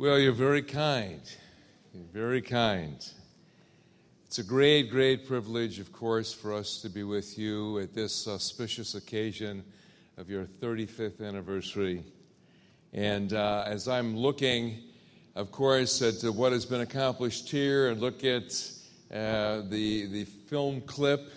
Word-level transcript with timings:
Well, 0.00 0.18
you're 0.18 0.32
very 0.32 0.62
kind. 0.62 1.20
You're 1.92 2.04
very 2.10 2.40
kind. 2.40 3.06
It's 4.24 4.38
a 4.38 4.42
great, 4.42 4.90
great 4.90 5.28
privilege, 5.28 5.78
of 5.78 5.92
course, 5.92 6.32
for 6.32 6.54
us 6.54 6.80
to 6.80 6.88
be 6.88 7.02
with 7.02 7.38
you 7.38 7.80
at 7.80 7.92
this 7.92 8.26
auspicious 8.26 8.94
occasion 8.94 9.62
of 10.16 10.30
your 10.30 10.46
35th 10.46 11.20
anniversary. 11.20 12.02
And 12.94 13.34
uh, 13.34 13.64
as 13.66 13.88
I'm 13.88 14.16
looking, 14.16 14.78
of 15.34 15.52
course, 15.52 16.00
at 16.00 16.24
what 16.32 16.52
has 16.52 16.64
been 16.64 16.80
accomplished 16.80 17.50
here 17.50 17.90
and 17.90 18.00
look 18.00 18.24
at 18.24 18.58
uh, 19.12 19.60
the, 19.68 20.06
the 20.06 20.24
film 20.24 20.80
clip 20.80 21.30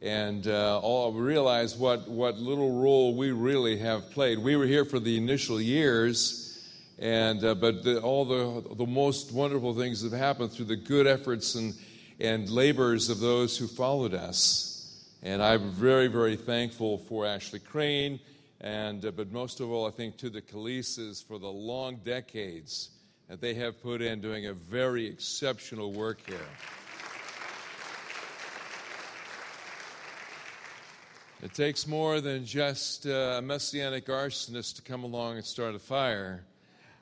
and 0.00 0.46
uh, 0.46 0.78
all 0.78 1.12
realize 1.12 1.74
what, 1.74 2.08
what 2.08 2.38
little 2.38 2.80
role 2.80 3.16
we 3.16 3.32
really 3.32 3.78
have 3.78 4.12
played. 4.12 4.38
We 4.38 4.54
were 4.54 4.66
here 4.66 4.84
for 4.84 5.00
the 5.00 5.16
initial 5.16 5.60
years 5.60 6.45
and, 6.98 7.44
uh, 7.44 7.54
but 7.54 7.84
the, 7.84 8.00
all 8.00 8.24
the, 8.24 8.74
the 8.74 8.86
most 8.86 9.32
wonderful 9.32 9.74
things 9.74 10.02
have 10.02 10.12
happened 10.12 10.52
through 10.52 10.64
the 10.66 10.76
good 10.76 11.06
efforts 11.06 11.54
and, 11.54 11.74
and 12.20 12.48
labors 12.48 13.10
of 13.10 13.20
those 13.20 13.58
who 13.58 13.66
followed 13.66 14.14
us. 14.14 15.04
And 15.22 15.42
I'm 15.42 15.70
very, 15.70 16.06
very 16.06 16.36
thankful 16.36 16.98
for 16.98 17.26
Ashley 17.26 17.58
Crane, 17.58 18.20
and, 18.60 19.04
uh, 19.04 19.10
but 19.10 19.32
most 19.32 19.60
of 19.60 19.70
all, 19.70 19.86
I 19.86 19.90
think 19.90 20.16
to 20.18 20.30
the 20.30 20.40
Kalises 20.40 21.22
for 21.22 21.38
the 21.38 21.50
long 21.50 21.96
decades 22.04 22.90
that 23.28 23.40
they 23.40 23.54
have 23.54 23.82
put 23.82 24.00
in 24.00 24.20
doing 24.20 24.46
a 24.46 24.52
very 24.52 25.06
exceptional 25.06 25.92
work 25.92 26.20
here. 26.26 26.38
It 31.42 31.52
takes 31.52 31.86
more 31.86 32.20
than 32.22 32.46
just 32.46 33.06
uh, 33.06 33.36
a 33.38 33.42
messianic 33.42 34.06
arsonist 34.06 34.76
to 34.76 34.82
come 34.82 35.04
along 35.04 35.36
and 35.36 35.44
start 35.44 35.74
a 35.74 35.78
fire. 35.78 36.44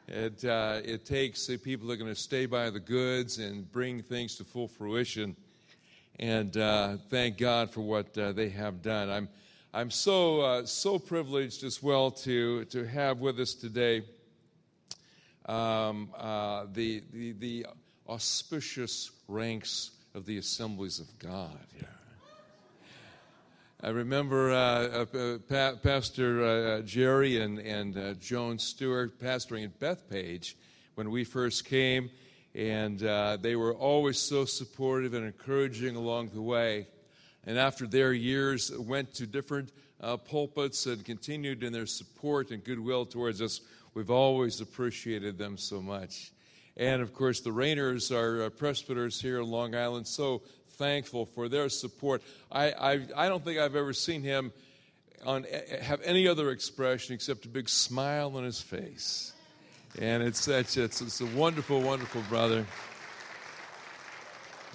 It, 0.06 0.44
uh, 0.44 0.80
it 0.84 1.06
takes 1.06 1.48
uh, 1.48 1.56
people 1.62 1.88
that 1.88 1.94
are 1.94 1.96
going 1.96 2.14
to 2.14 2.20
stay 2.20 2.44
by 2.44 2.68
the 2.68 2.80
goods 2.80 3.38
and 3.38 3.70
bring 3.72 4.02
things 4.02 4.36
to 4.36 4.44
full 4.44 4.68
fruition. 4.68 5.34
And 6.20 6.56
uh, 6.56 6.98
thank 7.08 7.38
God 7.38 7.70
for 7.70 7.80
what 7.80 8.16
uh, 8.18 8.32
they 8.32 8.50
have 8.50 8.82
done. 8.82 9.08
I'm, 9.08 9.28
I'm 9.72 9.90
so, 9.90 10.40
uh, 10.40 10.66
so 10.66 10.98
privileged 10.98 11.64
as 11.64 11.82
well 11.82 12.10
to, 12.10 12.66
to 12.66 12.84
have 12.84 13.18
with 13.18 13.40
us 13.40 13.54
today 13.54 14.02
um, 15.46 16.10
uh, 16.16 16.66
the, 16.72 17.02
the, 17.12 17.32
the 17.32 17.66
auspicious 18.08 19.10
ranks 19.26 19.90
of 20.14 20.26
the 20.26 20.36
assemblies 20.36 21.00
of 21.00 21.18
God. 21.18 21.58
Yeah. 21.76 21.86
I 23.84 23.90
remember 23.90 24.50
uh, 24.50 24.56
uh, 24.56 25.38
pa- 25.46 25.74
Pastor 25.82 26.42
uh, 26.42 26.80
Jerry 26.86 27.38
and, 27.42 27.58
and 27.58 27.98
uh, 27.98 28.14
Joan 28.14 28.58
Stewart 28.58 29.20
pastoring 29.20 29.62
at 29.64 29.78
Bethpage 29.78 30.54
when 30.94 31.10
we 31.10 31.22
first 31.22 31.66
came, 31.66 32.08
and 32.54 33.04
uh, 33.04 33.36
they 33.38 33.56
were 33.56 33.74
always 33.74 34.18
so 34.18 34.46
supportive 34.46 35.12
and 35.12 35.26
encouraging 35.26 35.96
along 35.96 36.30
the 36.30 36.40
way. 36.40 36.86
And 37.46 37.58
after 37.58 37.86
their 37.86 38.14
years, 38.14 38.72
went 38.74 39.12
to 39.16 39.26
different 39.26 39.70
uh, 40.00 40.16
pulpits 40.16 40.86
and 40.86 41.04
continued 41.04 41.62
in 41.62 41.70
their 41.70 41.84
support 41.84 42.52
and 42.52 42.64
goodwill 42.64 43.04
towards 43.04 43.42
us. 43.42 43.60
We've 43.92 44.10
always 44.10 44.62
appreciated 44.62 45.36
them 45.36 45.58
so 45.58 45.82
much. 45.82 46.32
And 46.78 47.02
of 47.02 47.12
course, 47.12 47.40
the 47.40 47.52
Rainers 47.52 48.10
are 48.10 48.48
presbyters 48.48 49.20
here 49.20 49.40
in 49.40 49.50
Long 49.50 49.74
Island, 49.74 50.06
so 50.06 50.40
thankful 50.78 51.26
for 51.26 51.48
their 51.48 51.68
support. 51.68 52.22
I, 52.50 52.70
I, 52.72 53.06
I 53.16 53.28
don't 53.28 53.44
think 53.44 53.58
I've 53.58 53.76
ever 53.76 53.92
seen 53.92 54.22
him 54.22 54.52
on, 55.24 55.46
have 55.80 56.00
any 56.02 56.28
other 56.28 56.50
expression 56.50 57.14
except 57.14 57.46
a 57.46 57.48
big 57.48 57.68
smile 57.68 58.36
on 58.36 58.44
his 58.44 58.60
face. 58.60 59.32
And 59.98 60.22
it's 60.22 60.40
such 60.40 60.76
it's, 60.76 61.00
it's 61.00 61.20
a 61.20 61.26
wonderful, 61.26 61.80
wonderful 61.80 62.22
brother. 62.28 62.66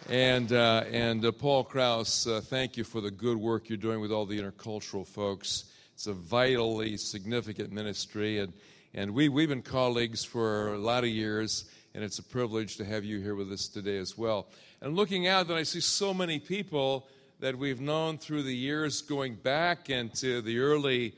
And, 0.09 0.51
uh, 0.51 0.85
and 0.91 1.23
uh, 1.23 1.31
Paul 1.31 1.65
Kraus, 1.65 2.25
uh, 2.25 2.41
thank 2.41 2.77
you 2.77 2.83
for 2.83 3.01
the 3.01 3.11
good 3.11 3.37
work 3.37 3.69
you're 3.69 3.77
doing 3.77 3.99
with 3.99 4.11
all 4.11 4.25
the 4.25 4.39
intercultural 4.39 5.05
folks. 5.05 5.65
It's 5.93 6.07
a 6.07 6.13
vitally 6.13 6.97
significant 6.97 7.71
ministry. 7.71 8.39
And, 8.39 8.53
and 8.93 9.13
we, 9.13 9.29
we've 9.29 9.49
been 9.49 9.61
colleagues 9.61 10.23
for 10.23 10.73
a 10.73 10.77
lot 10.79 11.03
of 11.03 11.09
years, 11.09 11.65
and 11.93 12.03
it's 12.03 12.19
a 12.19 12.23
privilege 12.23 12.77
to 12.77 12.85
have 12.85 13.03
you 13.03 13.19
here 13.19 13.35
with 13.35 13.51
us 13.51 13.67
today 13.67 13.97
as 13.97 14.17
well. 14.17 14.47
And 14.81 14.95
looking 14.95 15.27
out, 15.27 15.47
then 15.47 15.57
I 15.57 15.63
see 15.63 15.81
so 15.81 16.13
many 16.13 16.39
people 16.39 17.07
that 17.39 17.57
we've 17.57 17.81
known 17.81 18.17
through 18.17 18.43
the 18.43 18.55
years 18.55 19.01
going 19.01 19.35
back 19.35 19.89
into 19.89 20.41
the 20.41 20.59
early, 20.59 21.13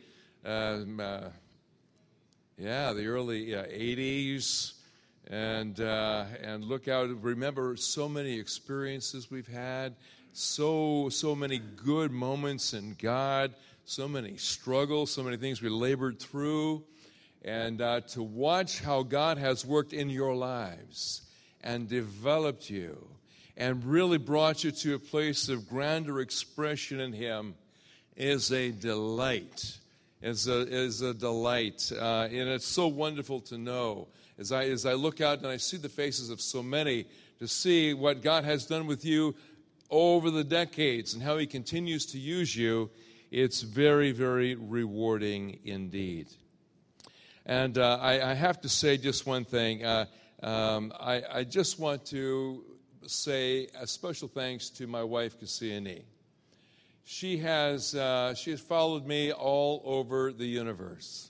um, 0.46 1.00
uh, 1.00 1.22
yeah, 2.58 2.94
the 2.94 3.08
early 3.08 3.56
uh, 3.56 3.64
80s. 3.66 4.74
And, 5.28 5.80
uh, 5.80 6.26
and 6.44 6.66
look 6.66 6.88
out, 6.88 7.10
remember 7.24 7.78
so 7.78 8.10
many 8.10 8.38
experiences 8.38 9.32
we've 9.32 9.48
had, 9.48 9.96
so, 10.34 11.10
so 11.10 11.36
many 11.36 11.60
good 11.60 12.12
moments 12.12 12.74
in 12.74 12.96
God, 13.00 13.54
so 13.86 14.08
many 14.08 14.38
struggles, 14.38 15.12
so 15.12 15.24
many 15.24 15.38
things 15.38 15.62
we 15.62 15.70
labored 15.70 16.20
through. 16.20 16.84
And 17.44 17.82
uh, 17.82 18.02
to 18.12 18.22
watch 18.22 18.82
how 18.82 19.04
God 19.04 19.38
has 19.38 19.66
worked 19.66 19.94
in 19.94 20.10
your 20.10 20.36
lives 20.36 21.24
and 21.62 21.88
developed 21.88 22.70
you 22.70 23.08
and 23.58 23.84
really 23.84 24.18
brought 24.18 24.64
you 24.64 24.72
to 24.72 24.96
a 24.96 25.00
place 25.00 25.50
of 25.50 25.68
grander 25.68 26.20
expression 26.20 27.00
in 27.00 27.14
Him 27.14 27.56
is 28.16 28.52
a 28.52 28.72
delight. 28.72 29.78
Is 30.22 30.48
a, 30.48 30.62
is 30.62 31.02
a 31.02 31.14
delight. 31.16 31.92
Uh, 31.92 32.28
and 32.30 32.50
it's 32.50 32.68
so 32.68 32.88
wonderful 32.88 33.42
to 33.42 33.58
know 33.58 34.08
as 34.38 34.52
I, 34.52 34.66
as 34.66 34.86
I 34.86 34.94
look 34.94 35.20
out 35.20 35.40
and 35.40 35.48
I 35.48 35.58
see 35.58 35.78
the 35.78 35.90
faces 35.90 36.30
of 36.30 36.42
so 36.42 36.62
many 36.62 37.06
to 37.40 37.48
see 37.48 37.94
what 37.96 38.22
God 38.22 38.44
has 38.44 38.66
done 38.68 38.86
with 38.86 39.04
you 39.04 39.36
over 39.90 40.30
the 40.30 40.44
decades 40.44 41.16
and 41.16 41.24
how 41.24 41.38
He 41.38 41.48
continues 41.48 42.06
to 42.08 42.20
use 42.20 42.56
you. 42.56 42.92
It's 43.32 43.62
very, 43.62 44.12
very 44.12 44.56
rewarding 44.56 45.60
indeed. 45.66 46.28
And 47.52 47.78
uh, 47.78 47.98
I, 48.00 48.32
I, 48.32 48.34
have 48.34 48.62
to 48.62 48.70
say 48.70 48.96
just 48.96 49.28
one 49.28 49.44
thing. 49.44 49.84
Uh, 49.84 50.06
um, 50.42 50.94
I, 50.98 51.22
I, 51.30 51.44
just 51.44 51.80
want 51.80 52.06
to 52.06 52.64
say 53.06 53.68
a 53.78 53.86
special 53.86 54.30
thanks 54.30 54.70
to 54.70 54.88
my 54.88 55.04
wife, 55.04 55.38
Cassiane. 55.38 56.04
She 57.04 57.40
has, 57.40 57.94
uh, 57.94 58.36
she 58.36 58.52
has 58.52 58.62
followed 58.62 59.06
me 59.06 59.34
all 59.34 59.82
over 59.84 60.32
the 60.32 60.46
universe. 60.46 61.30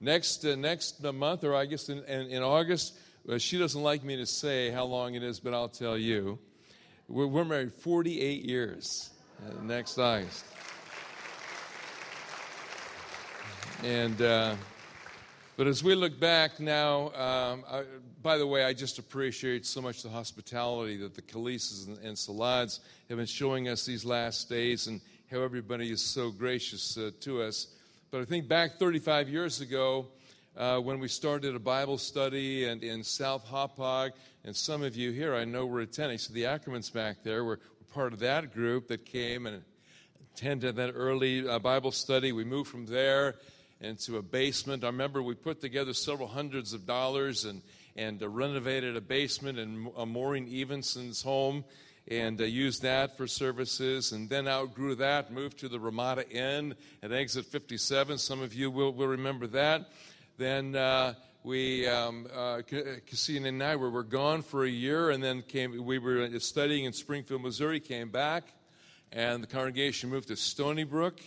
Next, 0.00 0.44
uh, 0.44 0.56
next 0.56 1.00
month, 1.04 1.44
or 1.44 1.54
I 1.54 1.66
guess 1.66 1.88
in, 1.88 2.02
in, 2.06 2.22
in 2.22 2.42
August, 2.42 2.98
uh, 3.28 3.38
she 3.38 3.58
doesn't 3.58 3.80
like 3.80 4.02
me 4.02 4.16
to 4.16 4.26
say 4.26 4.70
how 4.70 4.86
long 4.86 5.14
it 5.14 5.22
is, 5.22 5.38
but 5.38 5.54
I'll 5.54 5.68
tell 5.68 5.96
you. 5.96 6.40
We're, 7.06 7.28
we're 7.28 7.44
married 7.44 7.74
48 7.74 8.42
years 8.42 9.10
uh, 9.46 9.62
next 9.62 9.98
August. 9.98 10.44
And 13.82 14.22
uh, 14.22 14.54
but 15.56 15.66
as 15.66 15.82
we 15.82 15.96
look 15.96 16.20
back 16.20 16.60
now, 16.60 17.12
um, 17.14 17.64
I, 17.68 17.82
by 18.22 18.38
the 18.38 18.46
way, 18.46 18.64
I 18.64 18.72
just 18.72 19.00
appreciate 19.00 19.66
so 19.66 19.82
much 19.82 20.04
the 20.04 20.08
hospitality 20.08 20.96
that 20.98 21.16
the 21.16 21.22
Kalises 21.22 21.88
and, 21.88 21.98
and 21.98 22.16
Salads 22.16 22.78
have 23.08 23.18
been 23.18 23.26
showing 23.26 23.68
us 23.68 23.84
these 23.84 24.04
last 24.04 24.48
days 24.48 24.86
and 24.86 25.00
how 25.32 25.40
everybody 25.40 25.90
is 25.90 26.00
so 26.00 26.30
gracious 26.30 26.96
uh, 26.96 27.10
to 27.22 27.42
us. 27.42 27.66
But 28.12 28.20
I 28.20 28.24
think 28.24 28.46
back 28.46 28.78
35 28.78 29.28
years 29.28 29.60
ago, 29.60 30.06
uh, 30.56 30.78
when 30.78 31.00
we 31.00 31.08
started 31.08 31.56
a 31.56 31.58
Bible 31.58 31.98
study 31.98 32.66
and 32.66 32.84
in 32.84 33.02
South 33.02 33.44
Hauppauge, 33.48 34.12
and 34.44 34.54
some 34.54 34.84
of 34.84 34.94
you 34.94 35.10
here 35.10 35.34
I 35.34 35.44
know 35.44 35.66
were 35.66 35.80
attending. 35.80 36.18
So 36.18 36.32
the 36.32 36.44
Ackermans 36.44 36.92
back 36.92 37.24
there 37.24 37.42
were, 37.42 37.58
were 37.80 37.92
part 37.92 38.12
of 38.12 38.20
that 38.20 38.54
group 38.54 38.86
that 38.88 39.04
came 39.04 39.46
and 39.46 39.64
attended 40.36 40.76
that 40.76 40.92
early 40.94 41.48
uh, 41.48 41.58
Bible 41.58 41.90
study. 41.90 42.30
We 42.30 42.44
moved 42.44 42.70
from 42.70 42.86
there 42.86 43.34
into 43.82 44.16
a 44.16 44.22
basement. 44.22 44.84
I 44.84 44.86
remember 44.86 45.22
we 45.22 45.34
put 45.34 45.60
together 45.60 45.92
several 45.92 46.28
hundreds 46.28 46.72
of 46.72 46.86
dollars 46.86 47.44
and, 47.44 47.62
and 47.96 48.22
uh, 48.22 48.28
renovated 48.28 48.96
a 48.96 49.00
basement 49.00 49.58
in 49.58 49.90
uh, 49.96 50.06
Maureen 50.06 50.46
Evenson's 50.48 51.20
home 51.20 51.64
and 52.08 52.40
uh, 52.40 52.44
used 52.44 52.82
that 52.82 53.16
for 53.16 53.26
services. 53.26 54.12
And 54.12 54.30
then 54.30 54.46
outgrew 54.46 54.94
that, 54.96 55.32
moved 55.32 55.58
to 55.58 55.68
the 55.68 55.80
Ramada 55.80 56.28
Inn 56.30 56.76
at 57.02 57.12
exit 57.12 57.44
57. 57.46 58.18
Some 58.18 58.40
of 58.40 58.54
you 58.54 58.70
will, 58.70 58.92
will 58.92 59.08
remember 59.08 59.48
that. 59.48 59.90
Then 60.38 60.76
uh, 60.76 61.14
we, 61.42 61.86
um, 61.88 62.28
uh, 62.32 62.62
Cassine 63.06 63.46
and 63.46 63.62
I 63.62 63.74
were, 63.74 63.90
were 63.90 64.04
gone 64.04 64.42
for 64.42 64.64
a 64.64 64.70
year, 64.70 65.10
and 65.10 65.22
then 65.22 65.42
came, 65.42 65.84
we 65.84 65.98
were 65.98 66.38
studying 66.38 66.84
in 66.84 66.92
Springfield, 66.92 67.42
Missouri, 67.42 67.80
came 67.80 68.10
back, 68.10 68.44
and 69.10 69.42
the 69.42 69.48
congregation 69.48 70.08
moved 70.08 70.28
to 70.28 70.36
Stony 70.36 70.84
Brook 70.84 71.20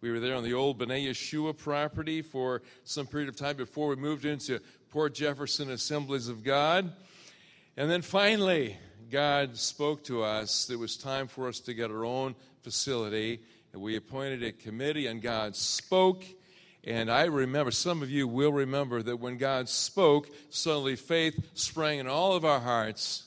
we 0.00 0.10
were 0.10 0.20
there 0.20 0.34
on 0.34 0.44
the 0.44 0.52
old 0.52 0.78
B'nai 0.78 1.08
Yeshua 1.08 1.56
property 1.56 2.20
for 2.20 2.62
some 2.84 3.06
period 3.06 3.28
of 3.28 3.36
time 3.36 3.56
before 3.56 3.88
we 3.88 3.96
moved 3.96 4.26
into 4.26 4.60
Port 4.90 5.14
Jefferson 5.14 5.70
Assemblies 5.70 6.28
of 6.28 6.44
God. 6.44 6.92
And 7.78 7.90
then 7.90 8.02
finally, 8.02 8.76
God 9.10 9.56
spoke 9.56 10.04
to 10.04 10.22
us. 10.22 10.68
It 10.68 10.78
was 10.78 10.96
time 10.96 11.28
for 11.28 11.48
us 11.48 11.60
to 11.60 11.74
get 11.74 11.90
our 11.90 12.04
own 12.04 12.34
facility. 12.62 13.40
And 13.72 13.80
we 13.80 13.96
appointed 13.96 14.42
a 14.42 14.52
committee, 14.52 15.06
and 15.06 15.22
God 15.22 15.56
spoke. 15.56 16.24
And 16.84 17.10
I 17.10 17.24
remember, 17.24 17.70
some 17.70 18.02
of 18.02 18.10
you 18.10 18.28
will 18.28 18.52
remember 18.52 19.02
that 19.02 19.16
when 19.16 19.38
God 19.38 19.68
spoke, 19.68 20.28
suddenly 20.50 20.96
faith 20.96 21.38
sprang 21.54 21.98
in 22.00 22.06
all 22.06 22.34
of 22.34 22.44
our 22.44 22.60
hearts, 22.60 23.24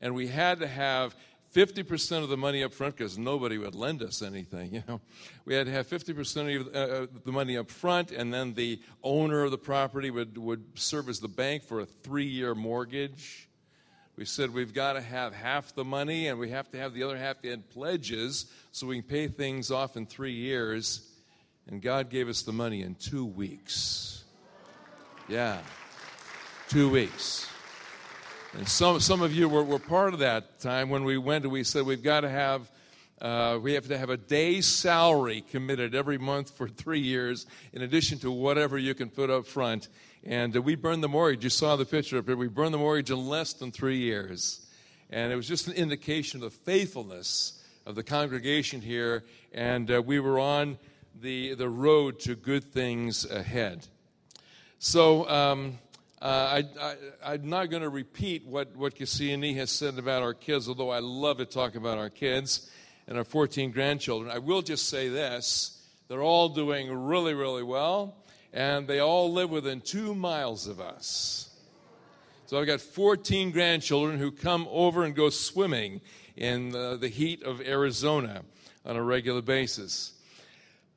and 0.00 0.14
we 0.14 0.28
had 0.28 0.60
to 0.60 0.66
have 0.66 1.16
50% 1.56 2.22
of 2.22 2.28
the 2.28 2.36
money 2.36 2.62
up 2.62 2.74
front 2.74 2.98
because 2.98 3.16
nobody 3.16 3.56
would 3.56 3.74
lend 3.74 4.02
us 4.02 4.20
anything, 4.20 4.74
you 4.74 4.82
know. 4.86 5.00
We 5.46 5.54
had 5.54 5.66
to 5.66 5.72
have 5.72 5.88
50% 5.88 6.60
of 6.60 6.74
uh, 6.74 6.78
uh, 6.78 7.06
the 7.24 7.32
money 7.32 7.56
up 7.56 7.70
front, 7.70 8.10
and 8.12 8.32
then 8.32 8.52
the 8.52 8.78
owner 9.02 9.42
of 9.42 9.50
the 9.50 9.58
property 9.58 10.10
would, 10.10 10.36
would 10.36 10.64
serve 10.74 11.08
as 11.08 11.18
the 11.18 11.28
bank 11.28 11.62
for 11.62 11.80
a 11.80 11.86
three 11.86 12.26
year 12.26 12.54
mortgage. 12.54 13.48
We 14.16 14.26
said 14.26 14.52
we've 14.52 14.74
got 14.74 14.94
to 14.94 15.00
have 15.00 15.34
half 15.34 15.74
the 15.74 15.84
money, 15.84 16.28
and 16.28 16.38
we 16.38 16.50
have 16.50 16.70
to 16.72 16.78
have 16.78 16.92
the 16.92 17.02
other 17.02 17.16
half 17.16 17.42
in 17.42 17.62
pledges 17.62 18.46
so 18.70 18.86
we 18.86 19.00
can 19.00 19.08
pay 19.08 19.28
things 19.28 19.70
off 19.70 19.96
in 19.96 20.04
three 20.04 20.34
years. 20.34 21.10
And 21.68 21.80
God 21.80 22.10
gave 22.10 22.28
us 22.28 22.42
the 22.42 22.52
money 22.52 22.82
in 22.82 22.96
two 22.96 23.24
weeks. 23.24 24.24
Yeah, 25.28 25.60
two 26.68 26.90
weeks. 26.90 27.48
And 28.56 28.66
some, 28.66 29.00
some 29.00 29.20
of 29.20 29.34
you 29.34 29.50
were, 29.50 29.62
were 29.62 29.78
part 29.78 30.14
of 30.14 30.20
that 30.20 30.60
time 30.60 30.88
when 30.88 31.04
we 31.04 31.18
went 31.18 31.44
and 31.44 31.52
we 31.52 31.62
said 31.62 31.84
we've 31.84 32.02
got 32.02 32.22
to 32.22 32.30
have 32.30 32.70
uh, 33.20 33.58
we 33.62 33.74
have 33.74 33.86
to 33.88 33.98
have 33.98 34.08
a 34.08 34.16
day's 34.16 34.66
salary 34.66 35.42
committed 35.42 35.94
every 35.94 36.16
month 36.16 36.56
for 36.56 36.66
three 36.68 37.00
years, 37.00 37.46
in 37.72 37.82
addition 37.82 38.18
to 38.18 38.30
whatever 38.30 38.78
you 38.78 38.94
can 38.94 39.10
put 39.10 39.28
up 39.28 39.46
front. 39.46 39.88
And 40.24 40.56
uh, 40.56 40.62
we 40.62 40.74
burned 40.74 41.02
the 41.02 41.08
mortgage. 41.08 41.44
You 41.44 41.50
saw 41.50 41.76
the 41.76 41.84
picture 41.84 42.18
up 42.18 42.26
here. 42.26 42.36
We 42.36 42.48
burned 42.48 42.72
the 42.72 42.78
mortgage 42.78 43.10
in 43.10 43.26
less 43.26 43.52
than 43.52 43.72
three 43.72 43.98
years. 43.98 44.66
And 45.10 45.32
it 45.32 45.36
was 45.36 45.48
just 45.48 45.66
an 45.66 45.74
indication 45.74 46.42
of 46.42 46.50
the 46.50 46.58
faithfulness 46.58 47.62
of 47.84 47.94
the 47.94 48.02
congregation 48.02 48.80
here. 48.80 49.24
And 49.52 49.90
uh, 49.90 50.02
we 50.02 50.18
were 50.18 50.38
on 50.38 50.78
the, 51.20 51.54
the 51.54 51.68
road 51.68 52.20
to 52.20 52.34
good 52.34 52.64
things 52.64 53.30
ahead. 53.30 53.86
So, 54.78 55.28
um, 55.28 55.78
uh, 56.20 56.62
I, 57.22 57.34
am 57.34 57.48
not 57.48 57.68
going 57.70 57.82
to 57.82 57.90
repeat 57.90 58.46
what, 58.46 58.74
what 58.74 58.94
Cassiani 58.94 59.54
has 59.56 59.70
said 59.70 59.98
about 59.98 60.22
our 60.22 60.32
kids, 60.32 60.66
although 60.68 60.90
I 60.90 61.00
love 61.00 61.38
to 61.38 61.44
talk 61.44 61.74
about 61.74 61.98
our 61.98 62.08
kids 62.08 62.70
and 63.06 63.18
our 63.18 63.24
14 63.24 63.70
grandchildren. 63.70 64.30
I 64.30 64.38
will 64.38 64.62
just 64.62 64.88
say 64.88 65.08
this 65.08 65.82
they're 66.08 66.22
all 66.22 66.48
doing 66.48 66.90
really, 66.92 67.34
really 67.34 67.62
well, 67.62 68.16
and 68.52 68.86
they 68.88 69.00
all 69.00 69.32
live 69.32 69.50
within 69.50 69.80
two 69.80 70.14
miles 70.14 70.66
of 70.66 70.80
us. 70.80 71.50
So 72.46 72.58
I've 72.58 72.66
got 72.66 72.80
14 72.80 73.50
grandchildren 73.50 74.18
who 74.18 74.30
come 74.30 74.68
over 74.70 75.04
and 75.04 75.14
go 75.14 75.30
swimming 75.30 76.00
in 76.36 76.70
the, 76.70 76.96
the 76.98 77.08
heat 77.08 77.42
of 77.42 77.60
Arizona 77.60 78.42
on 78.84 78.96
a 78.96 79.02
regular 79.02 79.42
basis. 79.42 80.12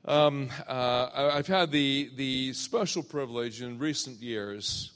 Um, 0.05 0.49
uh, 0.67 1.31
I've 1.33 1.47
had 1.47 1.71
the, 1.71 2.11
the 2.15 2.53
special 2.53 3.03
privilege 3.03 3.61
in 3.61 3.79
recent 3.79 4.21
years 4.21 4.91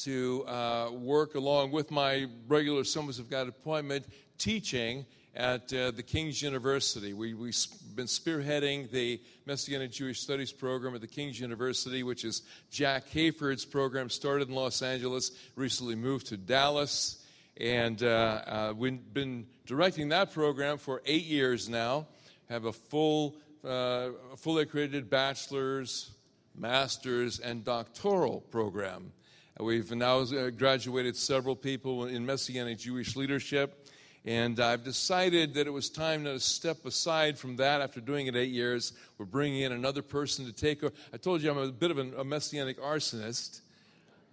to 0.00 0.44
uh, 0.46 0.90
work 0.92 1.34
along 1.34 1.72
with 1.72 1.90
my 1.90 2.26
regular 2.48 2.80
Assemblies 2.80 3.18
of 3.18 3.28
God 3.28 3.48
appointment 3.48 4.06
teaching 4.38 5.04
at 5.34 5.72
uh, 5.72 5.90
the 5.90 6.02
King's 6.02 6.42
University. 6.42 7.12
We, 7.14 7.34
we've 7.34 7.56
been 7.94 8.06
spearheading 8.06 8.90
the 8.90 9.20
Messianic 9.46 9.90
Jewish 9.90 10.20
Studies 10.20 10.52
program 10.52 10.94
at 10.94 11.00
the 11.00 11.06
King's 11.06 11.40
University, 11.40 12.02
which 12.02 12.24
is 12.24 12.42
Jack 12.70 13.08
Hayford's 13.10 13.64
program, 13.64 14.10
started 14.10 14.48
in 14.48 14.54
Los 14.54 14.82
Angeles, 14.82 15.30
recently 15.56 15.94
moved 15.94 16.26
to 16.28 16.36
Dallas. 16.36 17.24
And 17.58 18.02
uh, 18.02 18.06
uh, 18.06 18.74
we've 18.76 19.12
been 19.12 19.46
directing 19.66 20.10
that 20.10 20.32
program 20.32 20.78
for 20.78 21.02
eight 21.06 21.24
years 21.24 21.68
now, 21.68 22.06
have 22.48 22.64
a 22.66 22.72
full, 22.72 23.36
uh, 23.64 24.10
fully 24.36 24.62
accredited 24.64 25.08
bachelor's, 25.08 26.10
master's, 26.54 27.38
and 27.38 27.64
doctoral 27.64 28.40
program. 28.50 29.12
We've 29.60 29.90
now 29.92 30.20
uh, 30.20 30.48
graduated 30.48 31.14
several 31.14 31.54
people 31.54 32.06
in 32.06 32.24
Messianic 32.24 32.78
Jewish 32.78 33.16
leadership, 33.16 33.86
and 34.24 34.58
I've 34.58 34.82
decided 34.82 35.52
that 35.54 35.66
it 35.66 35.70
was 35.70 35.90
time 35.90 36.24
to 36.24 36.40
step 36.40 36.86
aside 36.86 37.38
from 37.38 37.56
that 37.56 37.82
after 37.82 38.00
doing 38.00 38.28
it 38.28 38.34
eight 38.34 38.50
years. 38.50 38.94
We're 39.18 39.26
bringing 39.26 39.60
in 39.60 39.72
another 39.72 40.00
person 40.00 40.46
to 40.46 40.52
take 40.52 40.82
over. 40.82 40.94
I 41.12 41.18
told 41.18 41.42
you 41.42 41.50
I'm 41.50 41.58
a 41.58 41.70
bit 41.70 41.90
of 41.90 41.98
a 41.98 42.24
Messianic 42.24 42.80
arsonist. 42.80 43.60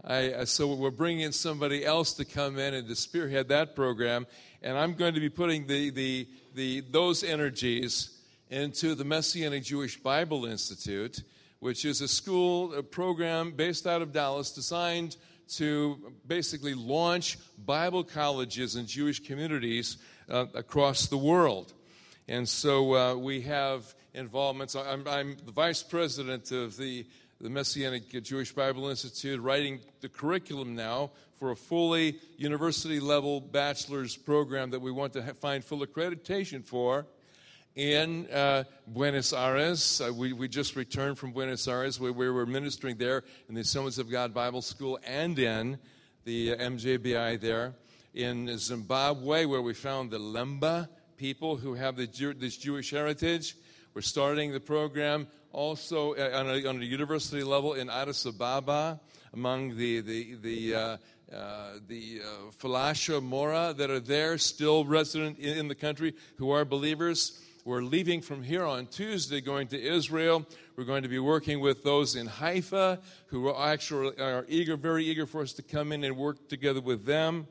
I, 0.06 0.46
so 0.46 0.74
we're 0.74 0.90
bringing 0.90 1.26
in 1.26 1.34
somebody 1.34 1.86
else 1.86 2.14
to 2.14 2.24
come 2.24 2.58
in 2.58 2.74
and 2.74 2.88
to 2.88 2.96
spearhead 2.96 3.50
that 3.50 3.76
program, 3.76 4.26
and 4.62 4.78
I'm 4.78 4.94
going 4.94 5.16
to 5.16 5.20
be 5.20 5.30
putting 5.30 5.68
the, 5.68 5.90
the, 5.90 6.28
the, 6.56 6.80
those 6.80 7.26
energies 7.26 8.18
into 8.50 8.96
the 8.96 9.04
Messianic 9.04 9.66
Jewish 9.66 9.98
Bible 9.98 10.46
Institute 10.46 11.24
which 11.60 11.86
is 11.86 12.02
a 12.02 12.08
school 12.08 12.74
a 12.74 12.84
program 12.84 13.52
based 13.52 13.86
out 13.86 14.02
of 14.02 14.14
Dallas 14.14 14.52
designed 14.52 15.18
to 15.50 16.14
basically 16.28 16.74
launch 16.74 17.38
Bible 17.66 18.04
colleges 18.04 18.76
in 18.76 18.86
Jewish 18.86 19.20
communities 19.20 19.98
uh, 20.30 20.46
across 20.54 21.08
the 21.08 21.18
world. 21.18 21.74
And 22.28 22.48
so 22.48 22.96
uh, 22.96 23.16
we 23.16 23.42
have 23.42 23.94
involvements. 24.14 24.76
I'm, 24.76 25.08
I'm, 25.08 25.38
the 25.46 25.52
vice 25.52 25.82
president 25.82 26.52
of 26.52 26.78
the, 26.78 27.06
the 27.42 27.50
Messianic 27.50 28.24
Jewish 28.24 28.52
Bible 28.52 28.90
Institute, 28.90 29.42
writing 29.42 29.80
the 30.02 30.10
curriculum 30.10 30.76
now 30.76 31.12
for 31.38 31.52
a 31.52 31.56
fully 31.56 32.20
university 32.38 33.00
level 33.00 33.42
bachelor's 33.42 34.16
program 34.16 34.70
that 34.72 34.82
we 34.82 34.92
want 34.92 35.14
to 35.14 35.22
find 35.36 35.64
full 35.64 35.80
accreditation 35.80 36.64
for 36.64 37.08
in 37.80 38.28
uh, 38.30 38.66
Buenos 38.88 39.32
Aires. 39.32 40.02
Uh, 40.02 40.12
we, 40.14 40.34
we 40.34 40.50
just 40.50 40.76
returned 40.76 41.18
from 41.18 41.32
Buenos 41.32 41.66
Aires. 41.66 41.98
We, 41.98 42.12
we 42.12 42.30
were 42.30 42.46
ministering 42.46 42.98
there 42.98 43.24
in 43.48 43.56
the 43.56 43.62
Assemblies 43.62 43.98
of 43.98 44.12
God 44.12 44.34
Bible 44.34 44.62
School 44.62 45.00
and 45.06 45.40
in 45.40 45.80
the 46.26 46.58
MJBI 46.58 47.40
there. 47.40 47.76
In 48.14 48.58
Zimbabwe, 48.58 49.46
where 49.46 49.62
we 49.62 49.74
found 49.74 50.12
the 50.12 50.20
Lemba 50.20 50.90
people 51.16 51.56
who 51.56 51.74
have 51.76 51.96
the, 51.96 52.06
this 52.38 52.58
Jewish 52.58 52.92
heritage. 52.92 53.56
We're 53.94 54.02
starting 54.02 54.52
the 54.52 54.60
program 54.60 55.28
also 55.54 56.16
uh, 56.16 56.32
on 56.34 56.50
a, 56.50 56.68
on 56.68 56.82
a 56.82 56.86
university 56.86 57.44
level 57.44 57.76
in 57.76 57.90
Addis 57.90 58.26
Ababa 58.26 59.00
among 59.34 59.78
the, 59.78 60.02
the, 60.02 60.36
the 60.36 60.76
uh, 60.76 60.98
uh, 61.32 61.74
the 61.88 62.22
uh, 62.24 62.52
Falash 62.60 63.22
Mura 63.22 63.72
that 63.78 63.92
are 63.92 64.00
there, 64.00 64.40
still 64.40 64.84
resident 64.84 65.38
in, 65.38 65.60
in, 65.60 65.68
the 65.68 65.76
country, 65.76 66.16
who 66.40 66.50
are 66.50 66.66
believers. 66.66 67.40
We're 67.66 67.82
leaving 67.82 68.22
from 68.22 68.42
here 68.42 68.64
on 68.64 68.88
Tuesday, 68.88 69.42
going 69.42 69.68
to 69.68 69.82
Israel. 69.82 70.46
We're 70.78 70.86
going 70.86 71.04
to 71.04 71.10
be 71.10 71.20
working 71.20 71.60
with 71.60 71.84
those 71.84 72.16
in 72.16 72.26
Haifa 72.26 73.00
who 73.28 73.50
are 73.50 73.72
actually 73.74 74.18
are 74.18 74.46
eager, 74.48 74.78
very 74.78 75.04
eager 75.04 75.26
for 75.26 75.42
us 75.42 75.52
to 75.54 75.62
come 75.62 75.92
in 75.92 76.06
and 76.06 76.16
work 76.16 76.48
together 76.48 76.80
with 76.80 77.06
them 77.06 77.48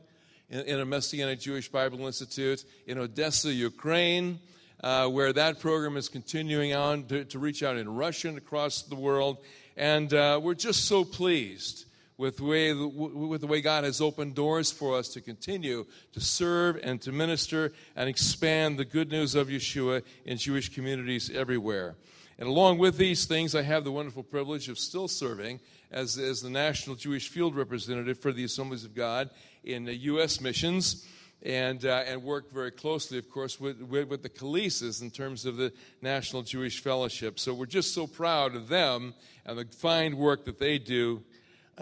in, 0.49 0.61
in 0.61 0.81
a 0.81 0.87
Messianic 0.87 1.41
Jewish 1.41 1.69
Bible 1.69 2.07
Institute 2.07 2.65
in 2.87 2.97
Odessa, 2.99 3.53
Ukraine. 3.53 4.41
Uh, 4.81 5.09
where 5.09 5.33
that 5.33 5.59
program 5.59 5.97
is 5.97 6.09
continuing 6.09 6.73
on 6.73 7.03
to, 7.03 7.25
to, 7.25 7.41
reach 7.41 7.65
out 7.65 7.77
in 7.77 7.93
Russian 7.93 8.37
across 8.37 8.83
the 8.83 8.95
world. 8.95 9.39
And 9.77 10.15
uh, 10.15 10.39
we're 10.41 10.55
just 10.55 10.85
so 10.85 11.05
pleased 11.05 11.85
with 12.19 12.39
the, 12.39 12.45
way, 12.45 12.75
with 12.75 13.41
the 13.41 13.47
way 13.47 13.61
God 13.61 13.85
has 13.85 14.01
opened 14.01 14.35
doors 14.35 14.73
for 14.73 14.99
us 14.99 15.09
to 15.11 15.21
continue 15.21 15.87
to 16.13 16.21
serve 16.21 16.79
and 16.83 17.01
to 17.03 17.13
minister 17.13 17.73
and 17.95 18.09
expand 18.09 18.77
the 18.77 18.85
good 18.85 19.11
news 19.11 19.37
of 19.37 19.47
Yeshua 19.47 20.03
in 20.27 20.37
Jewish 20.37 20.75
communities 20.75 21.31
everywhere. 21.31 21.95
And 22.37 22.49
along 22.49 22.79
with 22.79 22.99
these 22.99 23.25
things, 23.25 23.55
I 23.55 23.63
have 23.63 23.85
the 23.85 23.93
wonderful 23.93 24.25
privilege 24.25 24.69
of 24.69 24.81
still 24.81 25.07
serving 25.07 25.61
as, 25.93 26.19
as 26.19 26.43
the 26.43 26.51
National 26.51 26.97
Jewish 26.97 27.29
Field 27.29 27.55
Representative 27.55 28.19
for 28.19 28.33
the 28.33 28.45
Assemblies 28.45 28.85
of 28.85 28.97
God 28.97 29.31
in 29.63 29.85
the 29.85 29.95
U.S. 29.95 30.41
missions. 30.41 31.07
And, 31.41 31.85
uh, 31.85 32.03
and 32.05 32.25
work 32.25 32.53
very 32.53 32.73
closely, 32.73 33.17
of 33.17 33.31
course, 33.31 33.61
with, 33.61 33.81
with, 33.81 34.09
with 34.09 34.25
the 34.25 34.29
Kalises 34.29 35.03
in 35.03 35.13
terms 35.13 35.47
of 35.47 35.57
the 35.57 35.73
National 36.03 36.43
Jewish 36.43 36.83
Fellowship. 36.83 37.39
So 37.39 37.55
we're 37.55 37.67
just 37.67 37.95
so 37.95 38.09
proud 38.09 38.57
of 38.57 38.67
them 38.67 39.15
and 39.47 39.57
the 39.57 39.65
fine 39.65 40.17
work 40.17 40.47
that 40.47 40.59
they 40.59 40.79
do 40.79 41.23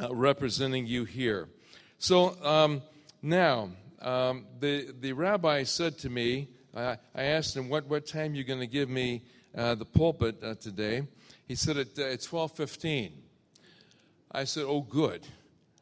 uh, 0.01 0.15
representing 0.15 0.87
you 0.87 1.05
here. 1.05 1.49
So 1.99 2.37
um, 2.45 2.83
now, 3.23 3.71
um, 4.03 4.45
the, 4.61 4.95
the 5.01 5.13
rabbi 5.13 5.63
said 5.63 5.99
to 6.01 6.11
me, 6.11 6.49
I, 6.77 6.99
I 7.15 7.23
asked 7.25 7.57
him, 7.57 7.69
what, 7.69 7.87
what 7.87 8.07
time 8.07 8.33
are 8.33 8.37
you 8.37 8.45
going 8.45 8.61
to 8.61 8.67
give 8.67 8.89
me 8.89 9.23
uh, 9.57 9.75
the 9.75 9.85
pulpit 9.85 10.43
uh, 10.43 10.55
today? 10.55 11.07
He 11.49 11.55
said, 11.55 11.79
at, 11.79 11.99
uh, 11.99 12.03
at 12.03 12.21
12.15. 12.21 13.13
I 14.33 14.45
said, 14.45 14.65
oh, 14.67 14.83
good, 14.83 15.27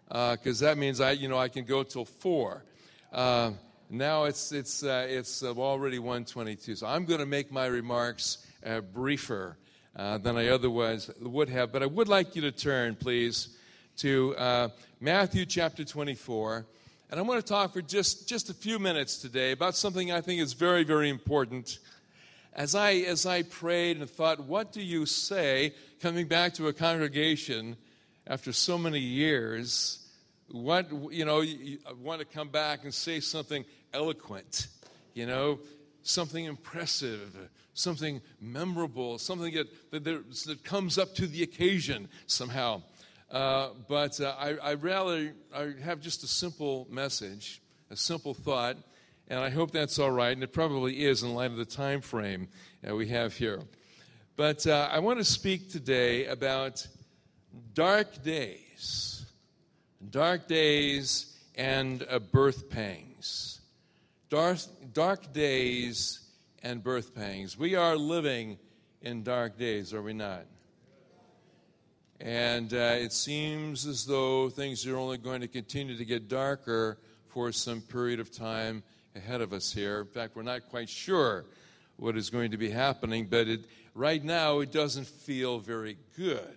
because 0.06 0.62
uh, 0.62 0.66
that 0.66 0.78
means 0.78 1.00
I, 1.00 1.12
you 1.12 1.28
know, 1.28 1.38
I 1.38 1.48
can 1.48 1.64
go 1.64 1.82
till 1.82 2.04
4. 2.04 2.64
Uh, 3.12 3.50
now 3.90 4.24
it's, 4.24 4.52
it's, 4.52 4.82
it's 4.84 5.42
already 5.42 5.98
1.22, 5.98 6.78
so 6.78 6.86
I'm 6.86 7.04
going 7.04 7.20
to 7.20 7.26
make 7.26 7.50
my 7.50 7.66
remarks 7.66 8.46
briefer 8.92 9.56
than 9.96 10.36
I 10.36 10.48
otherwise 10.48 11.10
would 11.20 11.48
have. 11.48 11.72
But 11.72 11.82
I 11.82 11.86
would 11.86 12.06
like 12.06 12.36
you 12.36 12.42
to 12.42 12.52
turn, 12.52 12.94
please, 12.94 13.56
to 13.98 14.34
uh, 14.36 14.68
Matthew 15.00 15.46
chapter 15.46 15.84
24. 15.84 16.66
And 17.10 17.20
I 17.20 17.22
want 17.22 17.44
to 17.44 17.46
talk 17.46 17.72
for 17.72 17.82
just, 17.82 18.28
just 18.28 18.50
a 18.50 18.54
few 18.54 18.78
minutes 18.78 19.18
today 19.18 19.52
about 19.52 19.76
something 19.76 20.10
I 20.10 20.20
think 20.20 20.40
is 20.40 20.52
very, 20.52 20.82
very 20.82 21.08
important. 21.08 21.78
as 22.54 22.74
I, 22.74 22.94
as 22.94 23.24
I 23.24 23.42
prayed 23.42 23.98
and 23.98 24.10
thought, 24.10 24.40
what 24.40 24.72
do 24.72 24.82
you 24.82 25.06
say 25.06 25.74
coming 26.00 26.26
back 26.26 26.54
to 26.54 26.68
a 26.68 26.72
congregation 26.72 27.76
after 28.26 28.52
so 28.52 28.76
many 28.76 28.98
years? 28.98 30.00
What, 30.50 30.90
you 31.12 31.24
know, 31.24 31.40
you 31.40 31.78
want 32.02 32.20
to 32.20 32.26
come 32.26 32.48
back 32.48 32.84
and 32.84 32.92
say 32.92 33.20
something 33.20 33.64
eloquent, 33.92 34.66
you 35.14 35.26
know, 35.26 35.60
something 36.02 36.44
impressive, 36.44 37.36
something 37.74 38.20
memorable, 38.40 39.18
something 39.18 39.54
that, 39.54 40.02
that, 40.04 40.04
that 40.04 40.64
comes 40.64 40.98
up 40.98 41.14
to 41.14 41.26
the 41.26 41.42
occasion 41.44 42.08
somehow. 42.26 42.82
Uh, 43.34 43.70
but 43.88 44.20
uh, 44.20 44.32
I, 44.38 44.50
I 44.62 44.74
rather 44.74 45.34
I 45.52 45.72
have 45.82 46.00
just 46.00 46.22
a 46.22 46.28
simple 46.28 46.86
message, 46.88 47.60
a 47.90 47.96
simple 47.96 48.32
thought, 48.32 48.76
and 49.26 49.40
I 49.40 49.50
hope 49.50 49.72
that's 49.72 49.98
all 49.98 50.12
right, 50.12 50.30
and 50.30 50.44
it 50.44 50.52
probably 50.52 51.04
is 51.04 51.24
in 51.24 51.34
light 51.34 51.50
of 51.50 51.56
the 51.56 51.64
time 51.64 52.00
frame 52.00 52.46
that 52.82 52.94
we 52.94 53.08
have 53.08 53.34
here. 53.34 53.60
But 54.36 54.68
uh, 54.68 54.88
I 54.88 55.00
want 55.00 55.18
to 55.18 55.24
speak 55.24 55.68
today 55.68 56.26
about 56.26 56.86
dark 57.72 58.22
days, 58.22 59.26
dark 60.10 60.46
days 60.46 61.36
and 61.56 62.06
uh, 62.08 62.20
birth 62.20 62.70
pangs. 62.70 63.60
Dark, 64.30 64.58
dark 64.92 65.32
days 65.32 66.20
and 66.62 66.84
birth 66.84 67.16
pangs. 67.16 67.58
We 67.58 67.74
are 67.74 67.96
living 67.96 68.58
in 69.02 69.24
dark 69.24 69.58
days, 69.58 69.92
are 69.92 70.02
we 70.02 70.12
not? 70.12 70.46
And 72.24 72.72
uh, 72.72 72.96
it 72.96 73.12
seems 73.12 73.86
as 73.86 74.06
though 74.06 74.48
things 74.48 74.86
are 74.86 74.96
only 74.96 75.18
going 75.18 75.42
to 75.42 75.46
continue 75.46 75.94
to 75.94 76.04
get 76.06 76.26
darker 76.26 76.96
for 77.28 77.52
some 77.52 77.82
period 77.82 78.18
of 78.18 78.32
time 78.32 78.82
ahead 79.14 79.42
of 79.42 79.52
us 79.52 79.70
here. 79.70 80.00
In 80.00 80.06
fact, 80.06 80.34
we're 80.34 80.42
not 80.42 80.70
quite 80.70 80.88
sure 80.88 81.44
what 81.98 82.16
is 82.16 82.30
going 82.30 82.50
to 82.52 82.56
be 82.56 82.70
happening, 82.70 83.26
but 83.26 83.46
it, 83.46 83.66
right 83.94 84.24
now 84.24 84.60
it 84.60 84.72
doesn't 84.72 85.06
feel 85.06 85.58
very 85.58 85.98
good 86.16 86.56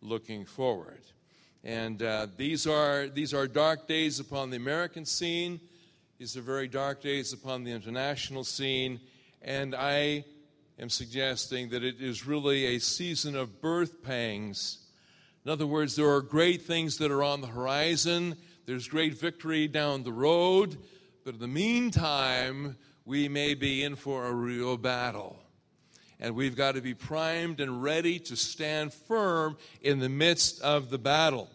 looking 0.00 0.46
forward. 0.46 1.02
And 1.62 2.02
uh, 2.02 2.28
these, 2.38 2.66
are, 2.66 3.06
these 3.06 3.34
are 3.34 3.46
dark 3.46 3.86
days 3.86 4.18
upon 4.18 4.48
the 4.48 4.56
American 4.56 5.04
scene. 5.04 5.60
These 6.18 6.38
are 6.38 6.40
very 6.40 6.68
dark 6.68 7.02
days 7.02 7.34
upon 7.34 7.64
the 7.64 7.72
international 7.72 8.44
scene. 8.44 8.98
And 9.42 9.74
I 9.74 10.24
am 10.78 10.88
suggesting 10.88 11.68
that 11.68 11.84
it 11.84 12.00
is 12.00 12.26
really 12.26 12.76
a 12.76 12.78
season 12.78 13.36
of 13.36 13.60
birth 13.60 14.02
pangs. 14.02 14.78
In 15.44 15.50
other 15.50 15.66
words, 15.66 15.96
there 15.96 16.08
are 16.08 16.20
great 16.20 16.62
things 16.62 16.98
that 16.98 17.10
are 17.10 17.22
on 17.22 17.40
the 17.40 17.48
horizon, 17.48 18.36
there's 18.64 18.86
great 18.86 19.18
victory 19.18 19.66
down 19.66 20.04
the 20.04 20.12
road, 20.12 20.76
but 21.24 21.34
in 21.34 21.40
the 21.40 21.48
meantime, 21.48 22.76
we 23.04 23.28
may 23.28 23.54
be 23.54 23.82
in 23.82 23.96
for 23.96 24.26
a 24.26 24.32
real 24.32 24.76
battle. 24.76 25.38
And 26.20 26.36
we've 26.36 26.54
got 26.54 26.76
to 26.76 26.80
be 26.80 26.94
primed 26.94 27.60
and 27.60 27.82
ready 27.82 28.20
to 28.20 28.36
stand 28.36 28.94
firm 28.94 29.56
in 29.80 29.98
the 29.98 30.08
midst 30.08 30.60
of 30.62 30.90
the 30.90 30.98
battle. 30.98 31.50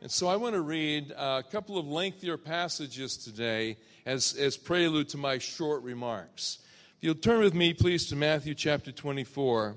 And 0.00 0.10
so 0.10 0.26
I 0.26 0.34
want 0.34 0.54
to 0.54 0.60
read 0.60 1.12
a 1.12 1.44
couple 1.48 1.78
of 1.78 1.86
lengthier 1.86 2.36
passages 2.36 3.16
today 3.16 3.76
as, 4.04 4.34
as 4.34 4.56
prelude 4.56 5.08
to 5.10 5.16
my 5.16 5.38
short 5.38 5.82
remarks. 5.84 6.58
If 6.98 7.04
you'll 7.04 7.14
turn 7.14 7.40
with 7.40 7.54
me, 7.54 7.72
please, 7.72 8.06
to 8.08 8.16
Matthew 8.16 8.54
chapter 8.54 8.90
24. 8.90 9.76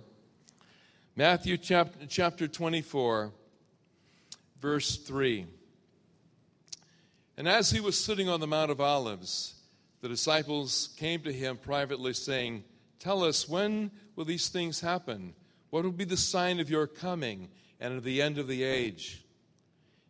Matthew 1.18 1.58
chapter, 1.58 2.06
chapter 2.06 2.48
24, 2.48 3.34
verse 4.62 4.98
3. 4.98 5.48
And 7.36 7.48
as 7.48 7.72
he 7.72 7.80
was 7.80 8.00
sitting 8.00 8.30
on 8.30 8.40
the 8.40 8.46
Mount 8.46 8.70
of 8.70 8.80
Olives, 8.80 9.56
the 10.02 10.10
disciples 10.10 10.90
came 10.98 11.22
to 11.22 11.34
him 11.34 11.58
privately, 11.58 12.14
saying, 12.14 12.66
Tell 13.00 13.24
us, 13.24 13.50
when 13.50 13.90
will 14.16 14.26
these 14.26 14.50
things 14.50 14.80
happen? 14.80 15.34
What 15.72 15.84
will 15.84 15.92
be 15.92 16.04
the 16.04 16.16
sign 16.16 16.60
of 16.60 16.70
your 16.70 16.86
coming 16.86 17.50
and 17.80 17.96
of 17.96 18.04
the 18.04 18.22
end 18.22 18.38
of 18.38 18.48
the 18.48 18.62
age? 18.62 19.26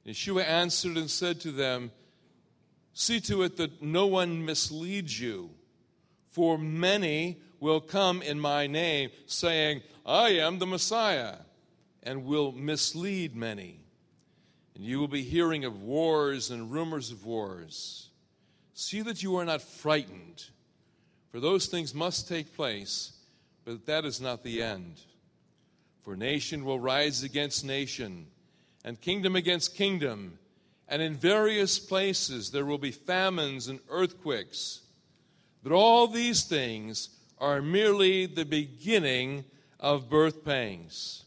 And 0.06 0.14
Yeshua 0.14 0.46
answered 0.46 0.98
and 0.98 1.10
said 1.10 1.40
to 1.40 1.54
them, 1.54 1.90
See 2.92 3.22
to 3.22 3.44
it 3.44 3.56
that 3.56 3.82
no 3.82 4.08
one 4.08 4.44
misleads 4.44 5.18
you, 5.18 5.52
for 6.32 6.58
many 6.58 7.40
will 7.60 7.82
come 7.82 8.22
in 8.22 8.40
my 8.40 8.68
name, 8.68 9.10
saying, 9.26 9.82
I 10.06 10.30
am 10.30 10.60
the 10.60 10.68
Messiah, 10.68 11.36
and 12.04 12.26
will 12.26 12.52
mislead 12.52 13.36
many. 13.36 13.80
And 14.76 14.86
you 14.86 15.00
will 15.00 15.08
be 15.08 15.24
hearing 15.24 15.66
of 15.66 15.82
wars 15.82 16.52
and 16.52 16.72
rumors 16.72 17.12
of 17.12 17.26
wars. 17.26 18.10
See 18.74 19.02
that 19.02 19.24
you 19.24 19.36
are 19.38 19.46
not 19.46 19.62
frightened, 19.62 20.46
for 21.32 21.40
those 21.40 21.66
things 21.66 21.96
must 21.96 22.28
take 22.28 22.56
place, 22.56 23.14
but 23.66 23.86
that 23.88 24.06
is 24.06 24.22
not 24.22 24.44
the 24.44 24.62
end. 24.62 25.02
For 26.04 26.16
nation 26.16 26.64
will 26.64 26.80
rise 26.80 27.24
against 27.24 27.66
nation, 27.66 28.28
and 28.86 29.02
kingdom 29.02 29.36
against 29.36 29.76
kingdom, 29.76 30.40
and 30.88 31.02
in 31.02 31.16
various 31.16 31.80
places 31.80 32.52
there 32.52 32.66
will 32.66 32.78
be 32.78 32.92
famines 32.92 33.68
and 33.68 33.80
earthquakes. 33.90 34.82
But 35.64 35.74
all 35.74 36.08
these 36.08 36.44
things 36.44 37.10
are 37.40 37.62
merely 37.62 38.26
the 38.26 38.46
beginning 38.46 39.46
of 39.80 40.10
birth 40.10 40.44
pangs. 40.44 41.24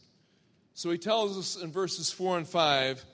So 0.73 0.89
he 0.89 0.97
tells 0.97 1.37
us 1.37 1.61
in 1.61 1.71
verses 1.71 2.11
4 2.11 2.39
and 2.39 2.47
5 2.47 3.05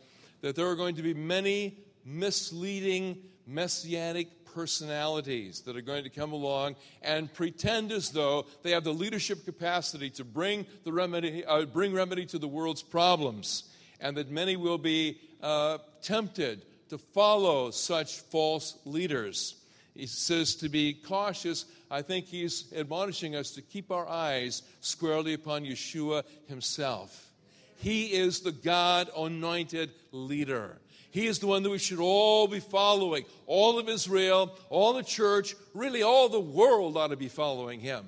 that 0.41 0.55
there 0.55 0.67
are 0.67 0.75
going 0.75 0.95
to 0.95 1.03
be 1.03 1.13
many 1.13 1.77
misleading 2.05 3.17
messianic 3.45 4.45
personalities 4.45 5.61
that 5.61 5.77
are 5.77 5.81
going 5.81 6.03
to 6.03 6.09
come 6.09 6.31
along 6.31 6.75
and 7.03 7.31
pretend 7.31 7.91
as 7.91 8.09
though 8.09 8.45
they 8.63 8.71
have 8.71 8.83
the 8.83 8.93
leadership 8.93 9.45
capacity 9.45 10.09
to 10.09 10.23
bring 10.23 10.65
the 10.83 10.91
remedy, 10.91 11.45
uh, 11.45 11.65
bring 11.65 11.93
remedy 11.93 12.25
to 12.25 12.39
the 12.39 12.47
world's 12.47 12.81
problems, 12.81 13.65
and 13.99 14.17
that 14.17 14.31
many 14.31 14.55
will 14.55 14.79
be 14.79 15.19
uh, 15.43 15.77
tempted 16.01 16.65
to 16.89 16.97
follow 16.97 17.69
such 17.69 18.21
false 18.21 18.79
leaders. 18.85 19.56
He 19.97 20.05
says 20.05 20.55
to 20.57 20.69
be 20.69 20.93
cautious. 20.93 21.65
I 21.89 22.03
think 22.03 22.27
he's 22.27 22.71
admonishing 22.75 23.35
us 23.35 23.51
to 23.51 23.63
keep 23.63 23.91
our 23.91 24.07
eyes 24.07 24.61
squarely 24.79 25.33
upon 25.33 25.65
Yeshua 25.65 26.23
himself. 26.47 27.31
He 27.77 28.13
is 28.13 28.41
the 28.41 28.51
God 28.51 29.09
anointed 29.17 29.89
leader. 30.11 30.77
He 31.09 31.25
is 31.25 31.39
the 31.39 31.47
one 31.47 31.63
that 31.63 31.71
we 31.71 31.79
should 31.79 31.99
all 31.99 32.47
be 32.47 32.59
following. 32.59 33.25
All 33.47 33.79
of 33.79 33.89
Israel, 33.89 34.55
all 34.69 34.93
the 34.93 35.03
church, 35.03 35.55
really 35.73 36.03
all 36.03 36.29
the 36.29 36.39
world 36.39 36.95
ought 36.95 37.07
to 37.07 37.15
be 37.15 37.27
following 37.27 37.79
him. 37.79 38.05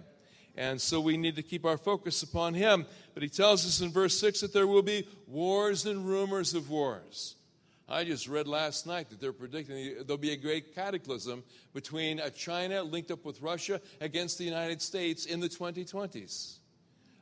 And 0.56 0.80
so 0.80 1.02
we 1.02 1.18
need 1.18 1.38
to 1.38 1.44
keep 1.44 1.66
our 1.66 1.78
focus 1.78 2.22
upon 2.22 2.54
him. 2.54 2.86
But 3.16 3.24
he 3.24 3.30
tells 3.30 3.66
us 3.66 3.82
in 3.82 3.92
verse 3.92 4.20
6 4.20 4.42
that 4.42 4.54
there 4.54 4.68
will 4.68 4.84
be 4.84 5.08
wars 5.26 5.88
and 5.88 6.06
rumors 6.06 6.54
of 6.54 6.70
wars. 6.70 7.36
I 7.92 8.04
just 8.04 8.28
read 8.28 8.48
last 8.48 8.86
night 8.86 9.10
that 9.10 9.20
they're 9.20 9.34
predicting 9.34 9.96
there'll 10.06 10.18
be 10.18 10.32
a 10.32 10.38
great 10.38 10.76
cataclysm 10.76 11.44
between 11.74 12.22
China 12.36 12.84
linked 12.84 13.10
up 13.10 13.26
with 13.26 13.42
Russia 13.42 13.82
against 14.00 14.38
the 14.38 14.44
United 14.44 14.80
States 14.82 15.26
in 15.26 15.40
the 15.40 15.50
2020s. 15.50 16.58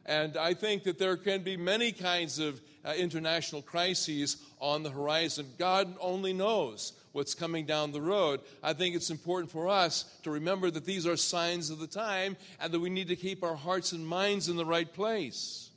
And 0.05 0.36
I 0.36 0.53
think 0.53 0.83
that 0.83 1.00
there 1.00 1.15
can 1.15 1.41
be 1.43 1.55
many 1.55 1.93
kinds 1.93 2.39
of 2.39 2.62
uh, 2.83 2.93
international 2.97 3.62
crises 3.62 4.38
on 4.59 4.83
the 4.83 4.89
horizon. 4.89 5.47
God 5.57 5.95
only 6.01 6.33
knows 6.33 6.93
what's 7.13 7.33
coming 7.33 7.65
down 7.65 7.93
the 7.93 8.01
road. 8.01 8.41
I 8.62 8.74
think 8.74 8.95
it's 8.95 9.09
important 9.09 9.51
for 9.51 9.69
us 9.69 10.03
to 10.24 10.31
remember 10.31 10.69
that 10.69 10.86
these 10.86 11.07
are 11.07 11.17
signs 11.17 11.69
of 11.69 11.79
the 11.79 11.88
time 11.88 12.36
and 12.59 12.74
that 12.74 12.79
we 12.79 12.89
need 12.89 13.07
to 13.07 13.15
keep 13.15 13.41
our 13.41 13.55
hearts 13.55 13.93
and 13.93 14.05
minds 14.05 14.50
in 14.50 14.57
the 14.57 14.65
right 14.65 14.91
place. 14.91 15.69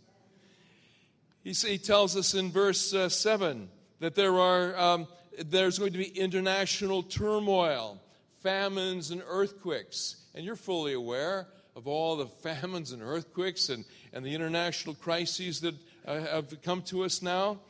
He, 1.44 1.52
he 1.52 1.78
tells 1.78 2.16
us 2.16 2.34
in 2.34 2.50
verse 2.50 2.92
uh, 2.92 3.08
7 3.08 3.68
that 4.00 4.14
there 4.14 4.38
are, 4.38 4.76
um, 4.76 5.06
there's 5.38 5.78
going 5.78 5.92
to 5.92 5.98
be 5.98 6.08
international 6.08 7.02
turmoil, 7.02 8.02
famines, 8.42 9.10
and 9.10 9.22
earthquakes. 9.26 10.16
And 10.34 10.44
you're 10.44 10.56
fully 10.56 10.94
aware 10.94 11.46
of 11.76 11.86
all 11.86 12.16
the 12.16 12.26
famines 12.26 12.92
and 12.92 13.02
earthquakes 13.02 13.68
and, 13.68 13.84
and 14.12 14.24
the 14.24 14.34
international 14.34 14.94
crises 14.94 15.60
that 15.60 15.74
uh, 16.06 16.20
have 16.20 16.62
come 16.62 16.82
to 16.82 17.04
us 17.04 17.22
now. 17.22 17.60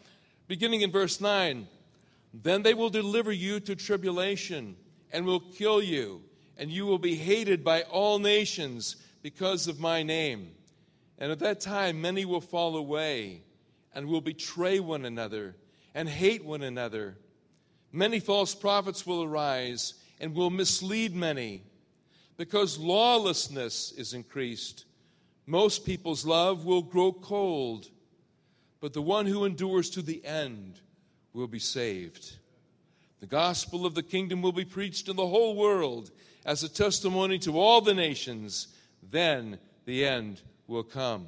Beginning 0.48 0.80
in 0.80 0.90
verse 0.90 1.20
9 1.20 1.66
Then 2.32 2.62
they 2.62 2.74
will 2.74 2.90
deliver 2.90 3.32
you 3.32 3.60
to 3.60 3.76
tribulation 3.76 4.76
and 5.12 5.26
will 5.26 5.40
kill 5.40 5.82
you, 5.82 6.22
and 6.56 6.70
you 6.70 6.86
will 6.86 6.98
be 6.98 7.16
hated 7.16 7.64
by 7.64 7.82
all 7.82 8.18
nations 8.18 8.96
because 9.22 9.66
of 9.66 9.80
my 9.80 10.02
name. 10.02 10.52
And 11.18 11.30
at 11.30 11.40
that 11.40 11.60
time, 11.60 12.00
many 12.00 12.24
will 12.24 12.40
fall 12.40 12.76
away 12.76 13.42
and 13.92 14.06
will 14.06 14.20
betray 14.20 14.80
one 14.80 15.04
another 15.04 15.56
and 15.94 16.08
hate 16.08 16.44
one 16.44 16.62
another. 16.62 17.16
Many 17.92 18.20
false 18.20 18.54
prophets 18.54 19.06
will 19.06 19.22
arise 19.22 19.94
and 20.20 20.34
will 20.34 20.50
mislead 20.50 21.14
many 21.14 21.62
because 22.36 22.78
lawlessness 22.78 23.92
is 23.92 24.14
increased. 24.14 24.84
Most 25.46 25.84
people's 25.84 26.24
love 26.24 26.64
will 26.64 26.82
grow 26.82 27.12
cold, 27.12 27.88
but 28.80 28.92
the 28.92 29.02
one 29.02 29.26
who 29.26 29.44
endures 29.44 29.90
to 29.90 30.02
the 30.02 30.24
end 30.24 30.80
will 31.32 31.48
be 31.48 31.58
saved. 31.58 32.36
The 33.20 33.26
gospel 33.26 33.84
of 33.84 33.94
the 33.94 34.02
kingdom 34.02 34.40
will 34.40 34.52
be 34.52 34.64
preached 34.64 35.08
in 35.08 35.16
the 35.16 35.26
whole 35.26 35.54
world 35.54 36.10
as 36.46 36.62
a 36.62 36.68
testimony 36.68 37.38
to 37.40 37.58
all 37.58 37.80
the 37.80 37.94
nations. 37.94 38.68
Then 39.02 39.58
the 39.84 40.06
end 40.06 40.40
will 40.66 40.82
come. 40.82 41.26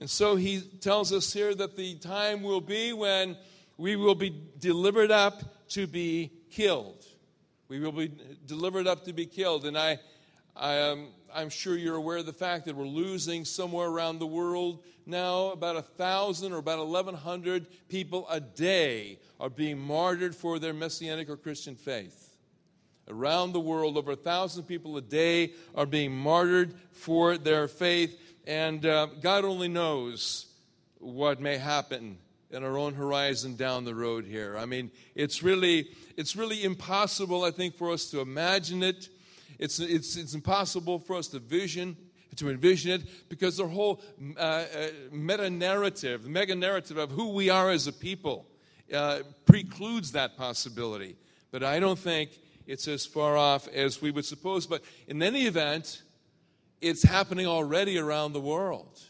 And 0.00 0.08
so 0.08 0.34
he 0.34 0.62
tells 0.80 1.12
us 1.12 1.32
here 1.32 1.54
that 1.54 1.76
the 1.76 1.94
time 1.96 2.42
will 2.42 2.62
be 2.62 2.94
when 2.94 3.36
we 3.76 3.96
will 3.96 4.14
be 4.14 4.34
delivered 4.58 5.10
up 5.10 5.68
to 5.70 5.86
be 5.86 6.30
killed. 6.50 7.04
We 7.68 7.80
will 7.80 7.92
be 7.92 8.10
delivered 8.46 8.86
up 8.86 9.04
to 9.04 9.12
be 9.12 9.26
killed. 9.26 9.66
And 9.66 9.78
I, 9.78 9.98
I 10.56 10.72
am, 10.72 11.08
I'm 11.32 11.50
sure 11.50 11.76
you're 11.76 11.96
aware 11.96 12.16
of 12.16 12.26
the 12.26 12.32
fact 12.32 12.64
that 12.64 12.74
we're 12.74 12.86
losing 12.86 13.44
somewhere 13.44 13.88
around 13.88 14.18
the 14.18 14.26
world 14.26 14.82
now 15.06 15.50
about 15.50 15.76
a 15.76 15.82
thousand 15.82 16.52
or 16.52 16.58
about 16.58 16.78
1,100 16.78 17.66
people 17.88 18.26
a 18.30 18.40
day 18.40 19.18
are 19.38 19.50
being 19.50 19.78
martyred 19.78 20.34
for 20.34 20.58
their 20.58 20.72
messianic 20.72 21.28
or 21.28 21.36
Christian 21.36 21.76
faith. 21.76 22.29
Around 23.10 23.52
the 23.52 23.60
world, 23.60 23.96
over 23.96 24.12
a 24.12 24.16
thousand 24.16 24.64
people 24.64 24.96
a 24.96 25.02
day 25.02 25.52
are 25.74 25.86
being 25.86 26.16
martyred 26.16 26.74
for 26.92 27.36
their 27.36 27.66
faith. 27.66 28.18
And 28.46 28.86
uh, 28.86 29.08
God 29.20 29.44
only 29.44 29.68
knows 29.68 30.46
what 30.98 31.40
may 31.40 31.58
happen 31.58 32.18
in 32.50 32.64
our 32.64 32.78
own 32.78 32.94
horizon 32.94 33.56
down 33.56 33.84
the 33.84 33.94
road 33.94 34.24
here. 34.24 34.56
I 34.56 34.66
mean, 34.66 34.90
it's 35.14 35.42
really, 35.42 35.88
it's 36.16 36.36
really 36.36 36.62
impossible, 36.62 37.44
I 37.44 37.50
think, 37.50 37.76
for 37.76 37.90
us 37.90 38.10
to 38.10 38.20
imagine 38.20 38.82
it. 38.82 39.08
It's, 39.58 39.78
it's, 39.78 40.16
it's 40.16 40.34
impossible 40.34 40.98
for 40.98 41.16
us 41.16 41.28
to 41.28 41.38
vision, 41.38 41.96
to 42.36 42.48
envision 42.48 42.92
it, 42.92 43.28
because 43.28 43.56
the 43.56 43.66
whole 43.66 44.00
uh, 44.36 44.40
uh, 44.40 44.64
meta 45.12 45.50
narrative, 45.50 46.22
the 46.22 46.28
mega 46.28 46.54
narrative 46.54 46.96
of 46.96 47.10
who 47.10 47.30
we 47.30 47.50
are 47.50 47.70
as 47.70 47.86
a 47.86 47.92
people, 47.92 48.46
uh, 48.94 49.20
precludes 49.46 50.12
that 50.12 50.36
possibility. 50.36 51.16
But 51.50 51.62
I 51.62 51.80
don't 51.80 51.98
think 51.98 52.30
it's 52.70 52.86
as 52.86 53.04
far 53.04 53.36
off 53.36 53.66
as 53.66 54.00
we 54.00 54.12
would 54.12 54.24
suppose. 54.24 54.64
But 54.64 54.82
in 55.08 55.24
any 55.24 55.46
event, 55.46 56.02
it's 56.80 57.02
happening 57.02 57.48
already 57.48 57.98
around 57.98 58.32
the 58.32 58.40
world. 58.40 59.00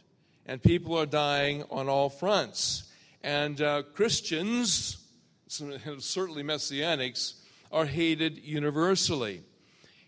And 0.47 0.63
people 0.63 0.97
are 0.99 1.05
dying 1.05 1.65
on 1.71 1.87
all 1.87 2.09
fronts. 2.09 2.85
And 3.23 3.61
uh, 3.61 3.83
Christians, 3.93 5.05
certainly 5.49 6.43
Messianics, 6.43 7.35
are 7.71 7.85
hated 7.85 8.39
universally. 8.39 9.43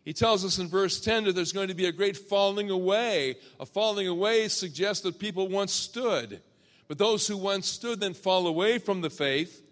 He 0.03 0.15
tells 0.15 0.47
us 0.47 0.59
in 0.59 0.69
verse 0.69 0.99
10 0.99 1.25
that 1.25 1.35
there's 1.35 1.53
going 1.53 1.69
to 1.69 1.75
be 1.75 1.85
a 1.85 1.93
great 1.93 2.17
falling 2.17 2.71
away. 2.71 3.37
A 3.61 3.67
falling 3.67 4.09
away 4.09 4.49
suggests 4.49 5.03
that 5.03 5.19
people 5.19 5.49
once 5.49 5.75
stood. 5.75 6.41
But 6.89 6.97
those 6.97 7.27
who 7.29 7.37
once 7.37 7.67
stood 7.69 8.01
then 8.01 8.15
fall 8.15 8.47
away 8.47 8.79
from 8.79 9.03
the 9.03 9.11
faith 9.11 9.63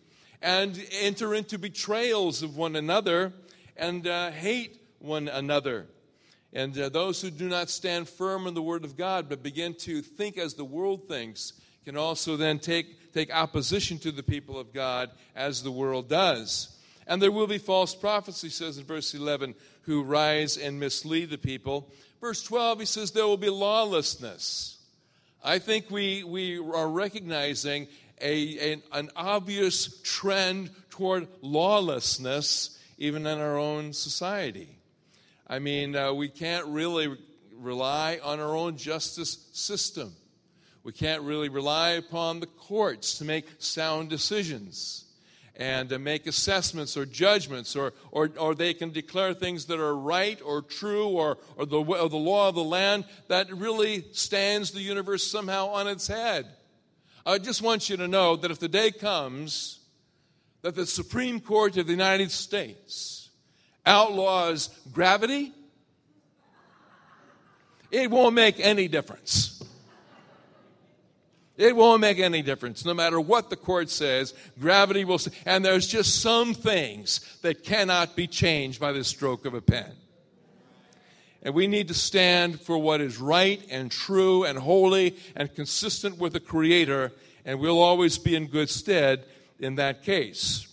and 0.42 0.78
enter 1.00 1.34
into 1.34 1.58
betrayals 1.58 2.42
of 2.42 2.58
one 2.58 2.76
another 2.76 3.32
and 3.80 4.06
uh, 4.06 4.30
hate 4.30 4.78
one 4.98 5.26
another. 5.26 5.86
And 6.52 6.76
uh, 6.78 6.90
those 6.90 7.22
who 7.22 7.30
do 7.30 7.48
not 7.48 7.70
stand 7.70 8.08
firm 8.08 8.46
in 8.46 8.54
the 8.54 8.62
Word 8.62 8.84
of 8.84 8.96
God 8.96 9.28
but 9.28 9.42
begin 9.42 9.74
to 9.80 10.02
think 10.02 10.36
as 10.36 10.54
the 10.54 10.64
world 10.64 11.08
thinks 11.08 11.54
can 11.84 11.96
also 11.96 12.36
then 12.36 12.58
take, 12.58 13.12
take 13.14 13.34
opposition 13.34 13.98
to 14.00 14.12
the 14.12 14.22
people 14.22 14.58
of 14.58 14.74
God 14.74 15.10
as 15.34 15.62
the 15.62 15.70
world 15.72 16.08
does. 16.08 16.76
And 17.06 17.22
there 17.22 17.32
will 17.32 17.46
be 17.46 17.58
false 17.58 17.94
prophets, 17.94 18.42
he 18.42 18.50
says 18.50 18.76
in 18.76 18.84
verse 18.84 19.14
11, 19.14 19.54
who 19.82 20.02
rise 20.02 20.58
and 20.58 20.78
mislead 20.78 21.30
the 21.30 21.38
people. 21.38 21.90
Verse 22.20 22.42
12, 22.42 22.80
he 22.80 22.86
says 22.86 23.12
there 23.12 23.26
will 23.26 23.38
be 23.38 23.48
lawlessness. 23.48 24.78
I 25.42 25.58
think 25.58 25.90
we, 25.90 26.22
we 26.22 26.58
are 26.58 26.88
recognizing 26.88 27.88
a, 28.20 28.72
an, 28.74 28.82
an 28.92 29.10
obvious 29.16 30.00
trend 30.02 30.70
toward 30.90 31.28
lawlessness 31.40 32.76
even 33.00 33.26
in 33.26 33.40
our 33.40 33.58
own 33.58 33.92
society. 33.92 34.68
I 35.48 35.58
mean, 35.58 35.96
uh, 35.96 36.12
we 36.12 36.28
can't 36.28 36.66
really 36.66 37.16
rely 37.56 38.20
on 38.22 38.38
our 38.38 38.54
own 38.54 38.76
justice 38.76 39.48
system. 39.52 40.14
We 40.84 40.92
can't 40.92 41.22
really 41.22 41.48
rely 41.48 41.90
upon 41.92 42.40
the 42.40 42.46
courts 42.46 43.18
to 43.18 43.24
make 43.24 43.46
sound 43.58 44.10
decisions 44.10 45.06
and 45.56 45.88
to 45.88 45.98
make 45.98 46.26
assessments 46.26 46.96
or 46.96 47.04
judgments, 47.04 47.74
or, 47.74 47.92
or, 48.12 48.30
or 48.38 48.54
they 48.54 48.72
can 48.72 48.92
declare 48.92 49.34
things 49.34 49.66
that 49.66 49.80
are 49.80 49.96
right 49.96 50.40
or 50.42 50.62
true 50.62 51.08
or, 51.08 51.38
or, 51.56 51.66
the, 51.66 51.78
or 51.78 52.08
the 52.08 52.16
law 52.16 52.48
of 52.48 52.54
the 52.54 52.62
land 52.62 53.04
that 53.28 53.52
really 53.52 54.04
stands 54.12 54.70
the 54.70 54.80
universe 54.80 55.26
somehow 55.26 55.68
on 55.68 55.88
its 55.88 56.06
head. 56.06 56.46
I 57.26 57.38
just 57.38 57.60
want 57.60 57.90
you 57.90 57.96
to 57.98 58.08
know 58.08 58.36
that 58.36 58.50
if 58.50 58.58
the 58.58 58.68
day 58.68 58.90
comes 58.90 59.79
that 60.62 60.74
the 60.74 60.86
Supreme 60.86 61.40
Court 61.40 61.76
of 61.76 61.86
the 61.86 61.92
United 61.92 62.30
States 62.30 63.30
outlaws 63.86 64.68
gravity, 64.92 65.52
it 67.90 68.10
won't 68.10 68.34
make 68.34 68.60
any 68.60 68.88
difference. 68.88 69.62
It 71.56 71.76
won't 71.76 72.00
make 72.00 72.18
any 72.18 72.40
difference. 72.40 72.86
No 72.86 72.94
matter 72.94 73.20
what 73.20 73.50
the 73.50 73.56
court 73.56 73.90
says, 73.90 74.32
gravity 74.58 75.04
will. 75.04 75.20
And 75.44 75.62
there's 75.62 75.86
just 75.86 76.22
some 76.22 76.54
things 76.54 77.20
that 77.42 77.64
cannot 77.64 78.16
be 78.16 78.26
changed 78.26 78.80
by 78.80 78.92
the 78.92 79.04
stroke 79.04 79.44
of 79.44 79.52
a 79.52 79.60
pen. 79.60 79.92
And 81.42 81.54
we 81.54 81.66
need 81.66 81.88
to 81.88 81.94
stand 81.94 82.60
for 82.60 82.78
what 82.78 83.00
is 83.00 83.18
right 83.18 83.62
and 83.70 83.90
true 83.90 84.44
and 84.44 84.58
holy 84.58 85.16
and 85.36 85.54
consistent 85.54 86.18
with 86.18 86.32
the 86.32 86.40
Creator, 86.40 87.12
and 87.44 87.60
we'll 87.60 87.80
always 87.80 88.18
be 88.18 88.36
in 88.36 88.46
good 88.46 88.70
stead 88.70 89.24
in 89.60 89.76
that 89.76 90.02
case. 90.02 90.66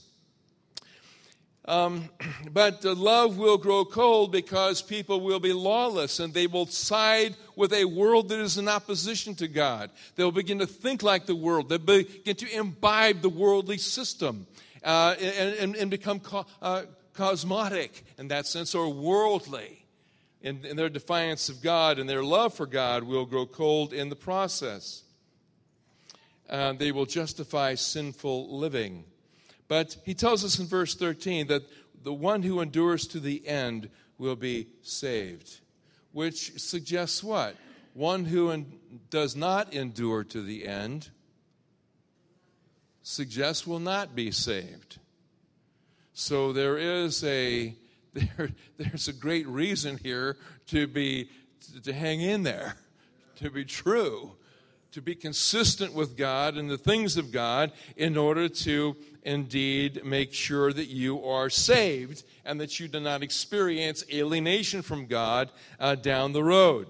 Um, 1.68 2.10
but 2.52 2.84
love 2.84 3.38
will 3.38 3.58
grow 3.58 3.86
cold 3.86 4.32
because 4.32 4.82
people 4.82 5.22
will 5.22 5.40
be 5.40 5.54
lawless 5.54 6.20
and 6.20 6.34
they 6.34 6.48
will 6.48 6.66
side 6.66 7.36
with 7.56 7.74
a 7.74 7.86
world 7.86 8.30
that 8.30 8.40
is 8.40 8.58
in 8.58 8.68
opposition 8.68 9.36
to 9.36 9.48
God. 9.48 9.92
They'll 10.16 10.32
begin 10.32 10.60
to 10.60 10.68
think 10.68 11.04
like 11.04 11.26
the 11.26 11.36
world, 11.36 11.70
they'll 11.70 11.80
begin 11.80 12.36
to 12.36 12.58
imbibe 12.58 13.22
the 13.22 13.30
worldly 13.30 13.78
system 13.78 14.48
uh, 14.84 15.16
and, 15.20 15.56
and, 15.56 15.76
and, 15.76 15.92
become 15.92 16.20
co- 16.20 16.46
uh, 16.62 16.84
cosmotic 17.14 17.90
in 18.18 18.30
that 18.30 18.48
sense 18.48 18.74
or 18.74 18.90
worldly. 18.90 19.84
In, 20.40 20.64
in 20.64 20.78
their 20.78 20.88
defiance 20.88 21.50
of 21.50 21.64
God 21.64 21.98
and 21.98 22.08
their 22.08 22.24
love 22.24 22.54
for 22.54 22.68
God 22.68 23.04
will 23.04 23.26
grow 23.26 23.48
cold 23.48 23.92
in 23.92 24.10
the 24.10 24.16
process. 24.16 25.04
Uh, 26.50 26.74
they 26.74 26.92
will 26.92 27.06
justify 27.06 27.76
sinful 27.76 28.58
living. 28.58 29.04
But 29.68 29.98
he 30.06 30.14
tells 30.14 30.46
us 30.46 30.60
in 30.60 30.66
verse 30.66 30.96
13 30.96 31.48
that 31.48 31.64
the 32.04 32.14
one 32.14 32.44
who 32.44 32.62
endures 32.62 33.08
to 33.08 33.20
the 33.20 33.46
end 33.48 33.90
will 34.18 34.36
be 34.36 34.68
saved, 34.82 35.60
which 36.12 36.60
suggests 36.60 37.24
what? 37.24 37.56
One 37.94 38.26
who 38.26 38.52
en- 38.52 38.80
does 39.10 39.36
not 39.36 39.74
endure 39.74 40.24
to 40.26 40.42
the 40.42 40.68
end 40.68 41.10
suggests 43.04 43.66
will 43.66 43.80
not 43.80 44.16
be 44.16 44.32
saved. 44.32 45.00
So 46.14 46.54
there 46.54 46.78
is 46.78 47.24
a 47.24 47.76
there, 48.14 48.50
there's 48.78 49.08
a 49.08 49.14
great 49.14 49.48
reason 49.48 49.98
here 49.98 50.38
to 50.68 50.88
be 50.88 51.30
to 51.84 51.94
hang 51.94 52.22
in 52.22 52.44
there, 52.44 52.76
to 53.38 53.50
be 53.50 53.66
true, 53.66 54.32
to 54.92 55.02
be 55.02 55.16
consistent 55.16 55.94
with 55.94 56.18
God 56.18 56.56
and 56.56 56.70
the 56.70 56.78
things 56.78 57.18
of 57.18 57.32
God 57.32 57.72
in 57.96 58.18
order 58.18 58.50
to 58.50 58.96
indeed 59.24 60.06
make 60.06 60.34
sure 60.34 60.72
that 60.72 60.88
you 60.88 61.24
are 61.26 61.50
saved 61.50 62.24
and 62.46 62.62
that 62.62 62.80
you 62.80 62.88
do 62.88 63.00
not 63.00 63.22
experience 63.22 64.04
alienation 64.12 64.82
from 64.82 65.06
God 65.06 65.52
uh, 65.80 65.96
down 65.96 66.32
the 66.32 66.44
road. 66.44 66.88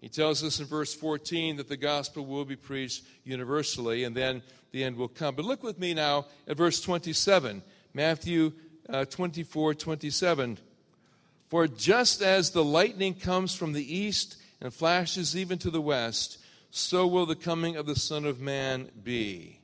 He 0.00 0.08
tells 0.08 0.42
us 0.42 0.60
in 0.60 0.66
verse 0.66 0.94
14 0.94 1.56
that 1.56 1.68
the 1.68 1.76
gospel 1.76 2.26
will 2.26 2.44
be 2.44 2.56
preached 2.56 3.04
universally 3.24 4.04
and 4.04 4.16
then 4.16 4.42
the 4.72 4.84
end 4.84 4.96
will 4.96 5.08
come. 5.08 5.34
But 5.34 5.44
look 5.44 5.62
with 5.62 5.78
me 5.78 5.94
now 5.94 6.26
at 6.48 6.56
verse 6.56 6.80
27, 6.80 7.62
Matthew 7.94 8.52
uh, 8.88 9.04
24 9.04 9.74
27. 9.74 10.58
For 11.48 11.68
just 11.68 12.22
as 12.22 12.50
the 12.50 12.64
lightning 12.64 13.14
comes 13.14 13.54
from 13.54 13.74
the 13.74 13.96
east 13.96 14.36
and 14.60 14.72
flashes 14.72 15.36
even 15.36 15.58
to 15.58 15.70
the 15.70 15.82
west, 15.82 16.38
so 16.74 17.06
will 17.06 17.26
the 17.26 17.36
coming 17.36 17.76
of 17.76 17.84
the 17.84 17.94
Son 17.94 18.24
of 18.24 18.40
Man 18.40 18.90
be. 19.04 19.60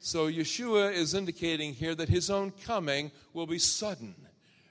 So 0.00 0.26
Yeshua 0.26 0.92
is 0.92 1.14
indicating 1.14 1.72
here 1.72 1.94
that 1.94 2.08
his 2.08 2.28
own 2.28 2.50
coming 2.50 3.12
will 3.32 3.46
be 3.46 3.60
sudden. 3.60 4.16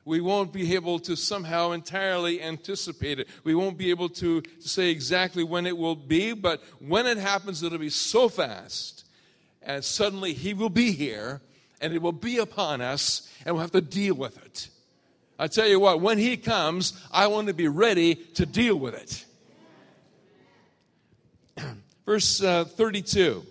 We 0.03 0.19
won't 0.19 0.51
be 0.51 0.75
able 0.75 0.99
to 0.99 1.15
somehow 1.15 1.71
entirely 1.71 2.41
anticipate 2.41 3.17
it. 3.17 3.29
We 3.45 3.55
won't 3.55 3.77
be 3.77 3.91
able 3.91 4.09
to 4.09 4.43
say 4.59 4.89
exactly 4.89 5.45
when 5.45 5.65
it 5.65 5.77
will 5.77 5.95
be, 5.95 6.33
but 6.33 6.61
when 6.79 7.07
it 7.07 7.17
happens, 7.17 7.63
it'll 7.63 7.77
be 7.77 7.89
so 7.89 8.27
fast. 8.27 9.05
And 9.61 9.85
suddenly 9.85 10.33
he 10.33 10.53
will 10.53 10.69
be 10.69 10.91
here, 10.91 11.39
and 11.79 11.93
it 11.93 12.01
will 12.01 12.11
be 12.11 12.39
upon 12.39 12.81
us, 12.81 13.31
and 13.45 13.55
we'll 13.55 13.61
have 13.61 13.71
to 13.71 13.79
deal 13.79 14.15
with 14.15 14.37
it. 14.45 14.67
I 15.39 15.47
tell 15.47 15.67
you 15.67 15.79
what, 15.79 16.01
when 16.01 16.17
he 16.17 16.35
comes, 16.35 17.01
I 17.09 17.27
want 17.27 17.47
to 17.47 17.53
be 17.53 17.69
ready 17.69 18.15
to 18.15 18.45
deal 18.45 18.75
with 18.75 18.95
it. 18.95 19.25
Verse 22.05 22.41
uh, 22.41 22.65
32. 22.65 23.45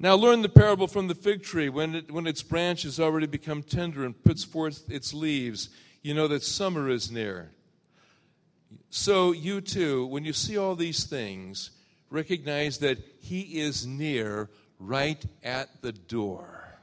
Now 0.00 0.16
learn 0.16 0.42
the 0.42 0.48
parable 0.48 0.88
from 0.88 1.08
the 1.08 1.14
fig 1.14 1.42
tree. 1.42 1.68
When, 1.68 1.94
it, 1.94 2.10
when 2.10 2.26
its 2.26 2.42
branch 2.42 2.82
has 2.82 2.98
already 2.98 3.26
become 3.26 3.62
tender 3.62 4.04
and 4.04 4.22
puts 4.24 4.44
forth 4.44 4.90
its 4.90 5.14
leaves, 5.14 5.68
you 6.02 6.14
know 6.14 6.28
that 6.28 6.42
summer 6.42 6.88
is 6.88 7.10
near. 7.10 7.50
So 8.90 9.32
you 9.32 9.60
too, 9.60 10.06
when 10.06 10.24
you 10.24 10.32
see 10.32 10.56
all 10.58 10.74
these 10.74 11.04
things, 11.04 11.70
recognize 12.10 12.78
that 12.78 12.98
He 13.20 13.60
is 13.60 13.86
near, 13.86 14.50
right 14.78 15.24
at 15.42 15.82
the 15.82 15.92
door. 15.92 16.78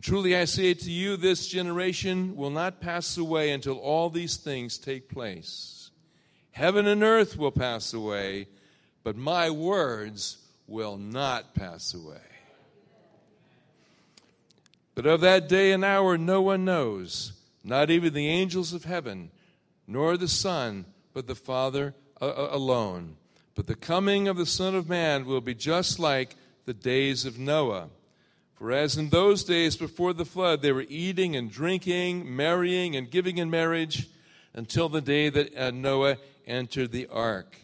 Truly 0.00 0.36
I 0.36 0.44
say 0.44 0.74
to 0.74 0.90
you, 0.90 1.16
this 1.16 1.48
generation 1.48 2.36
will 2.36 2.50
not 2.50 2.80
pass 2.80 3.16
away 3.16 3.50
until 3.50 3.78
all 3.78 4.10
these 4.10 4.36
things 4.36 4.78
take 4.78 5.08
place. 5.08 5.77
Heaven 6.58 6.88
and 6.88 7.04
earth 7.04 7.38
will 7.38 7.52
pass 7.52 7.94
away, 7.94 8.48
but 9.04 9.14
my 9.14 9.48
words 9.48 10.38
will 10.66 10.96
not 10.96 11.54
pass 11.54 11.94
away. 11.94 12.18
But 14.96 15.06
of 15.06 15.20
that 15.20 15.48
day 15.48 15.70
and 15.70 15.84
hour 15.84 16.18
no 16.18 16.42
one 16.42 16.64
knows, 16.64 17.32
not 17.62 17.90
even 17.90 18.12
the 18.12 18.26
angels 18.26 18.72
of 18.72 18.82
heaven, 18.82 19.30
nor 19.86 20.16
the 20.16 20.26
Son, 20.26 20.86
but 21.14 21.28
the 21.28 21.36
Father 21.36 21.94
alone. 22.20 23.18
But 23.54 23.68
the 23.68 23.76
coming 23.76 24.26
of 24.26 24.36
the 24.36 24.44
Son 24.44 24.74
of 24.74 24.88
Man 24.88 25.26
will 25.26 25.40
be 25.40 25.54
just 25.54 26.00
like 26.00 26.34
the 26.64 26.74
days 26.74 27.24
of 27.24 27.38
Noah. 27.38 27.88
For 28.54 28.72
as 28.72 28.96
in 28.96 29.10
those 29.10 29.44
days 29.44 29.76
before 29.76 30.12
the 30.12 30.24
flood, 30.24 30.62
they 30.62 30.72
were 30.72 30.86
eating 30.88 31.36
and 31.36 31.52
drinking, 31.52 32.34
marrying 32.34 32.96
and 32.96 33.08
giving 33.08 33.38
in 33.38 33.48
marriage 33.48 34.08
until 34.54 34.88
the 34.88 35.00
day 35.00 35.28
that 35.28 35.56
uh, 35.56 35.70
Noah 35.70 36.16
entered 36.48 36.90
the 36.90 37.06
ark. 37.06 37.56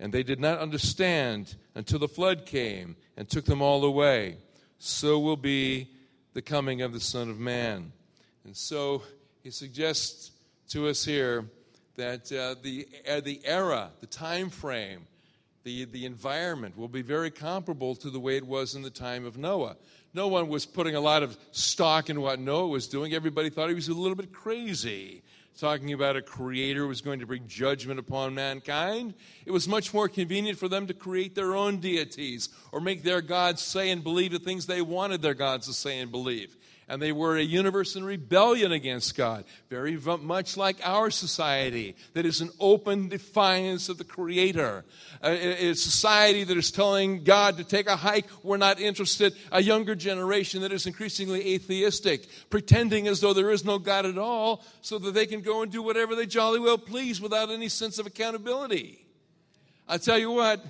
And 0.00 0.12
they 0.12 0.22
did 0.22 0.40
not 0.40 0.58
understand 0.58 1.54
until 1.74 1.98
the 1.98 2.08
flood 2.08 2.46
came 2.46 2.96
and 3.16 3.28
took 3.28 3.44
them 3.44 3.62
all 3.62 3.84
away. 3.84 4.38
So 4.78 5.18
will 5.18 5.36
be 5.36 5.88
the 6.34 6.42
coming 6.42 6.82
of 6.82 6.92
the 6.92 7.00
Son 7.00 7.30
of 7.30 7.38
Man. 7.38 7.92
And 8.44 8.56
so 8.56 9.02
he 9.42 9.50
suggests 9.50 10.32
to 10.68 10.88
us 10.88 11.04
here 11.04 11.46
that 11.96 12.30
uh, 12.30 12.56
the, 12.62 12.86
uh, 13.08 13.20
the 13.20 13.40
era, 13.44 13.90
the 14.00 14.06
time 14.06 14.50
frame, 14.50 15.06
the, 15.64 15.84
the 15.86 16.04
environment 16.04 16.76
will 16.76 16.88
be 16.88 17.02
very 17.02 17.30
comparable 17.30 17.96
to 17.96 18.10
the 18.10 18.20
way 18.20 18.36
it 18.36 18.46
was 18.46 18.74
in 18.74 18.82
the 18.82 18.90
time 18.90 19.24
of 19.24 19.36
Noah. 19.38 19.76
No 20.14 20.28
one 20.28 20.48
was 20.48 20.64
putting 20.64 20.94
a 20.94 21.00
lot 21.00 21.22
of 21.22 21.36
stock 21.52 22.08
in 22.08 22.20
what 22.20 22.38
Noah 22.38 22.68
was 22.68 22.86
doing. 22.86 23.12
Everybody 23.12 23.50
thought 23.50 23.68
he 23.68 23.74
was 23.74 23.88
a 23.88 23.94
little 23.94 24.14
bit 24.14 24.32
crazy, 24.32 25.22
talking 25.56 25.92
about 25.92 26.16
a 26.16 26.22
creator 26.22 26.80
who 26.82 26.88
was 26.88 27.00
going 27.00 27.20
to 27.20 27.26
bring 27.26 27.46
judgment 27.48 27.98
upon 27.98 28.34
mankind. 28.34 29.14
It 29.44 29.50
was 29.50 29.66
much 29.66 29.94
more 29.94 30.08
convenient 30.08 30.58
for 30.58 30.68
them 30.68 30.86
to 30.86 30.94
create 30.94 31.34
their 31.34 31.56
own 31.56 31.78
deities 31.78 32.50
or 32.72 32.80
make 32.80 33.02
their 33.02 33.22
gods 33.22 33.62
say 33.62 33.90
and 33.90 34.02
believe 34.04 34.32
the 34.32 34.38
things 34.38 34.66
they 34.66 34.82
wanted 34.82 35.22
their 35.22 35.34
gods 35.34 35.66
to 35.66 35.72
say 35.72 35.98
and 35.98 36.10
believe 36.10 36.56
and 36.88 37.02
they 37.02 37.10
were 37.10 37.36
a 37.36 37.42
universe 37.42 37.96
in 37.96 38.04
rebellion 38.04 38.70
against 38.70 39.16
God, 39.16 39.44
very 39.68 39.96
much 39.96 40.56
like 40.56 40.76
our 40.84 41.10
society 41.10 41.96
that 42.14 42.24
is 42.24 42.40
an 42.40 42.50
open 42.60 43.08
defiance 43.08 43.88
of 43.88 43.98
the 43.98 44.04
Creator. 44.04 44.84
A, 45.22 45.70
a 45.70 45.74
society 45.74 46.44
that 46.44 46.56
is 46.56 46.70
telling 46.70 47.24
God 47.24 47.56
to 47.56 47.64
take 47.64 47.88
a 47.88 47.96
hike, 47.96 48.26
we're 48.44 48.56
not 48.56 48.80
interested. 48.80 49.34
A 49.50 49.60
younger 49.60 49.96
generation 49.96 50.62
that 50.62 50.72
is 50.72 50.86
increasingly 50.86 51.54
atheistic, 51.54 52.28
pretending 52.50 53.08
as 53.08 53.20
though 53.20 53.32
there 53.32 53.50
is 53.50 53.64
no 53.64 53.78
God 53.78 54.06
at 54.06 54.18
all, 54.18 54.64
so 54.80 54.98
that 54.98 55.12
they 55.12 55.26
can 55.26 55.40
go 55.40 55.62
and 55.62 55.72
do 55.72 55.82
whatever 55.82 56.14
they 56.14 56.26
jolly 56.26 56.60
well 56.60 56.78
please 56.78 57.20
without 57.20 57.50
any 57.50 57.68
sense 57.68 57.98
of 57.98 58.06
accountability. 58.06 59.04
I 59.88 59.98
tell 59.98 60.18
you 60.18 60.30
what, 60.30 60.64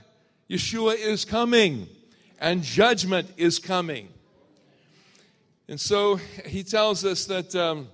Yeshua 0.49 0.97
is 0.97 1.27
coming, 1.27 1.89
and 2.41 2.63
judgment 2.63 3.31
is 3.37 3.59
coming. 3.59 4.09
And 5.69 5.81
so 5.81 6.17
he 6.17 6.63
tells 6.63 7.05
us 7.05 7.27
that 7.27 7.55
um, 7.57 7.89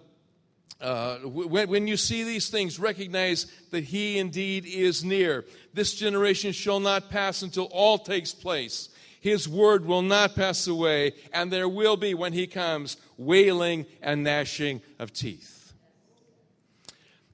uh, 0.81 1.19
when, 1.19 1.71
when 1.71 1.87
you 1.87 1.97
see 1.97 2.25
these 2.25 2.49
things, 2.49 2.79
recognize 2.79 3.47
that 3.71 3.85
he 3.85 4.19
indeed 4.19 4.67
is 4.67 5.05
near. 5.05 5.45
This 5.73 5.95
generation 5.95 6.53
shall 6.53 6.81
not 6.81 7.09
pass 7.09 7.43
until 7.43 7.65
all 7.67 7.99
takes 7.99 8.33
place. 8.33 8.89
His 9.21 9.49
word 9.49 9.87
will 9.87 10.03
not 10.03 10.35
pass 10.35 10.67
away, 10.67 11.13
and 11.33 11.53
there 11.53 11.69
will 11.69 11.97
be, 11.97 12.13
when 12.13 12.33
he 12.33 12.49
comes, 12.49 12.97
wailing 13.17 13.87
and 14.03 14.25
gnashing 14.25 14.83
of 14.99 15.13
teeth. 15.13 15.73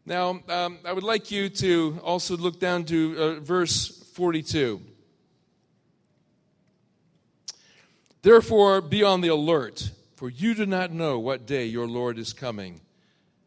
Now, 0.05 0.40
um, 0.48 0.79
I 0.85 0.92
would 0.92 1.05
like 1.05 1.31
you 1.31 1.48
to 1.48 1.98
also 2.05 2.37
look 2.37 2.61
down 2.61 2.85
to 2.85 3.16
uh, 3.18 3.40
verse 3.40 3.88
42. 4.12 4.83
Therefore, 8.20 8.83
be 8.83 9.03
on 9.03 9.22
the 9.22 9.29
alert 9.29 9.90
for 10.18 10.28
you 10.28 10.52
do 10.52 10.66
not 10.66 10.90
know 10.90 11.16
what 11.16 11.46
day 11.46 11.64
your 11.66 11.87
Lord 11.87 12.18
is 12.18 12.33
coming. 12.33 12.81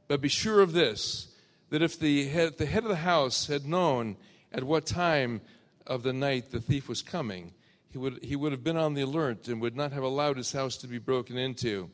But 0.08 0.22
be 0.22 0.30
sure 0.30 0.62
of 0.62 0.72
this 0.72 1.28
that 1.70 1.82
if 1.82 2.00
the 2.00 2.30
head, 2.30 2.58
the 2.58 2.66
head 2.66 2.84
of 2.84 2.90
the 2.90 2.96
house 2.96 3.48
had 3.48 3.66
known 3.66 4.16
at 4.54 4.64
what 4.64 4.86
time 4.86 5.42
of 5.86 6.02
the 6.04 6.14
night 6.14 6.52
the 6.52 6.62
thief 6.62 6.88
was 6.88 7.02
coming, 7.02 7.52
he 7.90 7.98
would, 7.98 8.24
he 8.24 8.38
would 8.38 8.54
have 8.54 8.64
been 8.64 8.78
on 8.78 8.94
the 8.94 9.02
alert 9.02 9.50
and 9.50 9.60
would 9.60 9.76
not 9.76 9.92
have 9.92 10.04
allowed 10.04 10.38
his 10.38 10.54
house 10.54 10.78
to 10.78 10.88
be 10.88 10.98
broken 10.98 11.38
into. 11.38 11.90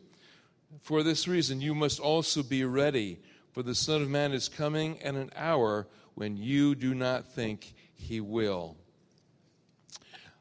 For 0.83 1.01
this 1.01 1.27
reason, 1.27 1.59
you 1.59 1.73
must 1.73 1.99
also 1.99 2.43
be 2.43 2.63
ready, 2.63 3.17
for 3.53 3.63
the 3.63 3.73
Son 3.73 4.03
of 4.03 4.09
Man 4.11 4.31
is 4.31 4.47
coming 4.47 5.01
at 5.01 5.15
an 5.15 5.31
hour 5.35 5.87
when 6.13 6.37
you 6.37 6.75
do 6.75 6.93
not 6.93 7.33
think 7.33 7.73
he 7.95 8.21
will. 8.21 8.77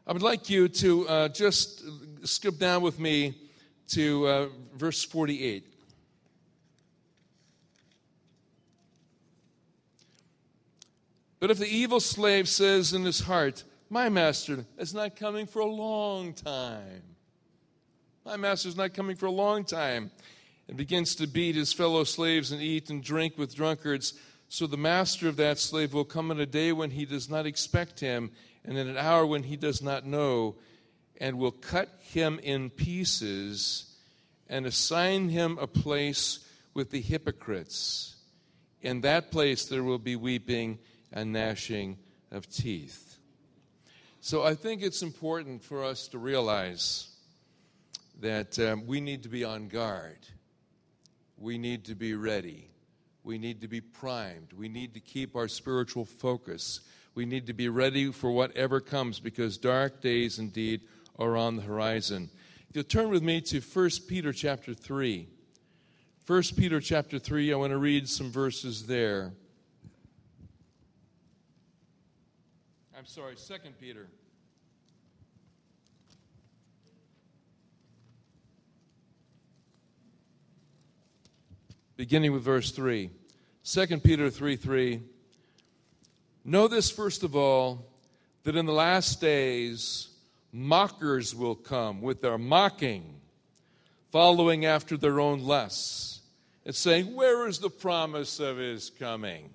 I 0.07 0.13
would 0.13 0.21
like 0.21 0.51
you 0.51 0.69
to 0.69 1.09
uh, 1.09 1.29
just 1.29 1.83
skip 2.25 2.59
down 2.59 2.83
with 2.83 3.01
me 3.01 3.35
to 3.89 4.27
uh, 4.27 4.47
verse 4.75 5.05
48. 5.05 5.65
But 11.39 11.51
if 11.51 11.59
the 11.59 11.69
evil 11.69 12.01
slave 12.01 12.49
says 12.49 12.93
in 12.93 13.05
his 13.05 13.21
heart, 13.21 13.65
My 13.91 14.09
master 14.09 14.65
is 14.79 14.95
not 14.95 15.17
coming 15.17 15.47
for 15.47 15.61
a 15.61 15.67
long 15.67 16.33
time, 16.33 17.03
my 18.25 18.37
master 18.37 18.69
is 18.69 18.77
not 18.77 18.95
coming 18.95 19.17
for 19.17 19.27
a 19.27 19.31
long 19.31 19.65
time, 19.65 20.11
and 20.67 20.77
begins 20.77 21.15
to 21.17 21.27
beat 21.27 21.55
his 21.55 21.73
fellow 21.73 22.05
slaves 22.05 22.51
and 22.51 22.61
eat 22.61 22.91
and 22.91 23.03
drink 23.03 23.39
with 23.39 23.55
drunkards, 23.55 24.15
so 24.49 24.67
the 24.67 24.77
master 24.77 25.29
of 25.29 25.37
that 25.37 25.59
slave 25.59 25.93
will 25.93 26.05
come 26.05 26.31
in 26.31 26.41
a 26.41 26.47
day 26.47 26.73
when 26.73 26.91
he 26.91 27.05
does 27.05 27.29
not 27.29 27.47
expect 27.47 28.01
him, 28.01 28.31
and 28.65 28.77
in 28.77 28.89
an 28.89 28.97
hour 28.97 29.25
when 29.27 29.45
he 29.45 29.57
does 29.57 29.83
not 29.83 30.07
know, 30.07 30.57
and 31.21 31.39
will 31.39 31.53
cut 31.53 31.89
him 32.01 32.39
in 32.43 32.71
pieces 32.71 33.97
and 34.49 34.67
assign 34.67 35.29
him 35.29 35.59
a 35.61 35.67
place 35.67 36.41
with 36.75 36.91
the 36.91 37.01
hypocrites. 37.01 38.17
In 38.83 39.01
that 39.01 39.31
place 39.31 39.67
there 39.67 39.83
will 39.83 39.99
be 39.99 40.17
weeping 40.17 40.79
and 41.13 41.33
gnashing 41.33 41.99
of 42.31 42.49
teeth. 42.49 43.19
So 44.21 44.43
I 44.43 44.55
think 44.55 44.83
it's 44.83 45.03
important 45.03 45.63
for 45.63 45.85
us 45.85 46.09
to 46.09 46.19
realize 46.19 47.09
that 48.21 48.59
um, 48.59 48.87
we 48.87 49.01
need 49.01 49.23
to 49.23 49.29
be 49.29 49.45
on 49.45 49.69
guard. 49.69 50.19
We 51.39 51.59
need 51.59 51.85
to 51.87 51.95
be 51.95 52.15
ready. 52.15 52.71
We 53.23 53.39
need 53.39 53.61
to 53.61 53.69
be 53.69 53.81
primed. 53.81 54.53
We 54.57 54.69
need 54.69 54.95
to 54.95 55.01
keep 55.01 55.37
our 55.37 55.49
spiritual 55.49 56.05
focus. 56.05 56.81
We 57.15 57.27
need 57.27 57.47
to 57.47 57.53
be 57.53 57.69
ready 57.69 58.13
for 58.13 58.31
whatever 58.31 58.81
comes 58.81 59.21
because 59.21 59.59
dark 59.59 60.01
days 60.01 60.39
indeed 60.39 60.83
are 61.19 61.37
on 61.37 61.57
the 61.57 61.63
horizon. 61.63 62.31
If 62.69 62.77
you'll 62.77 62.85
turn 62.85 63.11
with 63.11 63.23
me 63.23 63.41
to 63.43 63.61
1 63.61 63.91
Peter 64.09 64.33
chapter 64.33 64.75
3. 64.75 65.29
1 66.27 66.43
Peter 66.57 66.81
chapter 66.81 67.19
3, 67.19 67.53
I 67.53 67.57
want 67.57 67.71
to 67.71 67.79
read 67.79 68.09
some 68.09 68.31
verses 68.31 68.87
there. 68.87 69.33
I'm 72.97 73.07
sorry, 73.07 73.37
2 73.37 73.55
Peter. 73.81 74.09
Beginning 81.97 82.33
with 82.33 82.43
verse 82.43 82.73
3. 82.73 83.11
2 83.65 84.01
Peter 84.01 84.29
3 84.29 84.57
3. 84.57 85.03
Know 86.45 86.69
this 86.69 86.91
first 86.91 87.23
of 87.25 87.35
all, 87.35 87.87
that 88.43 88.55
in 88.55 88.67
the 88.67 88.73
last 88.73 89.21
days 89.21 90.16
mockers 90.57 91.35
will 91.35 91.55
come 91.55 92.01
with 92.01 92.23
their 92.23 92.39
mocking, 92.39 93.21
following 94.11 94.65
after 94.65 94.97
their 94.97 95.21
own 95.21 95.41
lusts, 95.41 96.21
and 96.65 96.75
saying, 96.75 97.15
Where 97.15 97.47
is 97.47 97.59
the 97.59 97.71
promise 97.71 98.41
of 98.41 98.57
his 98.57 98.91
coming? 98.91 99.51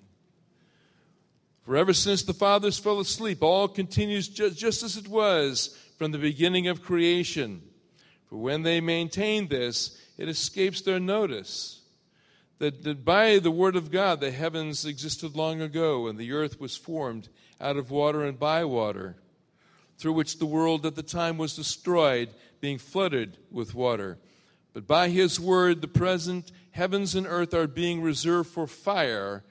For 1.64 1.76
ever 1.76 1.92
since 1.92 2.22
the 2.22 2.34
fathers 2.34 2.78
fell 2.78 3.00
asleep, 3.00 3.42
all 3.42 3.68
continues 3.68 4.28
just, 4.28 4.58
just 4.58 4.82
as 4.82 4.96
it 4.96 5.08
was 5.08 5.76
from 5.98 6.12
the 6.12 6.18
beginning 6.18 6.68
of 6.68 6.82
creation. 6.82 7.62
For 8.28 8.36
when 8.36 8.62
they 8.62 8.80
maintain 8.80 9.48
this, 9.48 9.98
it 10.18 10.28
escapes 10.28 10.80
their 10.80 10.98
notice 10.98 11.82
that, 12.58 12.82
that 12.84 13.04
by 13.04 13.38
the 13.38 13.50
word 13.50 13.76
of 13.76 13.90
God 13.90 14.20
the 14.20 14.30
heavens 14.30 14.84
existed 14.84 15.36
long 15.36 15.60
ago, 15.60 16.06
and 16.06 16.18
the 16.18 16.32
earth 16.32 16.60
was 16.60 16.76
formed 16.76 17.28
out 17.60 17.76
of 17.76 17.90
water 17.90 18.24
and 18.24 18.38
by 18.38 18.64
water 18.64 19.16
through 19.98 20.12
which 20.12 20.38
the 20.38 20.46
world 20.46 20.84
at 20.86 20.94
the 20.94 21.02
time 21.02 21.38
was 21.38 21.56
destroyed, 21.56 22.30
being 22.60 22.78
flooded 22.78 23.38
with 23.50 23.74
water. 23.74 24.18
But 24.72 24.86
by 24.86 25.08
his 25.08 25.38
word, 25.38 25.80
the 25.80 25.88
present 25.88 26.50
heavens 26.72 27.14
and 27.14 27.26
earth 27.26 27.54
are 27.54 27.66
being 27.66 28.02
reserved 28.02 28.50
for 28.50 28.66
fire, 28.66 29.44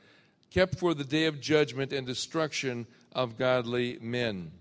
kept 0.49 0.80
for 0.80 0.93
the 0.93 1.04
day 1.04 1.25
of 1.25 1.39
judgment 1.39 1.93
and 1.93 2.06
destruction 2.06 2.88
of 3.13 3.38
godly 3.38 3.97
men. 4.01 4.51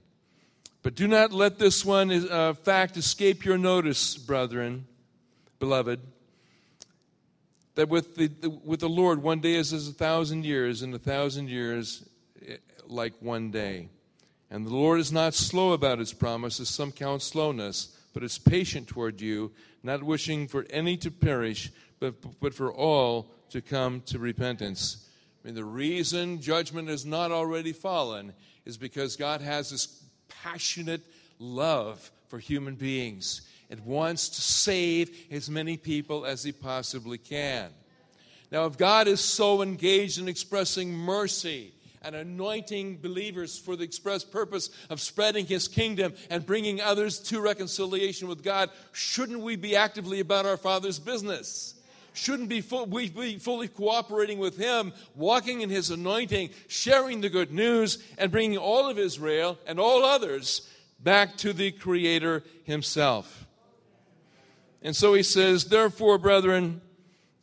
But 0.82 0.94
do 0.94 1.06
not 1.06 1.32
let 1.32 1.58
this 1.58 1.84
one 1.84 2.10
uh, 2.10 2.54
fact 2.54 2.96
escape 2.96 3.44
your 3.44 3.58
notice, 3.58 4.16
brethren, 4.16 4.86
beloved, 5.58 6.00
that 7.74 7.88
with 7.88 8.16
the, 8.16 8.28
the, 8.28 8.50
with 8.50 8.80
the 8.80 8.88
Lord, 8.88 9.22
one 9.22 9.40
day 9.40 9.54
is 9.54 9.72
as 9.72 9.88
a 9.88 9.92
thousand 9.92 10.44
years, 10.44 10.82
and 10.82 10.94
a 10.94 10.98
thousand 10.98 11.48
years 11.48 12.04
eh, 12.46 12.56
like 12.86 13.12
one 13.20 13.50
day. 13.50 13.88
And 14.50 14.66
the 14.66 14.74
Lord 14.74 14.98
is 14.98 15.12
not 15.12 15.34
slow 15.34 15.72
about 15.72 16.00
his 16.00 16.12
promises, 16.12 16.68
some 16.68 16.90
count 16.90 17.22
slowness, 17.22 17.96
but 18.12 18.24
is 18.24 18.38
patient 18.38 18.88
toward 18.88 19.20
you, 19.20 19.52
not 19.82 20.02
wishing 20.02 20.48
for 20.48 20.66
any 20.70 20.96
to 20.98 21.10
perish, 21.10 21.70
but, 22.00 22.14
but 22.40 22.52
for 22.52 22.72
all 22.72 23.30
to 23.50 23.60
come 23.60 24.00
to 24.06 24.18
repentance. 24.18 25.08
I 25.42 25.48
mean, 25.48 25.54
the 25.54 25.64
reason 25.64 26.40
judgment 26.40 26.88
has 26.88 27.06
not 27.06 27.30
already 27.30 27.72
fallen 27.72 28.32
is 28.64 28.76
because 28.76 29.16
God 29.16 29.40
has 29.40 29.70
this 29.70 30.02
passionate 30.42 31.02
love 31.38 32.10
for 32.28 32.38
human 32.38 32.74
beings 32.74 33.42
and 33.70 33.84
wants 33.86 34.28
to 34.30 34.40
save 34.40 35.10
as 35.30 35.48
many 35.48 35.76
people 35.76 36.26
as 36.26 36.42
he 36.42 36.52
possibly 36.52 37.18
can. 37.18 37.70
Now, 38.50 38.66
if 38.66 38.76
God 38.76 39.06
is 39.06 39.20
so 39.20 39.62
engaged 39.62 40.18
in 40.18 40.28
expressing 40.28 40.92
mercy 40.92 41.72
and 42.02 42.14
anointing 42.14 42.98
believers 42.98 43.58
for 43.58 43.76
the 43.76 43.84
express 43.84 44.24
purpose 44.24 44.70
of 44.88 45.00
spreading 45.00 45.46
his 45.46 45.68
kingdom 45.68 46.14
and 46.30 46.46
bringing 46.46 46.80
others 46.80 47.18
to 47.18 47.40
reconciliation 47.40 48.28
with 48.28 48.42
God, 48.42 48.70
shouldn't 48.92 49.40
we 49.40 49.56
be 49.56 49.76
actively 49.76 50.20
about 50.20 50.46
our 50.46 50.56
Father's 50.56 50.98
business? 50.98 51.74
Shouldn't 52.12 52.48
be 52.48 52.62
we 52.88 53.08
be 53.08 53.38
fully 53.38 53.68
cooperating 53.68 54.38
with 54.38 54.56
him, 54.56 54.92
walking 55.14 55.60
in 55.60 55.70
his 55.70 55.90
anointing, 55.90 56.50
sharing 56.66 57.20
the 57.20 57.28
good 57.28 57.52
news, 57.52 58.02
and 58.18 58.32
bringing 58.32 58.58
all 58.58 58.88
of 58.88 58.98
Israel 58.98 59.58
and 59.66 59.78
all 59.78 60.04
others 60.04 60.68
back 60.98 61.36
to 61.38 61.52
the 61.52 61.70
Creator 61.70 62.42
himself? 62.64 63.46
And 64.82 64.96
so 64.96 65.14
he 65.14 65.22
says, 65.22 65.66
Therefore, 65.66 66.18
brethren, 66.18 66.80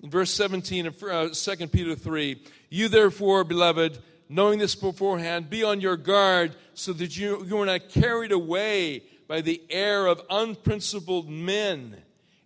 in 0.03 0.09
verse 0.09 0.31
17 0.31 0.87
of 0.87 1.03
uh, 1.03 1.29
2 1.29 1.67
Peter 1.67 1.95
3, 1.95 2.41
you 2.69 2.89
therefore, 2.89 3.43
beloved, 3.43 3.99
knowing 4.29 4.59
this 4.59 4.75
beforehand, 4.75 5.49
be 5.49 5.63
on 5.63 5.81
your 5.81 5.97
guard 5.97 6.55
so 6.73 6.93
that 6.93 7.17
you, 7.17 7.43
you 7.45 7.57
are 7.59 7.65
not 7.65 7.89
carried 7.89 8.31
away 8.31 9.03
by 9.27 9.41
the 9.41 9.61
air 9.69 10.07
of 10.07 10.21
unprincipled 10.29 11.29
men 11.29 11.97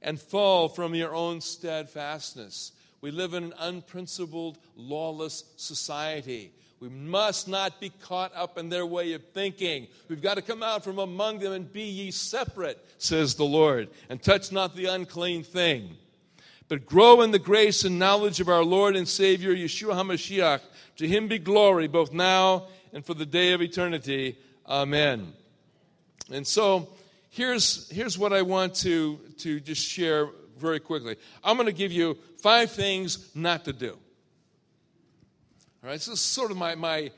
and 0.01 0.19
fall 0.19 0.67
from 0.67 0.95
your 0.95 1.13
own 1.13 1.41
steadfastness. 1.41 2.71
We 3.01 3.11
live 3.11 3.33
in 3.33 3.45
an 3.45 3.53
unprincipled, 3.59 4.57
lawless 4.75 5.43
society. 5.57 6.51
We 6.79 6.89
must 6.89 7.47
not 7.47 7.79
be 7.79 7.89
caught 7.89 8.31
up 8.35 8.57
in 8.57 8.69
their 8.69 8.85
way 8.85 9.13
of 9.13 9.23
thinking. 9.33 9.87
We've 10.07 10.21
got 10.21 10.35
to 10.35 10.41
come 10.41 10.63
out 10.63 10.83
from 10.83 10.97
among 10.97 11.39
them 11.39 11.53
and 11.53 11.71
be 11.71 11.83
ye 11.83 12.11
separate, 12.11 12.83
says 12.97 13.35
the 13.35 13.43
Lord, 13.45 13.89
and 14.09 14.21
touch 14.21 14.51
not 14.51 14.75
the 14.75 14.85
unclean 14.85 15.43
thing. 15.43 15.95
But 16.67 16.85
grow 16.85 17.21
in 17.21 17.31
the 17.31 17.37
grace 17.37 17.83
and 17.83 17.99
knowledge 17.99 18.39
of 18.39 18.49
our 18.49 18.63
Lord 18.63 18.95
and 18.95 19.07
Savior, 19.07 19.53
Yeshua 19.53 19.93
HaMashiach. 19.93 20.61
To 21.01 21.07
him 21.07 21.27
be 21.27 21.39
glory, 21.39 21.87
both 21.87 22.13
now 22.13 22.67
and 22.93 23.03
for 23.03 23.15
the 23.15 23.25
day 23.25 23.53
of 23.53 23.61
eternity. 23.63 24.37
Amen. 24.67 25.33
And 26.31 26.45
so, 26.45 26.89
here's, 27.31 27.89
here's 27.89 28.19
what 28.19 28.33
I 28.33 28.43
want 28.43 28.75
to, 28.81 29.17
to 29.39 29.59
just 29.59 29.83
share 29.83 30.29
very 30.59 30.79
quickly. 30.79 31.15
I'm 31.43 31.55
going 31.55 31.65
to 31.65 31.73
give 31.73 31.91
you 31.91 32.19
five 32.43 32.69
things 32.69 33.31
not 33.33 33.65
to 33.65 33.73
do. 33.73 33.93
All 35.83 35.89
right, 35.89 35.93
this 35.93 36.07
is 36.07 36.21
sort 36.21 36.51
of 36.51 36.57
my, 36.57 36.75
my 36.75 37.09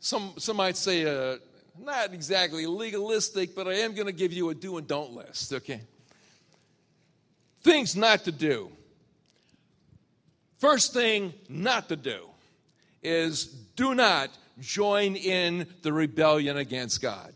some, 0.00 0.32
some 0.36 0.56
might 0.56 0.76
say, 0.76 1.04
uh, 1.04 1.36
not 1.78 2.12
exactly 2.12 2.66
legalistic, 2.66 3.54
but 3.54 3.68
I 3.68 3.74
am 3.74 3.94
going 3.94 4.08
to 4.08 4.12
give 4.12 4.32
you 4.32 4.50
a 4.50 4.56
do 4.56 4.76
and 4.76 4.88
don't 4.88 5.12
list, 5.12 5.52
okay? 5.52 5.82
Things 7.62 7.94
not 7.94 8.24
to 8.24 8.32
do. 8.32 8.72
First 10.58 10.92
thing 10.92 11.32
not 11.48 11.88
to 11.90 11.94
do 11.94 12.29
is 13.02 13.46
do 13.76 13.94
not 13.94 14.30
join 14.60 15.16
in 15.16 15.66
the 15.82 15.92
rebellion 15.92 16.56
against 16.56 17.00
God. 17.00 17.32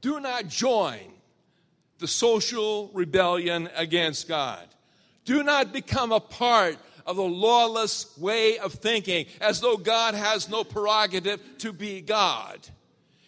Do 0.00 0.20
not 0.20 0.48
join 0.48 1.00
the 1.98 2.08
social 2.08 2.90
rebellion 2.94 3.68
against 3.76 4.28
God. 4.28 4.66
Do 5.24 5.42
not 5.42 5.72
become 5.72 6.12
a 6.12 6.20
part 6.20 6.76
of 7.06 7.16
the 7.16 7.22
lawless 7.22 8.16
way 8.18 8.58
of 8.58 8.72
thinking, 8.74 9.26
as 9.40 9.60
though 9.60 9.76
God 9.76 10.14
has 10.14 10.48
no 10.48 10.64
prerogative 10.64 11.40
to 11.58 11.72
be 11.72 12.00
God, 12.00 12.66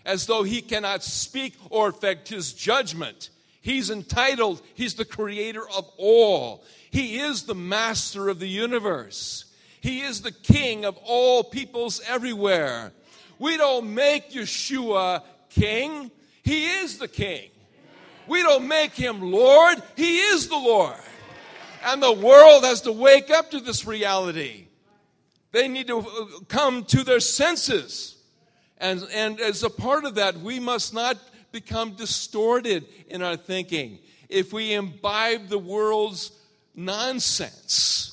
as 0.04 0.26
though 0.26 0.42
he 0.42 0.62
cannot 0.62 1.02
speak 1.02 1.54
or 1.70 1.88
affect 1.88 2.28
his 2.28 2.52
judgment. 2.52 3.30
He's 3.60 3.90
entitled, 3.90 4.62
he's 4.74 4.94
the 4.94 5.04
creator 5.04 5.68
of 5.68 5.90
all. 5.96 6.64
He 6.90 7.18
is 7.18 7.44
the 7.44 7.54
master 7.54 8.28
of 8.28 8.38
the 8.38 8.48
universe. 8.48 9.44
He 9.82 10.02
is 10.02 10.22
the 10.22 10.30
king 10.30 10.84
of 10.84 10.96
all 11.04 11.42
peoples 11.42 12.00
everywhere. 12.06 12.92
We 13.40 13.56
don't 13.56 13.92
make 13.92 14.30
Yeshua 14.30 15.24
king, 15.50 16.12
he 16.44 16.66
is 16.66 16.98
the 16.98 17.08
king. 17.08 17.50
We 18.28 18.42
don't 18.42 18.68
make 18.68 18.92
him 18.92 19.20
Lord, 19.20 19.82
he 19.96 20.20
is 20.20 20.48
the 20.48 20.56
Lord. 20.56 20.94
And 21.84 22.00
the 22.00 22.12
world 22.12 22.62
has 22.62 22.82
to 22.82 22.92
wake 22.92 23.28
up 23.30 23.50
to 23.50 23.58
this 23.58 23.84
reality. 23.84 24.68
They 25.50 25.66
need 25.66 25.88
to 25.88 25.98
uh, 25.98 26.04
come 26.46 26.84
to 26.84 27.02
their 27.02 27.18
senses. 27.18 28.16
And, 28.78 29.04
and 29.12 29.40
as 29.40 29.64
a 29.64 29.70
part 29.70 30.04
of 30.04 30.14
that, 30.14 30.36
we 30.36 30.60
must 30.60 30.94
not 30.94 31.18
become 31.50 31.94
distorted 31.94 32.86
in 33.08 33.20
our 33.20 33.36
thinking. 33.36 33.98
If 34.28 34.52
we 34.52 34.74
imbibe 34.74 35.48
the 35.48 35.58
world's 35.58 36.30
nonsense, 36.76 38.11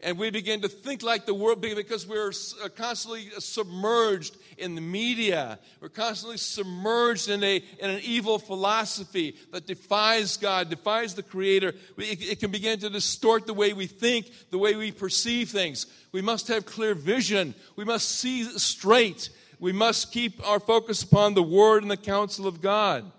and 0.00 0.16
we 0.16 0.30
begin 0.30 0.60
to 0.60 0.68
think 0.68 1.02
like 1.02 1.26
the 1.26 1.34
world 1.34 1.60
because 1.60 2.06
we're 2.06 2.30
uh, 2.62 2.68
constantly 2.68 3.30
submerged 3.38 4.36
in 4.56 4.76
the 4.76 4.80
media. 4.80 5.58
We're 5.80 5.88
constantly 5.88 6.36
submerged 6.36 7.28
in, 7.28 7.42
a, 7.42 7.56
in 7.56 7.90
an 7.90 8.00
evil 8.04 8.38
philosophy 8.38 9.34
that 9.52 9.66
defies 9.66 10.36
God, 10.36 10.70
defies 10.70 11.14
the 11.14 11.24
Creator. 11.24 11.74
It, 11.96 12.22
it 12.22 12.40
can 12.40 12.52
begin 12.52 12.78
to 12.80 12.90
distort 12.90 13.46
the 13.46 13.54
way 13.54 13.72
we 13.72 13.86
think, 13.86 14.30
the 14.50 14.58
way 14.58 14.76
we 14.76 14.92
perceive 14.92 15.50
things. 15.50 15.86
We 16.12 16.22
must 16.22 16.46
have 16.46 16.64
clear 16.64 16.94
vision. 16.94 17.54
We 17.74 17.84
must 17.84 18.08
see 18.08 18.44
straight. 18.44 19.30
We 19.58 19.72
must 19.72 20.12
keep 20.12 20.46
our 20.46 20.60
focus 20.60 21.02
upon 21.02 21.34
the 21.34 21.42
Word 21.42 21.82
and 21.82 21.90
the 21.90 21.96
counsel 21.96 22.46
of 22.46 22.60
God. 22.60 23.10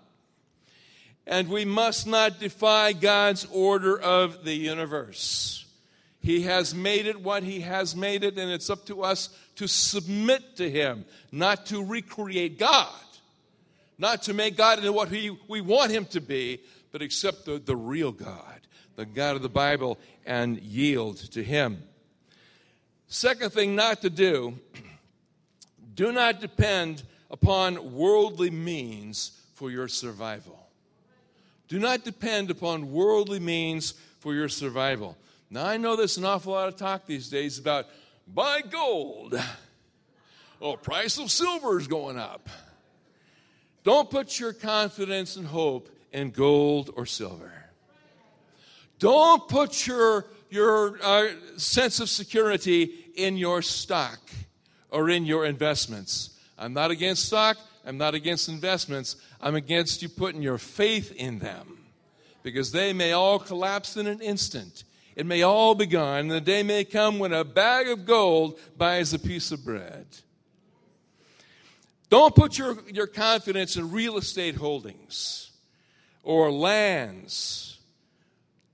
And 1.26 1.48
we 1.50 1.66
must 1.66 2.06
not 2.06 2.40
defy 2.40 2.94
God's 2.94 3.46
order 3.52 4.00
of 4.00 4.44
the 4.46 4.54
universe. 4.54 5.66
He 6.20 6.42
has 6.42 6.74
made 6.74 7.06
it 7.06 7.20
what 7.20 7.42
He 7.42 7.60
has 7.60 7.96
made 7.96 8.24
it, 8.24 8.38
and 8.38 8.50
it's 8.50 8.68
up 8.68 8.84
to 8.86 9.02
us 9.02 9.30
to 9.56 9.66
submit 9.66 10.56
to 10.56 10.70
Him, 10.70 11.06
not 11.32 11.66
to 11.66 11.84
recreate 11.84 12.58
God, 12.58 12.88
not 13.98 14.22
to 14.22 14.34
make 14.34 14.56
God 14.56 14.78
into 14.78 14.92
what 14.92 15.08
he, 15.08 15.36
we 15.48 15.60
want 15.60 15.90
Him 15.90 16.04
to 16.06 16.20
be, 16.20 16.60
but 16.92 17.00
accept 17.00 17.46
the, 17.46 17.58
the 17.58 17.76
real 17.76 18.12
God, 18.12 18.60
the 18.96 19.06
God 19.06 19.36
of 19.36 19.42
the 19.42 19.48
Bible, 19.48 19.98
and 20.26 20.60
yield 20.60 21.16
to 21.32 21.42
Him. 21.42 21.82
Second 23.08 23.52
thing 23.52 23.74
not 23.74 24.02
to 24.02 24.10
do 24.10 24.58
do 25.94 26.12
not 26.12 26.40
depend 26.40 27.02
upon 27.30 27.94
worldly 27.94 28.50
means 28.50 29.40
for 29.54 29.70
your 29.70 29.88
survival. 29.88 30.68
Do 31.68 31.78
not 31.78 32.04
depend 32.04 32.50
upon 32.50 32.92
worldly 32.92 33.40
means 33.40 33.94
for 34.18 34.34
your 34.34 34.48
survival. 34.48 35.16
Now, 35.50 35.66
I 35.66 35.76
know 35.76 35.96
there's 35.96 36.16
an 36.16 36.24
awful 36.24 36.52
lot 36.52 36.68
of 36.68 36.76
talk 36.76 37.06
these 37.06 37.28
days 37.28 37.58
about 37.58 37.86
buy 38.26 38.62
gold. 38.62 39.40
Oh, 40.62 40.76
price 40.76 41.18
of 41.18 41.30
silver 41.30 41.78
is 41.78 41.86
going 41.86 42.18
up. 42.18 42.46
Don't 43.82 44.10
put 44.10 44.38
your 44.38 44.52
confidence 44.52 45.36
and 45.36 45.46
hope 45.46 45.88
in 46.12 46.32
gold 46.32 46.90
or 46.96 47.06
silver. 47.06 47.50
Don't 48.98 49.48
put 49.48 49.86
your, 49.86 50.26
your 50.50 50.98
uh, 51.02 51.28
sense 51.56 51.98
of 51.98 52.10
security 52.10 52.92
in 53.14 53.38
your 53.38 53.62
stock 53.62 54.18
or 54.90 55.08
in 55.08 55.24
your 55.24 55.46
investments. 55.46 56.38
I'm 56.58 56.74
not 56.74 56.90
against 56.90 57.24
stock. 57.24 57.56
I'm 57.86 57.96
not 57.96 58.14
against 58.14 58.50
investments. 58.50 59.16
I'm 59.40 59.54
against 59.54 60.02
you 60.02 60.10
putting 60.10 60.42
your 60.42 60.58
faith 60.58 61.10
in 61.16 61.38
them 61.38 61.78
because 62.42 62.70
they 62.72 62.92
may 62.92 63.12
all 63.12 63.38
collapse 63.38 63.96
in 63.96 64.06
an 64.06 64.20
instant. 64.20 64.84
It 65.20 65.26
may 65.26 65.42
all 65.42 65.74
be 65.74 65.84
gone, 65.84 66.20
and 66.20 66.30
the 66.30 66.40
day 66.40 66.62
may 66.62 66.82
come 66.82 67.18
when 67.18 67.34
a 67.34 67.44
bag 67.44 67.88
of 67.88 68.06
gold 68.06 68.58
buys 68.78 69.12
a 69.12 69.18
piece 69.18 69.52
of 69.52 69.62
bread. 69.62 70.06
Don't 72.08 72.34
put 72.34 72.56
your, 72.56 72.78
your 72.90 73.06
confidence 73.06 73.76
in 73.76 73.90
real 73.90 74.16
estate 74.16 74.54
holdings 74.54 75.50
or 76.22 76.50
lands. 76.50 77.80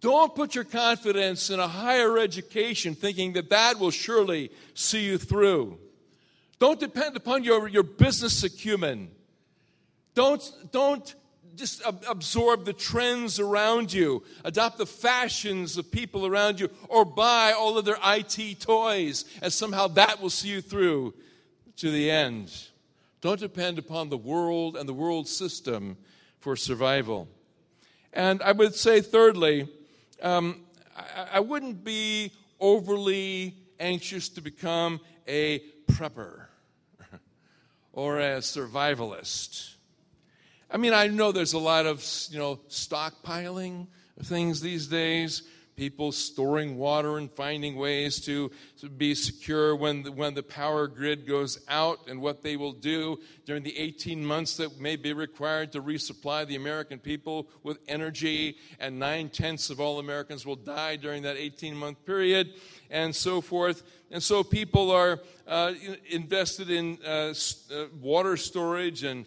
Don't 0.01 0.37
put 0.37 0.55
your 0.55 0.63
confidence 0.63 1.51
in 1.51 1.59
a 1.59 1.67
higher 1.67 2.17
education 2.17 2.95
thinking 2.95 3.33
that 3.33 3.51
that 3.51 3.81
will 3.81 3.91
surely 3.91 4.53
see 4.73 5.05
you 5.05 5.19
through. 5.19 5.77
Don't 6.61 6.79
depend 6.79 7.17
upon 7.17 7.43
your, 7.43 7.67
your 7.67 7.83
business 7.83 8.45
acumen. 8.45 9.11
Don't, 10.15 10.49
don't 10.71 11.13
just 11.57 11.83
absorb 12.09 12.64
the 12.64 12.73
trends 12.73 13.40
around 13.40 13.92
you, 13.92 14.23
adopt 14.45 14.79
the 14.79 14.87
fashions 14.87 15.77
of 15.77 15.90
people 15.90 16.27
around 16.27 16.61
you, 16.61 16.71
or 16.88 17.05
buy 17.05 17.53
all 17.53 17.79
of 17.79 17.85
their 17.85 17.99
IT 18.05 18.61
toys, 18.61 19.25
and 19.42 19.53
somehow 19.53 19.88
that 19.88 20.21
will 20.21 20.31
see 20.31 20.49
you 20.49 20.61
through 20.61 21.14
to 21.77 21.90
the 21.90 22.11
end. 22.11 22.53
Don't 23.21 23.40
depend 23.40 23.79
upon 23.79 24.09
the 24.09 24.16
world 24.16 24.77
and 24.77 24.88
the 24.88 24.95
world 24.95 25.29
system 25.29 25.97
for 26.38 26.57
survival. 26.57 27.29
And 28.12 28.42
I 28.42 28.53
would 28.53 28.75
say, 28.75 29.01
thirdly, 29.01 29.69
um, 30.23 30.62
I, 30.97 31.27
I 31.35 31.40
wouldn't 31.40 31.85
be 31.85 32.33
overly 32.61 33.55
anxious 33.79 34.29
to 34.31 34.40
become 34.40 35.01
a 35.29 35.61
prepper 35.90 36.47
or 37.92 38.21
a 38.21 38.38
survivalist. 38.38 39.76
I 40.68 40.79
mean, 40.79 40.92
I 40.92 41.07
know 41.07 41.31
there's 41.31 41.52
a 41.52 41.59
lot 41.59 41.87
of, 41.87 42.05
you 42.31 42.38
know, 42.38 42.57
stockpiling 42.68 43.87
things 44.24 44.61
these 44.61 44.88
days. 44.88 45.42
People 45.76 46.11
storing 46.11 46.76
water 46.76 47.18
and 47.18 47.31
finding 47.31 47.76
ways 47.76 48.18
to, 48.24 48.50
to 48.81 48.88
be 48.88 49.14
secure 49.14 49.76
when 49.76 50.02
the, 50.02 50.11
when 50.11 50.35
the 50.35 50.42
power 50.42 50.88
grid 50.88 51.26
goes 51.26 51.61
out, 51.68 52.00
and 52.09 52.20
what 52.20 52.42
they 52.42 52.57
will 52.57 52.72
do 52.72 53.20
during 53.44 53.62
the 53.62 53.79
18 53.79 54.24
months 54.24 54.57
that 54.57 54.81
may 54.81 54.96
be 54.96 55.12
required 55.12 55.70
to 55.72 55.83
resupply 55.83 56.46
the 56.46 56.57
American 56.57 56.98
people 56.98 57.46
with 57.62 57.79
energy. 57.87 58.57
And 58.81 58.98
nine 58.98 59.29
tenths 59.29 59.70
of 59.70 59.79
all 59.79 60.00
Americans 60.00 60.46
will 60.46 60.57
die 60.57 60.96
during 60.96 61.22
that 61.22 61.37
18 61.37 61.76
month 61.76 62.05
period, 62.05 62.55
and 62.90 63.14
so 63.14 63.40
forth. 63.40 63.85
And 64.11 64.22
so 64.22 64.42
people 64.42 64.90
are 64.90 65.20
uh, 65.46 65.74
invested 66.11 66.70
in 66.70 66.98
uh, 67.07 67.35
uh, 67.70 67.85
water 68.00 68.37
storage 68.37 69.05
and 69.05 69.26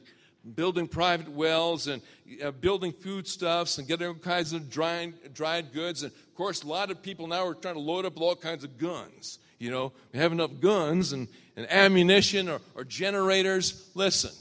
building 0.56 0.88
private 0.88 1.30
wells 1.30 1.88
and 1.88 2.02
uh, 2.44 2.52
building 2.52 2.92
foodstuffs 2.92 3.78
and 3.78 3.88
getting 3.88 4.08
all 4.08 4.14
kinds 4.14 4.54
of 4.54 4.70
dried, 4.70 5.34
dried 5.34 5.74
goods. 5.74 6.04
And 6.04 6.12
of 6.12 6.36
course, 6.36 6.64
a 6.64 6.68
lot 6.68 6.92
of 6.92 7.02
people 7.02 7.28
now 7.28 7.46
are 7.46 7.54
trying 7.54 7.76
to 7.76 7.80
load 7.80 8.06
up 8.06 8.20
all 8.20 8.36
kinds 8.36 8.64
of 8.64 8.78
guns. 8.78 9.40
You 9.58 9.72
know, 9.72 9.92
we 10.14 10.20
have 10.20 10.32
enough 10.32 10.52
guns 10.60 11.14
and, 11.14 11.28
and 11.56 11.70
ammunition 11.72 12.48
or, 12.50 12.62
or 12.76 12.84
generators. 12.84 13.90
Listen, 13.94 14.32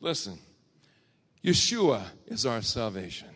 listen. 0.00 0.38
Yeshua 1.44 2.02
is 2.26 2.44
our 2.46 2.62
salvation. 2.62 3.28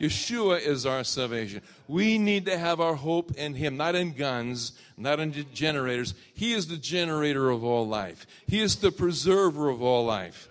Yeshua 0.00 0.60
is 0.60 0.86
our 0.86 1.02
salvation. 1.02 1.60
We 1.88 2.18
need 2.18 2.46
to 2.46 2.56
have 2.56 2.80
our 2.80 2.94
hope 2.94 3.32
in 3.32 3.54
Him, 3.54 3.76
not 3.76 3.94
in 3.94 4.12
guns, 4.12 4.72
not 4.96 5.18
in 5.18 5.46
generators. 5.52 6.14
He 6.34 6.52
is 6.52 6.68
the 6.68 6.76
generator 6.76 7.50
of 7.50 7.64
all 7.64 7.86
life. 7.86 8.26
He 8.46 8.60
is 8.60 8.76
the 8.76 8.92
preserver 8.92 9.68
of 9.68 9.82
all 9.82 10.04
life. 10.04 10.48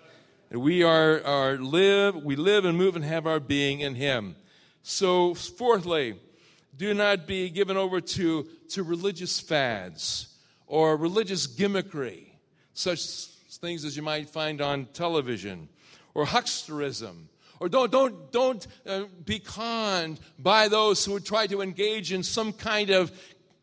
We 0.50 0.82
are, 0.82 1.22
are 1.24 1.56
live, 1.58 2.16
we 2.16 2.36
live 2.36 2.64
and 2.64 2.76
move 2.76 2.96
and 2.96 3.04
have 3.04 3.26
our 3.26 3.40
being 3.40 3.80
in 3.80 3.94
Him. 3.94 4.36
So, 4.82 5.34
fourthly, 5.34 6.18
do 6.76 6.94
not 6.94 7.26
be 7.26 7.50
given 7.50 7.76
over 7.76 8.00
to, 8.00 8.46
to 8.70 8.82
religious 8.82 9.40
fads 9.40 10.34
or 10.66 10.96
religious 10.96 11.46
gimmickry, 11.46 12.28
such 12.74 13.26
things 13.60 13.84
as 13.84 13.96
you 13.96 14.02
might 14.02 14.28
find 14.28 14.60
on 14.60 14.86
television, 14.92 15.68
or 16.14 16.24
hucksterism 16.24 17.24
or 17.60 17.68
don't, 17.68 17.90
don't, 17.90 18.32
don't 18.32 18.66
uh, 18.86 19.04
be 19.24 19.38
conned 19.38 20.20
by 20.38 20.68
those 20.68 21.04
who 21.04 21.12
would 21.12 21.24
try 21.24 21.46
to 21.48 21.60
engage 21.60 22.12
in 22.12 22.22
some 22.22 22.52
kind 22.52 22.90
of 22.90 23.10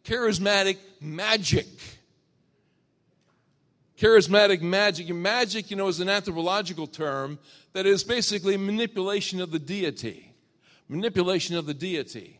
charismatic 0.03 0.77
magic. 0.99 1.67
Charismatic 3.97 4.61
magic. 4.61 5.13
Magic, 5.13 5.71
you 5.71 5.77
know, 5.77 5.87
is 5.87 5.99
an 5.99 6.09
anthropological 6.09 6.87
term 6.87 7.39
that 7.73 7.85
is 7.85 8.03
basically 8.03 8.57
manipulation 8.57 9.39
of 9.41 9.51
the 9.51 9.59
deity. 9.59 10.33
Manipulation 10.89 11.55
of 11.55 11.65
the 11.65 11.73
deity. 11.73 12.39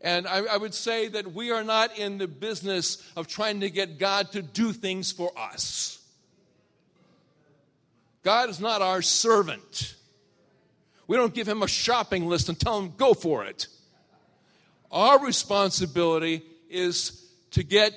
And 0.00 0.26
I, 0.26 0.44
I, 0.44 0.56
would 0.56 0.74
say 0.74 1.08
that 1.08 1.32
we 1.32 1.50
are 1.50 1.64
not 1.64 1.98
in 1.98 2.18
the 2.18 2.28
business 2.28 3.02
of 3.16 3.26
trying 3.26 3.60
to 3.60 3.70
get 3.70 3.98
God 3.98 4.30
to 4.32 4.42
do 4.42 4.72
things 4.72 5.10
for 5.10 5.32
us. 5.36 5.98
God 8.22 8.50
is 8.50 8.60
not 8.60 8.82
our 8.82 9.02
servant. 9.02 9.94
We 11.06 11.16
don't 11.16 11.34
give 11.34 11.48
him 11.48 11.62
a 11.62 11.68
shopping 11.68 12.26
list 12.26 12.48
and 12.48 12.58
tell 12.58 12.78
him, 12.78 12.92
go 12.96 13.14
for 13.14 13.44
it. 13.44 13.68
Our 14.90 15.24
responsibility 15.24 16.42
is 16.68 17.26
to 17.52 17.62
get, 17.62 17.92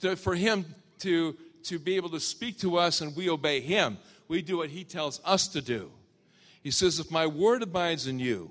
to, 0.00 0.16
for 0.16 0.34
him 0.34 0.64
to, 1.00 1.36
to 1.64 1.78
be 1.78 1.96
able 1.96 2.10
to 2.10 2.20
speak 2.20 2.58
to 2.60 2.76
us 2.76 3.00
and 3.00 3.16
we 3.16 3.30
obey 3.30 3.60
him. 3.60 3.98
We 4.28 4.42
do 4.42 4.58
what 4.58 4.70
he 4.70 4.84
tells 4.84 5.20
us 5.24 5.48
to 5.48 5.62
do. 5.62 5.90
He 6.62 6.70
says, 6.70 7.00
If 7.00 7.10
my 7.10 7.26
word 7.26 7.62
abides 7.62 8.06
in 8.06 8.18
you, 8.18 8.50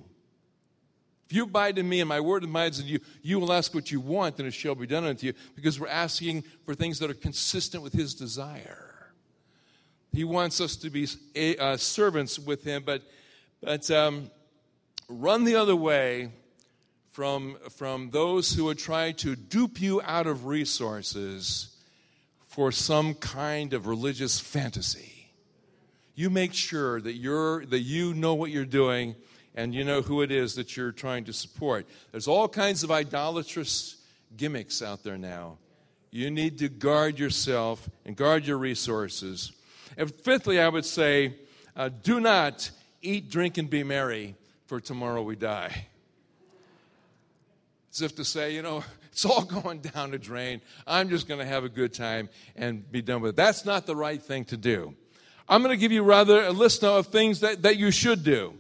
if 1.29 1.35
you 1.35 1.43
abide 1.43 1.77
in 1.77 1.87
me 1.87 1.99
and 1.99 2.09
my 2.09 2.19
word 2.19 2.43
abides 2.43 2.79
in 2.79 2.87
you, 2.87 2.99
you 3.21 3.39
will 3.39 3.53
ask 3.53 3.75
what 3.75 3.91
you 3.91 3.99
want 3.99 4.39
and 4.39 4.47
it 4.47 4.53
shall 4.53 4.73
be 4.73 4.87
done 4.87 5.03
unto 5.03 5.27
you 5.27 5.33
because 5.55 5.79
we're 5.79 5.87
asking 5.87 6.43
for 6.65 6.73
things 6.73 6.97
that 6.99 7.11
are 7.11 7.15
consistent 7.15 7.83
with 7.83 7.93
his 7.93 8.15
desire. 8.15 9.13
He 10.11 10.23
wants 10.23 10.59
us 10.59 10.75
to 10.77 10.89
be 10.89 11.07
uh, 11.59 11.77
servants 11.77 12.39
with 12.39 12.63
him, 12.63 12.81
but 12.83 13.03
but 13.61 13.89
um, 13.91 14.31
run 15.07 15.43
the 15.43 15.55
other 15.55 15.75
way 15.75 16.31
from, 17.11 17.57
from 17.75 18.11
those 18.11 18.53
who 18.53 18.65
would 18.65 18.77
try 18.77 19.11
to 19.13 19.35
dupe 19.35 19.81
you 19.81 20.01
out 20.03 20.27
of 20.27 20.45
resources 20.45 21.75
for 22.47 22.71
some 22.71 23.13
kind 23.13 23.73
of 23.73 23.87
religious 23.87 24.39
fantasy. 24.39 25.31
You 26.15 26.29
make 26.29 26.53
sure 26.53 26.99
that, 27.01 27.13
you're, 27.13 27.65
that 27.65 27.79
you 27.79 28.13
know 28.13 28.33
what 28.35 28.51
you're 28.51 28.65
doing 28.65 29.15
and 29.55 29.73
you 29.73 29.83
know 29.83 30.01
who 30.01 30.21
it 30.21 30.31
is 30.31 30.55
that 30.55 30.77
you're 30.77 30.91
trying 30.91 31.25
to 31.25 31.33
support. 31.33 31.87
There's 32.11 32.27
all 32.27 32.47
kinds 32.47 32.83
of 32.83 32.91
idolatrous 32.91 33.97
gimmicks 34.37 34.81
out 34.81 35.03
there 35.03 35.17
now. 35.17 35.57
You 36.11 36.31
need 36.31 36.59
to 36.59 36.69
guard 36.69 37.19
yourself 37.19 37.89
and 38.05 38.15
guard 38.15 38.45
your 38.45 38.57
resources. 38.57 39.51
And 39.97 40.13
fifthly, 40.13 40.59
I 40.59 40.69
would 40.69 40.85
say, 40.85 41.35
uh, 41.75 41.89
do 41.89 42.19
not 42.19 42.71
eat, 43.01 43.29
drink, 43.29 43.57
and 43.57 43.69
be 43.69 43.83
merry, 43.83 44.35
for 44.65 44.79
tomorrow 44.79 45.21
we 45.21 45.35
die. 45.35 45.85
As 47.91 48.01
if 48.01 48.15
to 48.15 48.25
say, 48.25 48.53
you 48.53 48.61
know, 48.61 48.83
it's 49.11 49.25
all 49.25 49.43
going 49.61 49.79
down 49.79 50.11
the 50.11 50.17
drain. 50.17 50.61
I'm 50.85 51.09
just 51.09 51.27
going 51.27 51.39
to 51.39 51.45
have 51.45 51.63
a 51.63 51.69
good 51.69 51.93
time 51.93 52.29
and 52.55 52.89
be 52.91 53.01
done 53.01 53.21
with 53.21 53.31
it. 53.31 53.35
That's 53.35 53.65
not 53.65 53.85
the 53.85 53.95
right 53.95 54.21
thing 54.21 54.45
to 54.45 54.57
do. 54.57 54.95
I'm 55.47 55.63
going 55.63 55.75
to 55.75 55.81
give 55.81 55.91
you 55.91 56.03
rather 56.03 56.43
a 56.43 56.51
list 56.51 56.83
now 56.83 56.97
of 56.97 57.07
things 57.07 57.39
that, 57.39 57.63
that 57.63 57.77
you 57.77 57.89
should 57.89 58.23
do. 58.23 58.53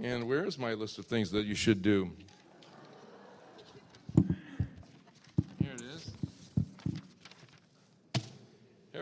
And 0.00 0.28
where 0.28 0.44
is 0.44 0.58
my 0.58 0.74
list 0.74 0.98
of 0.98 1.06
things 1.06 1.30
that 1.32 1.44
you 1.44 1.56
should 1.56 1.82
do? 1.82 2.12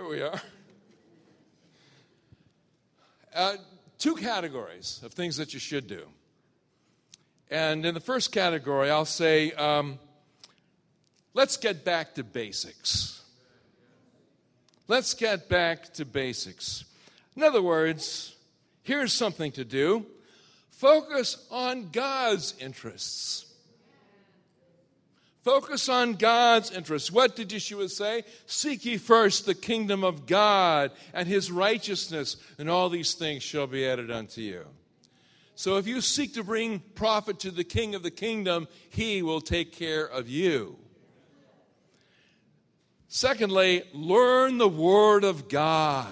We 0.08 0.22
are. 0.22 0.40
Uh, 3.34 3.56
two 3.98 4.14
categories 4.14 5.00
of 5.02 5.12
things 5.12 5.36
that 5.38 5.52
you 5.52 5.58
should 5.58 5.88
do. 5.88 6.06
And 7.50 7.84
in 7.84 7.92
the 7.92 8.00
first 8.00 8.30
category, 8.30 8.88
I'll 8.88 9.04
say, 9.04 9.50
um, 9.52 9.98
let's 11.34 11.56
get 11.56 11.84
back 11.84 12.14
to 12.14 12.24
basics. 12.24 13.20
Let's 14.86 15.12
get 15.14 15.48
back 15.48 15.92
to 15.94 16.04
basics. 16.04 16.84
In 17.34 17.42
other 17.42 17.62
words, 17.62 18.36
here's 18.84 19.12
something 19.12 19.50
to 19.52 19.64
do 19.64 20.06
focus 20.70 21.44
on 21.50 21.90
God's 21.90 22.54
interests. 22.60 23.45
Focus 25.46 25.88
on 25.88 26.14
God's 26.14 26.72
interests. 26.72 27.12
What 27.12 27.36
did 27.36 27.50
Yeshua 27.50 27.88
say? 27.88 28.24
Seek 28.46 28.84
ye 28.84 28.96
first 28.96 29.46
the 29.46 29.54
kingdom 29.54 30.02
of 30.02 30.26
God 30.26 30.90
and 31.14 31.28
his 31.28 31.52
righteousness, 31.52 32.36
and 32.58 32.68
all 32.68 32.88
these 32.88 33.14
things 33.14 33.44
shall 33.44 33.68
be 33.68 33.86
added 33.86 34.10
unto 34.10 34.40
you. 34.40 34.64
So 35.54 35.76
if 35.76 35.86
you 35.86 36.00
seek 36.00 36.34
to 36.34 36.42
bring 36.42 36.80
profit 36.96 37.38
to 37.38 37.52
the 37.52 37.62
king 37.62 37.94
of 37.94 38.02
the 38.02 38.10
kingdom, 38.10 38.66
he 38.90 39.22
will 39.22 39.40
take 39.40 39.70
care 39.70 40.04
of 40.04 40.28
you. 40.28 40.78
Secondly, 43.06 43.84
learn 43.94 44.58
the 44.58 44.66
word 44.66 45.22
of 45.22 45.48
God. 45.48 46.08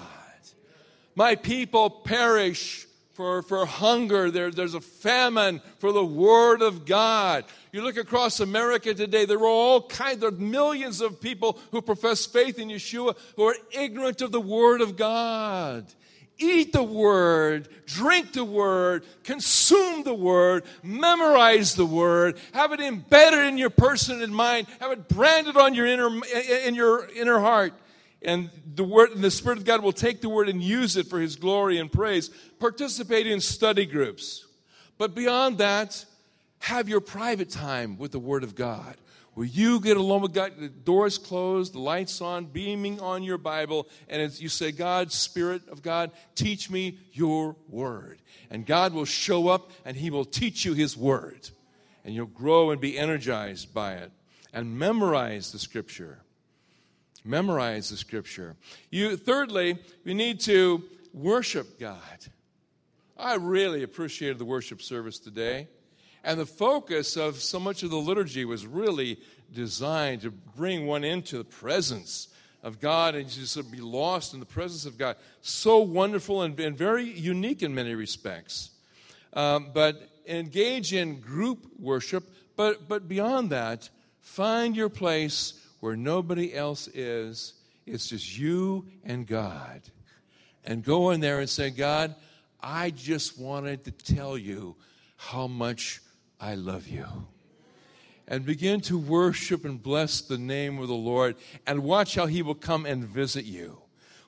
My 1.13 1.35
people 1.35 1.89
perish 1.89 2.84
for, 3.15 3.41
for 3.41 3.65
hunger. 3.65 4.29
There, 4.29 4.51
there's 4.51 4.73
a 4.73 4.81
famine 4.81 5.61
for 5.79 5.91
the 5.93 6.05
Word 6.05 6.61
of 6.61 6.85
God. 6.85 7.45
You 7.71 7.81
look 7.81 7.97
across 7.97 8.41
America 8.41 8.93
today, 8.93 9.25
there 9.25 9.39
are 9.39 9.47
all 9.47 9.81
kinds, 9.81 10.23
are 10.23 10.31
millions 10.31 10.99
of 10.99 11.21
people 11.21 11.57
who 11.71 11.81
profess 11.81 12.25
faith 12.25 12.59
in 12.59 12.67
Yeshua 12.67 13.17
who 13.37 13.43
are 13.43 13.55
ignorant 13.71 14.21
of 14.21 14.31
the 14.31 14.41
Word 14.41 14.81
of 14.81 14.97
God. 14.97 15.85
eat 16.37 16.73
the 16.73 16.83
Word, 16.83 17.69
drink 17.85 18.33
the 18.33 18.43
Word, 18.43 19.05
consume 19.23 20.03
the 20.03 20.13
Word, 20.13 20.65
memorize 20.83 21.75
the 21.75 21.85
Word, 21.85 22.37
have 22.53 22.73
it 22.73 22.81
embedded 22.81 23.45
in 23.45 23.57
your 23.57 23.69
person 23.69 24.21
and 24.21 24.35
mind, 24.35 24.67
have 24.79 24.91
it 24.91 25.07
branded 25.07 25.55
on 25.55 25.73
your 25.73 25.85
inner, 25.85 26.09
in 26.65 26.75
your 26.75 27.07
inner 27.15 27.39
heart. 27.39 27.73
And 28.25 28.49
the 28.73 28.83
Word, 28.83 29.11
and 29.11 29.23
the 29.23 29.31
Spirit 29.31 29.59
of 29.59 29.65
God 29.65 29.81
will 29.83 29.93
take 29.93 30.21
the 30.21 30.29
Word 30.29 30.49
and 30.49 30.61
use 30.61 30.97
it 30.97 31.07
for 31.07 31.19
His 31.19 31.35
glory 31.35 31.77
and 31.77 31.91
praise. 31.91 32.29
Participate 32.59 33.27
in 33.27 33.39
study 33.39 33.85
groups. 33.85 34.45
But 34.97 35.15
beyond 35.15 35.59
that, 35.59 36.05
have 36.59 36.89
your 36.89 37.01
private 37.01 37.49
time 37.49 37.97
with 37.97 38.11
the 38.11 38.19
Word 38.19 38.43
of 38.43 38.55
God 38.55 38.97
where 39.35 39.45
you 39.45 39.81
get 39.81 39.97
alone 39.97 40.21
with 40.21 40.33
God, 40.33 40.53
the 40.57 40.69
doors 40.69 41.17
closed, 41.17 41.73
the 41.73 41.79
lights 41.79 42.21
on, 42.21 42.45
beaming 42.45 43.01
on 43.01 43.21
your 43.21 43.37
Bible, 43.37 43.87
and 44.07 44.31
you 44.39 44.47
say, 44.47 44.71
God, 44.71 45.11
Spirit 45.11 45.67
of 45.67 45.81
God, 45.81 46.11
teach 46.35 46.69
me 46.69 46.97
your 47.11 47.57
word. 47.69 48.21
And 48.49 48.65
God 48.65 48.93
will 48.93 49.05
show 49.05 49.49
up 49.49 49.71
and 49.83 49.97
He 49.97 50.09
will 50.09 50.23
teach 50.23 50.63
you 50.63 50.73
His 50.73 50.95
word. 50.95 51.49
And 52.05 52.15
you'll 52.15 52.27
grow 52.27 52.71
and 52.71 52.79
be 52.79 52.97
energized 52.97 53.73
by 53.73 53.95
it. 53.95 54.11
And 54.53 54.79
memorize 54.79 55.51
the 55.51 55.59
scripture. 55.59 56.19
Memorize 57.25 57.89
the 57.89 57.97
scripture. 57.97 58.55
You, 58.91 59.17
thirdly, 59.17 59.79
you 60.03 60.13
need 60.13 60.39
to 60.41 60.83
worship 61.11 61.79
God. 61.79 61.99
I 63.17 63.35
really 63.35 63.81
appreciated 63.81 64.37
the 64.37 64.45
worship 64.45 64.81
service 64.81 65.17
today. 65.17 65.67
And 66.23 66.39
the 66.39 66.45
focus 66.45 67.17
of 67.17 67.41
so 67.41 67.59
much 67.59 67.83
of 67.83 67.89
the 67.89 67.97
liturgy 67.97 68.45
was 68.45 68.65
really 68.65 69.19
designed 69.53 70.21
to 70.21 70.31
bring 70.31 70.85
one 70.85 71.03
into 71.03 71.37
the 71.37 71.43
presence 71.43 72.27
of 72.63 72.79
God 72.79 73.15
and 73.15 73.29
just 73.29 73.71
be 73.71 73.79
lost 73.79 74.33
in 74.33 74.39
the 74.39 74.45
presence 74.45 74.85
of 74.85 74.97
God. 74.97 75.17
So 75.41 75.79
wonderful 75.79 76.41
and, 76.41 76.59
and 76.59 76.77
very 76.77 77.05
unique 77.05 77.61
in 77.61 77.75
many 77.75 77.93
respects. 77.93 78.71
Um, 79.33 79.69
but 79.73 80.09
engage 80.27 80.93
in 80.93 81.19
group 81.19 81.67
worship, 81.79 82.23
but, 82.55 82.87
but 82.87 83.07
beyond 83.07 83.51
that, 83.51 83.89
find 84.19 84.75
your 84.75 84.89
place 84.89 85.53
where 85.85 85.95
nobody 85.95 86.51
else 86.51 86.87
is. 86.87 87.53
It's 87.85 88.07
just 88.07 88.39
you 88.39 88.87
and 89.03 89.27
God. 89.27 89.83
And 90.63 90.83
go 90.83 91.11
in 91.11 91.19
there 91.19 91.41
and 91.41 91.47
say, 91.47 91.69
God, 91.69 92.15
I 92.59 92.89
just 92.89 93.37
wanted 93.37 93.83
to 93.83 93.91
tell 93.91 94.35
you 94.35 94.77
how 95.15 95.45
much 95.45 96.01
I 96.41 96.55
love 96.55 96.87
you. 96.87 97.05
And 98.27 98.47
begin 98.47 98.81
to 98.81 98.97
worship 98.97 99.63
and 99.63 99.79
bless 99.79 100.21
the 100.21 100.39
name 100.39 100.79
of 100.79 100.87
the 100.87 100.95
Lord 100.95 101.35
and 101.67 101.83
watch 101.83 102.15
how 102.15 102.25
He 102.25 102.41
will 102.41 102.55
come 102.55 102.87
and 102.87 103.05
visit 103.05 103.45
you. 103.45 103.77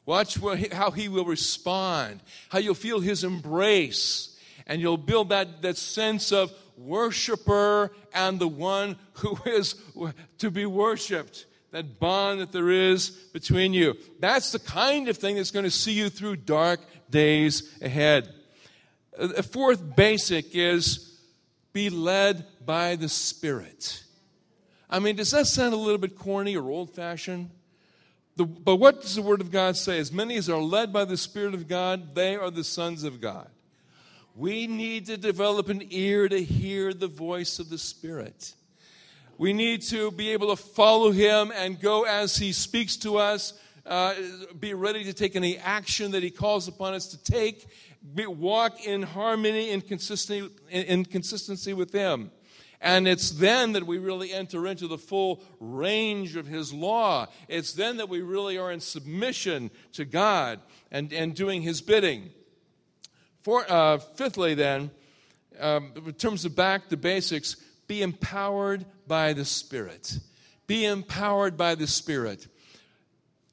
Watch 0.05 0.37
how 0.71 0.91
He 0.91 1.09
will 1.09 1.25
respond, 1.25 2.19
how 2.49 2.59
you'll 2.59 2.75
feel 2.75 2.99
His 2.99 3.23
embrace, 3.23 4.36
and 4.67 4.81
you'll 4.81 4.97
build 4.97 5.29
that, 5.29 5.61
that 5.63 5.77
sense 5.77 6.31
of 6.31 6.53
worshiper 6.77 7.91
and 8.13 8.39
the 8.39 8.47
one 8.47 8.97
who 9.13 9.37
is 9.45 9.75
to 10.37 10.51
be 10.51 10.65
worshiped. 10.65 11.45
That 11.71 11.99
bond 11.99 12.39
that 12.39 12.51
there 12.51 12.69
is 12.69 13.09
between 13.09 13.73
you. 13.73 13.95
That's 14.19 14.51
the 14.51 14.59
kind 14.59 15.09
of 15.09 15.17
thing 15.17 15.35
that's 15.35 15.51
going 15.51 15.65
to 15.65 15.71
see 15.71 15.93
you 15.93 16.09
through 16.09 16.37
dark 16.37 16.79
days 17.09 17.77
ahead. 17.81 18.33
Uh, 19.17 19.27
the 19.27 19.43
fourth 19.43 19.95
basic 19.95 20.55
is 20.55 21.19
be 21.73 21.89
led 21.89 22.45
by 22.65 22.95
the 22.95 23.09
Spirit. 23.09 24.03
I 24.89 24.99
mean, 24.99 25.17
does 25.17 25.31
that 25.31 25.47
sound 25.47 25.73
a 25.73 25.77
little 25.77 25.97
bit 25.97 26.17
corny 26.17 26.55
or 26.55 26.69
old 26.69 26.93
fashioned? 26.93 27.51
but 28.37 28.75
what 28.75 29.01
does 29.01 29.15
the 29.15 29.21
Word 29.23 29.41
of 29.41 29.49
God 29.49 29.75
say? 29.75 29.97
As 29.97 30.11
many 30.11 30.35
as 30.35 30.47
are 30.47 30.61
led 30.61 30.93
by 30.93 31.05
the 31.05 31.17
Spirit 31.17 31.55
of 31.55 31.67
God, 31.67 32.13
they 32.13 32.35
are 32.35 32.51
the 32.51 32.63
sons 32.63 33.03
of 33.03 33.19
God. 33.19 33.49
We 34.37 34.67
need 34.67 35.07
to 35.07 35.17
develop 35.17 35.67
an 35.67 35.81
ear 35.89 36.29
to 36.29 36.43
hear 36.43 36.93
the 36.93 37.07
voice 37.07 37.57
of 37.57 37.71
the 37.71 37.79
Spirit. 37.79 38.53
We 39.39 39.51
need 39.51 39.81
to 39.83 40.11
be 40.11 40.29
able 40.29 40.55
to 40.55 40.63
follow 40.63 41.09
Him 41.09 41.51
and 41.55 41.81
go 41.81 42.03
as 42.03 42.37
He 42.37 42.53
speaks 42.53 42.97
to 42.97 43.17
us, 43.17 43.53
uh, 43.83 44.13
be 44.59 44.75
ready 44.75 45.03
to 45.05 45.13
take 45.13 45.35
any 45.35 45.57
action 45.57 46.11
that 46.11 46.21
He 46.21 46.29
calls 46.29 46.67
upon 46.67 46.93
us 46.93 47.07
to 47.07 47.23
take, 47.23 47.67
walk 48.15 48.85
in 48.85 49.01
harmony 49.01 49.71
and 49.71 49.85
consistency, 49.85 50.47
in 50.69 51.03
consistency 51.05 51.73
with 51.73 51.91
Him. 51.91 52.29
And 52.79 53.07
it's 53.07 53.31
then 53.31 53.71
that 53.71 53.87
we 53.87 53.97
really 53.97 54.33
enter 54.33 54.67
into 54.67 54.87
the 54.87 54.99
full 54.99 55.41
range 55.59 56.35
of 56.35 56.45
His 56.45 56.71
law. 56.71 57.25
It's 57.47 57.73
then 57.73 57.97
that 57.97 58.07
we 58.07 58.21
really 58.21 58.59
are 58.59 58.71
in 58.71 58.81
submission 58.81 59.71
to 59.93 60.05
God 60.05 60.59
and, 60.91 61.11
and 61.11 61.33
doing 61.33 61.63
His 61.63 61.81
bidding. 61.81 62.29
For, 63.43 63.69
uh, 63.69 63.97
fifthly, 63.97 64.53
then, 64.55 64.91
um, 65.59 65.93
in 66.05 66.13
terms 66.13 66.45
of 66.45 66.55
back 66.55 66.89
to 66.89 66.97
basics, 66.97 67.55
be 67.87 68.01
empowered 68.01 68.85
by 69.07 69.33
the 69.33 69.45
Spirit. 69.45 70.19
Be 70.67 70.85
empowered 70.85 71.57
by 71.57 71.75
the 71.75 71.87
Spirit. 71.87 72.47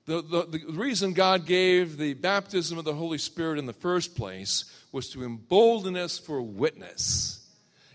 The, 0.06 0.20
the, 0.20 0.58
the, 0.58 0.72
reason 0.72 1.14
God 1.14 1.46
gave 1.46 1.96
the 1.96 2.14
baptism 2.14 2.76
of 2.76 2.84
the 2.84 2.94
Holy 2.94 3.16
Spirit 3.16 3.58
in 3.58 3.66
the 3.66 3.72
first 3.72 4.14
place 4.14 4.64
was 4.92 5.08
to 5.10 5.24
embolden 5.24 5.96
us 5.96 6.18
for 6.18 6.42
witness. 6.42 7.43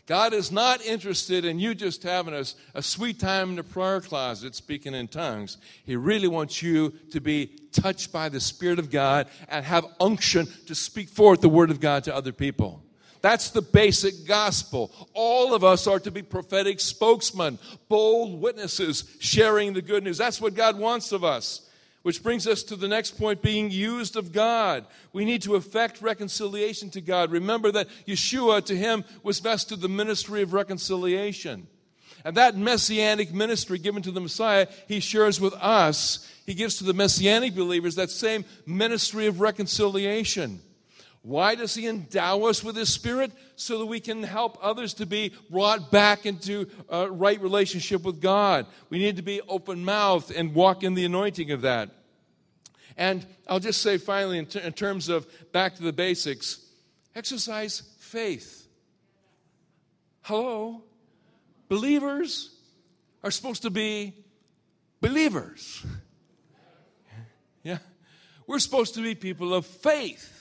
God 0.10 0.34
is 0.34 0.52
not 0.52 0.84
interested 0.84 1.46
in 1.46 1.60
you 1.60 1.76
just 1.76 2.02
having 2.02 2.34
a, 2.34 2.44
a 2.74 2.82
sweet 2.82 3.20
time 3.20 3.52
in 3.52 3.56
the 3.58 3.64
prayer 3.64 4.02
closet 4.02 4.56
speaking 4.56 4.96
in 4.96 5.08
tongues. 5.08 5.58
He 5.86 5.96
really 5.96 6.28
wants 6.28 6.64
you 6.64 6.94
to 7.12 7.22
be 7.22 7.60
touched 7.72 8.12
by 8.12 8.28
the 8.30 8.40
Spirit 8.40 8.80
of 8.80 8.90
God 8.90 9.28
and 9.50 9.64
have 9.64 9.86
unction 10.00 10.48
to 10.66 10.74
speak 10.74 11.10
forth 11.10 11.42
the 11.42 11.48
Word 11.48 11.70
of 11.70 11.80
God 11.80 12.06
to 12.06 12.16
other 12.16 12.32
people. 12.32 12.82
That's 13.22 13.52
the 13.52 13.62
basic 13.62 14.26
gospel. 14.26 14.92
All 15.14 15.54
of 15.54 15.64
us 15.64 15.86
are 15.86 16.00
to 16.00 16.10
be 16.10 16.24
prophetic 16.24 16.80
spokesmen, 16.80 17.60
bold 17.88 18.42
witnesses 18.42 19.16
sharing 19.20 19.74
the 19.74 19.84
good 19.84 20.04
news. 20.04 20.18
That's 20.18 20.42
what 20.42 20.56
God 20.56 20.80
wants 20.80 21.12
of 21.12 21.24
us. 21.24 21.69
Which 22.02 22.24
brings 22.24 22.48
us 22.48 22.64
to 22.64 22.76
the 22.78 22.88
next 22.88 23.18
point 23.18 23.42
being 23.42 23.72
used 23.72 24.16
of 24.16 24.32
God. 24.32 24.86
We 25.12 25.26
need 25.26 25.42
to 25.42 25.56
effect 25.56 26.02
reconciliation 26.02 26.90
to 26.92 27.02
God. 27.02 27.30
Remember 27.30 27.72
that 27.74 27.90
Yeshua, 28.08 28.64
to 28.66 28.76
him, 28.76 29.04
was 29.22 29.40
vested 29.40 29.82
the 29.82 29.90
ministry 29.90 30.42
of 30.42 30.54
reconciliation. 30.54 31.68
And 32.24 32.38
that 32.38 32.56
messianic 32.56 33.34
ministry 33.34 33.80
given 33.80 34.02
to 34.04 34.12
the 34.12 34.22
Messiah, 34.22 34.68
he 34.88 35.00
shares 35.00 35.40
with 35.40 35.54
us. 35.56 36.30
He 36.46 36.54
gives 36.54 36.78
to 36.78 36.84
the 36.84 36.94
messianic 36.94 37.56
believers 37.56 37.96
that 37.96 38.10
same 38.10 38.46
ministry 38.66 39.28
of 39.28 39.42
reconciliation. 39.42 40.62
Why 41.22 41.56
does 41.56 41.76
he 41.76 41.86
endow 41.86 42.44
us 42.44 42.64
with 42.64 42.76
his 42.76 42.92
spirit? 42.92 43.32
So 43.56 43.80
that 43.80 43.86
we 43.86 44.00
can 44.00 44.24
help 44.24 44.58
others 44.62 44.94
to 44.96 45.06
be 45.06 45.34
brought 45.50 45.92
back 45.92 46.26
into 46.26 46.68
a 46.88 47.12
right 47.12 47.42
relationship 47.42 48.04
with 48.04 48.22
God. 48.22 48.66
We 48.90 49.00
need 49.00 49.18
to 49.18 49.22
be 49.22 49.42
open 49.48 49.84
mouthed 49.84 50.32
and 50.32 50.56
walk 50.56 50.84
in 50.84 50.94
the 50.94 51.06
anointing 51.06 51.52
of 51.52 51.62
that. 51.62 51.90
And 52.96 53.26
I'll 53.48 53.60
just 53.60 53.82
say 53.82 53.98
finally, 53.98 54.38
in, 54.38 54.46
t- 54.46 54.62
in 54.62 54.74
terms 54.74 55.10
of 55.10 55.28
back 55.52 55.76
to 55.76 55.84
the 55.84 55.94
basics, 55.94 56.66
exercise 57.16 57.84
faith. 58.00 58.68
Hello? 60.22 60.84
Believers 61.68 62.56
are 63.24 63.32
supposed 63.32 63.64
to 63.64 63.70
be 63.70 64.14
believers. 65.02 65.86
Yeah? 67.62 67.80
We're 68.48 68.60
supposed 68.60 68.94
to 68.96 69.02
be 69.02 69.16
people 69.16 69.54
of 69.54 69.66
faith. 69.66 70.39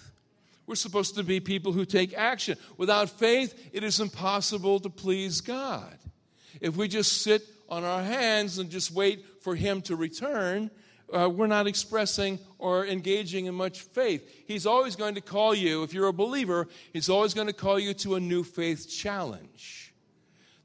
We're 0.69 0.75
supposed 0.75 1.15
to 1.15 1.25
be 1.25 1.41
people 1.41 1.73
who 1.73 1.87
take 1.87 2.13
action. 2.13 2.59
Without 2.77 3.09
faith, 3.09 3.71
it 3.73 3.83
is 3.83 4.01
impossible 4.01 4.81
to 4.81 4.91
please 4.91 5.41
God. 5.41 5.97
If 6.61 6.77
we 6.77 6.89
just 6.89 7.23
sit 7.23 7.41
on 7.71 7.85
our 7.85 8.03
hands 8.03 8.59
and 8.59 8.69
just 8.69 8.91
wait 8.93 9.25
for 9.41 9.55
Him 9.55 9.81
to 9.83 9.97
return, 9.97 10.71
uh, 11.11 11.31
we're 11.31 11.47
not 11.47 11.67
expressing 11.67 12.39
or 12.59 12.87
engaging 12.87 13.47
in 13.47 13.55
much 13.55 13.81
faith. 13.81 14.31
He's 14.47 14.67
always 14.67 14.95
going 14.95 15.15
to 15.15 15.23
call 15.23 15.55
you, 15.55 15.85
if 15.85 15.95
you're 15.95 16.09
a 16.09 16.13
believer, 16.13 16.69
He's 16.93 17.09
always 17.09 17.33
going 17.33 17.47
to 17.47 17.55
call 17.55 17.79
you 17.79 17.95
to 17.95 18.17
a 18.17 18.21
new 18.21 18.45
faith 18.45 18.91
challenge. 18.91 19.95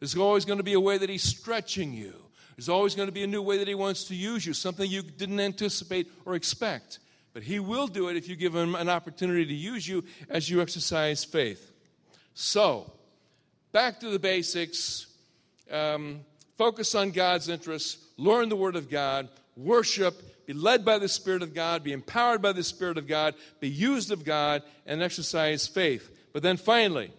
There's 0.02 0.18
always 0.18 0.44
going 0.44 0.60
to 0.60 0.64
be 0.64 0.74
a 0.74 0.82
way 0.82 0.98
that 0.98 1.10
He's 1.10 1.24
stretching 1.24 1.94
you. 1.94 2.14
There's 2.58 2.68
always 2.68 2.94
going 2.94 3.08
to 3.08 3.14
be 3.14 3.24
a 3.24 3.28
new 3.28 3.42
way 3.42 3.58
that 3.60 3.70
He 3.70 3.76
wants 3.76 4.04
to 4.06 4.16
use 4.16 4.46
you, 4.46 4.54
something 4.54 4.90
you 4.90 5.02
didn't 5.02 5.40
anticipate 5.40 6.12
or 6.26 6.36
expect. 6.36 7.00
But 7.34 7.44
He 7.44 7.60
will 7.60 7.88
do 7.88 8.10
it 8.10 8.16
if 8.16 8.30
you 8.30 8.36
give 8.36 8.56
Him 8.56 8.76
an 8.76 8.90
opportunity 8.90 9.46
to 9.46 9.54
use 9.54 9.88
you 9.88 10.04
as 10.30 10.50
you 10.50 10.62
exercise 10.62 11.24
faith. 11.24 11.72
So, 12.34 12.92
back 13.72 14.00
to 14.02 14.10
the 14.10 14.20
basics. 14.20 15.08
Um, 15.72 16.22
focus 16.58 16.94
on 16.94 17.12
God's 17.12 17.50
interests, 17.50 17.98
learn 18.18 18.50
the 18.50 18.56
Word 18.56 18.76
of 18.76 18.90
God, 18.90 19.30
worship, 19.56 20.46
be 20.46 20.54
led 20.54 20.84
by 20.84 21.00
the 21.00 21.08
Spirit 21.08 21.42
of 21.42 21.54
God, 21.54 21.84
be 21.84 21.94
empowered 21.94 22.42
by 22.42 22.52
the 22.52 22.64
Spirit 22.64 22.98
of 22.98 23.08
God, 23.08 23.34
be 23.60 23.70
used 23.70 24.12
of 24.12 24.24
God, 24.24 24.62
and 24.86 25.02
exercise 25.02 25.68
faith. 25.68 26.10
But 26.34 26.44
then 26.44 26.58
finally, 26.58 27.12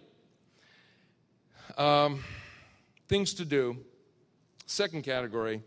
um, 1.77 2.23
things 3.07 3.33
to 3.35 3.45
do. 3.45 3.77
Second 4.65 5.03
category 5.03 5.61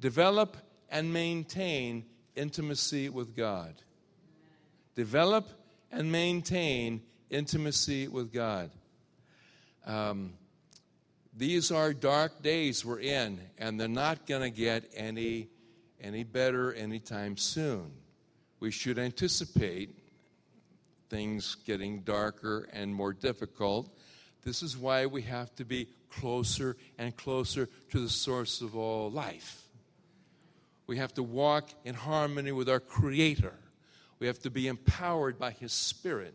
develop 0.00 0.56
and 0.90 1.12
maintain 1.12 2.04
intimacy 2.36 3.08
with 3.08 3.36
God. 3.36 3.74
Develop 4.94 5.48
and 5.90 6.10
maintain 6.10 7.02
intimacy 7.30 8.08
with 8.08 8.32
God. 8.32 8.70
Um, 9.86 10.34
these 11.36 11.72
are 11.72 11.92
dark 11.92 12.42
days 12.42 12.84
we're 12.84 13.00
in, 13.00 13.40
and 13.58 13.80
they're 13.80 13.88
not 13.88 14.26
going 14.26 14.42
to 14.42 14.50
get 14.56 14.84
any, 14.94 15.48
any 16.00 16.22
better 16.22 16.72
anytime 16.72 17.36
soon. 17.36 17.90
We 18.60 18.70
should 18.70 18.98
anticipate 18.98 19.98
things 21.10 21.56
getting 21.66 22.00
darker 22.00 22.68
and 22.72 22.94
more 22.94 23.12
difficult. 23.12 23.88
This 24.44 24.62
is 24.62 24.76
why 24.76 25.06
we 25.06 25.22
have 25.22 25.54
to 25.56 25.64
be 25.64 25.88
closer 26.08 26.76
and 26.98 27.16
closer 27.16 27.68
to 27.90 28.00
the 28.00 28.08
source 28.08 28.60
of 28.60 28.76
all 28.76 29.10
life. 29.10 29.63
We 30.86 30.98
have 30.98 31.14
to 31.14 31.22
walk 31.22 31.70
in 31.84 31.94
harmony 31.94 32.52
with 32.52 32.68
our 32.68 32.80
Creator. 32.80 33.54
We 34.18 34.26
have 34.26 34.38
to 34.40 34.50
be 34.50 34.68
empowered 34.68 35.38
by 35.38 35.52
His 35.52 35.72
Spirit. 35.72 36.34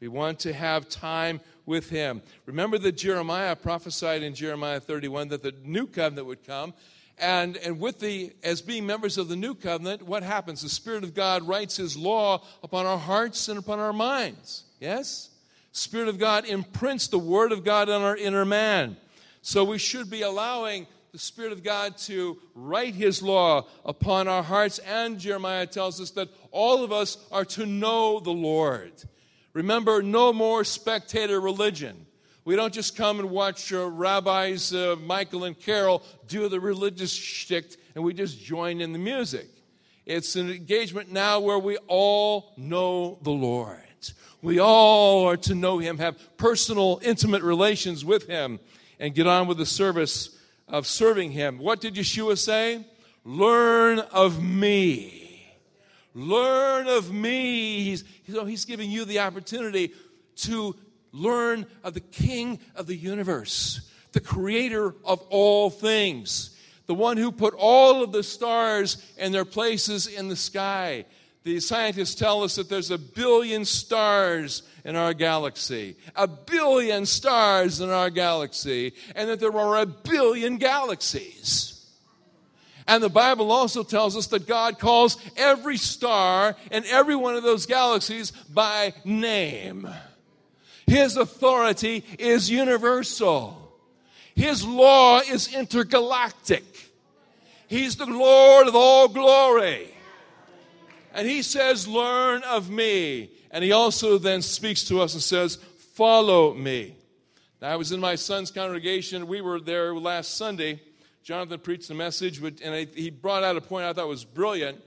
We 0.00 0.08
want 0.08 0.40
to 0.40 0.52
have 0.52 0.88
time 0.88 1.40
with 1.64 1.88
Him. 1.88 2.22
Remember 2.44 2.78
that 2.78 2.92
Jeremiah 2.92 3.56
prophesied 3.56 4.22
in 4.22 4.34
Jeremiah 4.34 4.80
31 4.80 5.28
that 5.28 5.42
the 5.42 5.54
new 5.64 5.86
covenant 5.86 6.26
would 6.26 6.44
come. 6.44 6.74
And, 7.18 7.56
and 7.56 7.80
with 7.80 8.00
the, 8.00 8.32
as 8.42 8.60
being 8.60 8.84
members 8.84 9.16
of 9.16 9.28
the 9.28 9.36
new 9.36 9.54
covenant, 9.54 10.02
what 10.02 10.22
happens? 10.22 10.60
The 10.60 10.68
Spirit 10.68 11.02
of 11.02 11.14
God 11.14 11.48
writes 11.48 11.76
His 11.76 11.96
law 11.96 12.44
upon 12.62 12.84
our 12.84 12.98
hearts 12.98 13.48
and 13.48 13.58
upon 13.58 13.78
our 13.78 13.94
minds. 13.94 14.64
Yes? 14.80 15.30
Spirit 15.72 16.08
of 16.08 16.18
God 16.18 16.44
imprints 16.44 17.08
the 17.08 17.18
Word 17.18 17.52
of 17.52 17.64
God 17.64 17.88
on 17.88 18.02
our 18.02 18.16
inner 18.16 18.44
man. 18.44 18.98
So 19.40 19.64
we 19.64 19.78
should 19.78 20.10
be 20.10 20.22
allowing 20.22 20.86
the 21.16 21.20
Spirit 21.20 21.52
of 21.52 21.62
God 21.62 21.96
to 21.96 22.36
write 22.54 22.94
His 22.94 23.22
law 23.22 23.66
upon 23.86 24.28
our 24.28 24.42
hearts. 24.42 24.78
And 24.80 25.18
Jeremiah 25.18 25.64
tells 25.64 25.98
us 25.98 26.10
that 26.10 26.28
all 26.50 26.84
of 26.84 26.92
us 26.92 27.16
are 27.32 27.46
to 27.46 27.64
know 27.64 28.20
the 28.20 28.34
Lord. 28.34 28.92
Remember, 29.54 30.02
no 30.02 30.34
more 30.34 30.62
spectator 30.62 31.40
religion. 31.40 32.04
We 32.44 32.54
don't 32.54 32.74
just 32.74 32.98
come 32.98 33.18
and 33.18 33.30
watch 33.30 33.72
uh, 33.72 33.88
rabbis 33.88 34.74
uh, 34.74 34.96
Michael 35.00 35.44
and 35.44 35.58
Carol 35.58 36.02
do 36.28 36.50
the 36.50 36.60
religious 36.60 37.12
shtick 37.12 37.76
and 37.94 38.04
we 38.04 38.12
just 38.12 38.38
join 38.38 38.82
in 38.82 38.92
the 38.92 38.98
music. 38.98 39.48
It's 40.04 40.36
an 40.36 40.50
engagement 40.50 41.10
now 41.10 41.40
where 41.40 41.58
we 41.58 41.78
all 41.86 42.52
know 42.58 43.16
the 43.22 43.30
Lord. 43.30 43.80
We 44.42 44.58
all 44.58 45.30
are 45.30 45.38
to 45.38 45.54
know 45.54 45.78
Him, 45.78 45.96
have 45.96 46.36
personal, 46.36 47.00
intimate 47.02 47.42
relations 47.42 48.04
with 48.04 48.26
Him, 48.26 48.60
and 49.00 49.14
get 49.14 49.26
on 49.26 49.46
with 49.46 49.56
the 49.56 49.64
service 49.64 50.35
of 50.68 50.86
serving 50.86 51.32
Him. 51.32 51.58
What 51.58 51.80
did 51.80 51.94
Yeshua 51.94 52.38
say? 52.38 52.84
Learn 53.24 53.98
of 53.98 54.42
me. 54.42 55.52
Learn 56.14 56.88
of 56.88 57.12
me. 57.12 57.84
He's, 57.84 58.04
so 58.30 58.44
he's 58.44 58.64
giving 58.64 58.90
you 58.90 59.04
the 59.04 59.18
opportunity 59.18 59.92
to 60.36 60.74
learn 61.12 61.66
of 61.82 61.94
the 61.94 62.00
King 62.00 62.58
of 62.74 62.86
the 62.86 62.96
universe, 62.96 63.90
the 64.12 64.20
creator 64.20 64.94
of 65.04 65.20
all 65.28 65.70
things, 65.70 66.56
the 66.86 66.94
one 66.94 67.16
who 67.16 67.32
put 67.32 67.54
all 67.54 68.02
of 68.02 68.12
the 68.12 68.22
stars 68.22 68.96
in 69.18 69.32
their 69.32 69.44
places 69.44 70.06
in 70.06 70.28
the 70.28 70.36
sky. 70.36 71.04
The 71.46 71.60
scientists 71.60 72.16
tell 72.16 72.42
us 72.42 72.56
that 72.56 72.68
there's 72.68 72.90
a 72.90 72.98
billion 72.98 73.64
stars 73.64 74.64
in 74.84 74.96
our 74.96 75.14
galaxy, 75.14 75.94
a 76.16 76.26
billion 76.26 77.06
stars 77.06 77.80
in 77.80 77.88
our 77.88 78.10
galaxy, 78.10 78.94
and 79.14 79.28
that 79.28 79.38
there 79.38 79.56
are 79.56 79.76
a 79.76 79.86
billion 79.86 80.56
galaxies. 80.56 81.86
And 82.88 83.00
the 83.00 83.08
Bible 83.08 83.52
also 83.52 83.84
tells 83.84 84.16
us 84.16 84.26
that 84.28 84.48
God 84.48 84.80
calls 84.80 85.18
every 85.36 85.76
star 85.76 86.56
in 86.72 86.84
every 86.86 87.14
one 87.14 87.36
of 87.36 87.44
those 87.44 87.64
galaxies 87.64 88.32
by 88.52 88.92
name. 89.04 89.88
His 90.88 91.16
authority 91.16 92.02
is 92.18 92.50
universal. 92.50 93.72
His 94.34 94.66
law 94.66 95.20
is 95.20 95.54
intergalactic. 95.54 96.64
He's 97.68 97.94
the 97.94 98.06
Lord 98.06 98.66
of 98.66 98.74
all 98.74 99.06
glory. 99.06 99.92
And 101.16 101.26
he 101.26 101.40
says, 101.40 101.88
Learn 101.88 102.42
of 102.42 102.70
me. 102.70 103.30
And 103.50 103.64
he 103.64 103.72
also 103.72 104.18
then 104.18 104.42
speaks 104.42 104.84
to 104.84 105.00
us 105.00 105.14
and 105.14 105.22
says, 105.22 105.56
Follow 105.94 106.52
me. 106.52 106.94
Now, 107.62 107.70
I 107.70 107.76
was 107.76 107.90
in 107.90 108.00
my 108.00 108.16
son's 108.16 108.50
congregation. 108.50 109.26
We 109.26 109.40
were 109.40 109.58
there 109.58 109.94
last 109.94 110.36
Sunday. 110.36 110.78
Jonathan 111.24 111.58
preached 111.58 111.88
a 111.88 111.94
message, 111.94 112.40
and 112.62 112.88
he 112.94 113.08
brought 113.08 113.42
out 113.42 113.56
a 113.56 113.62
point 113.62 113.86
I 113.86 113.94
thought 113.94 114.06
was 114.08 114.26
brilliant. 114.26 114.78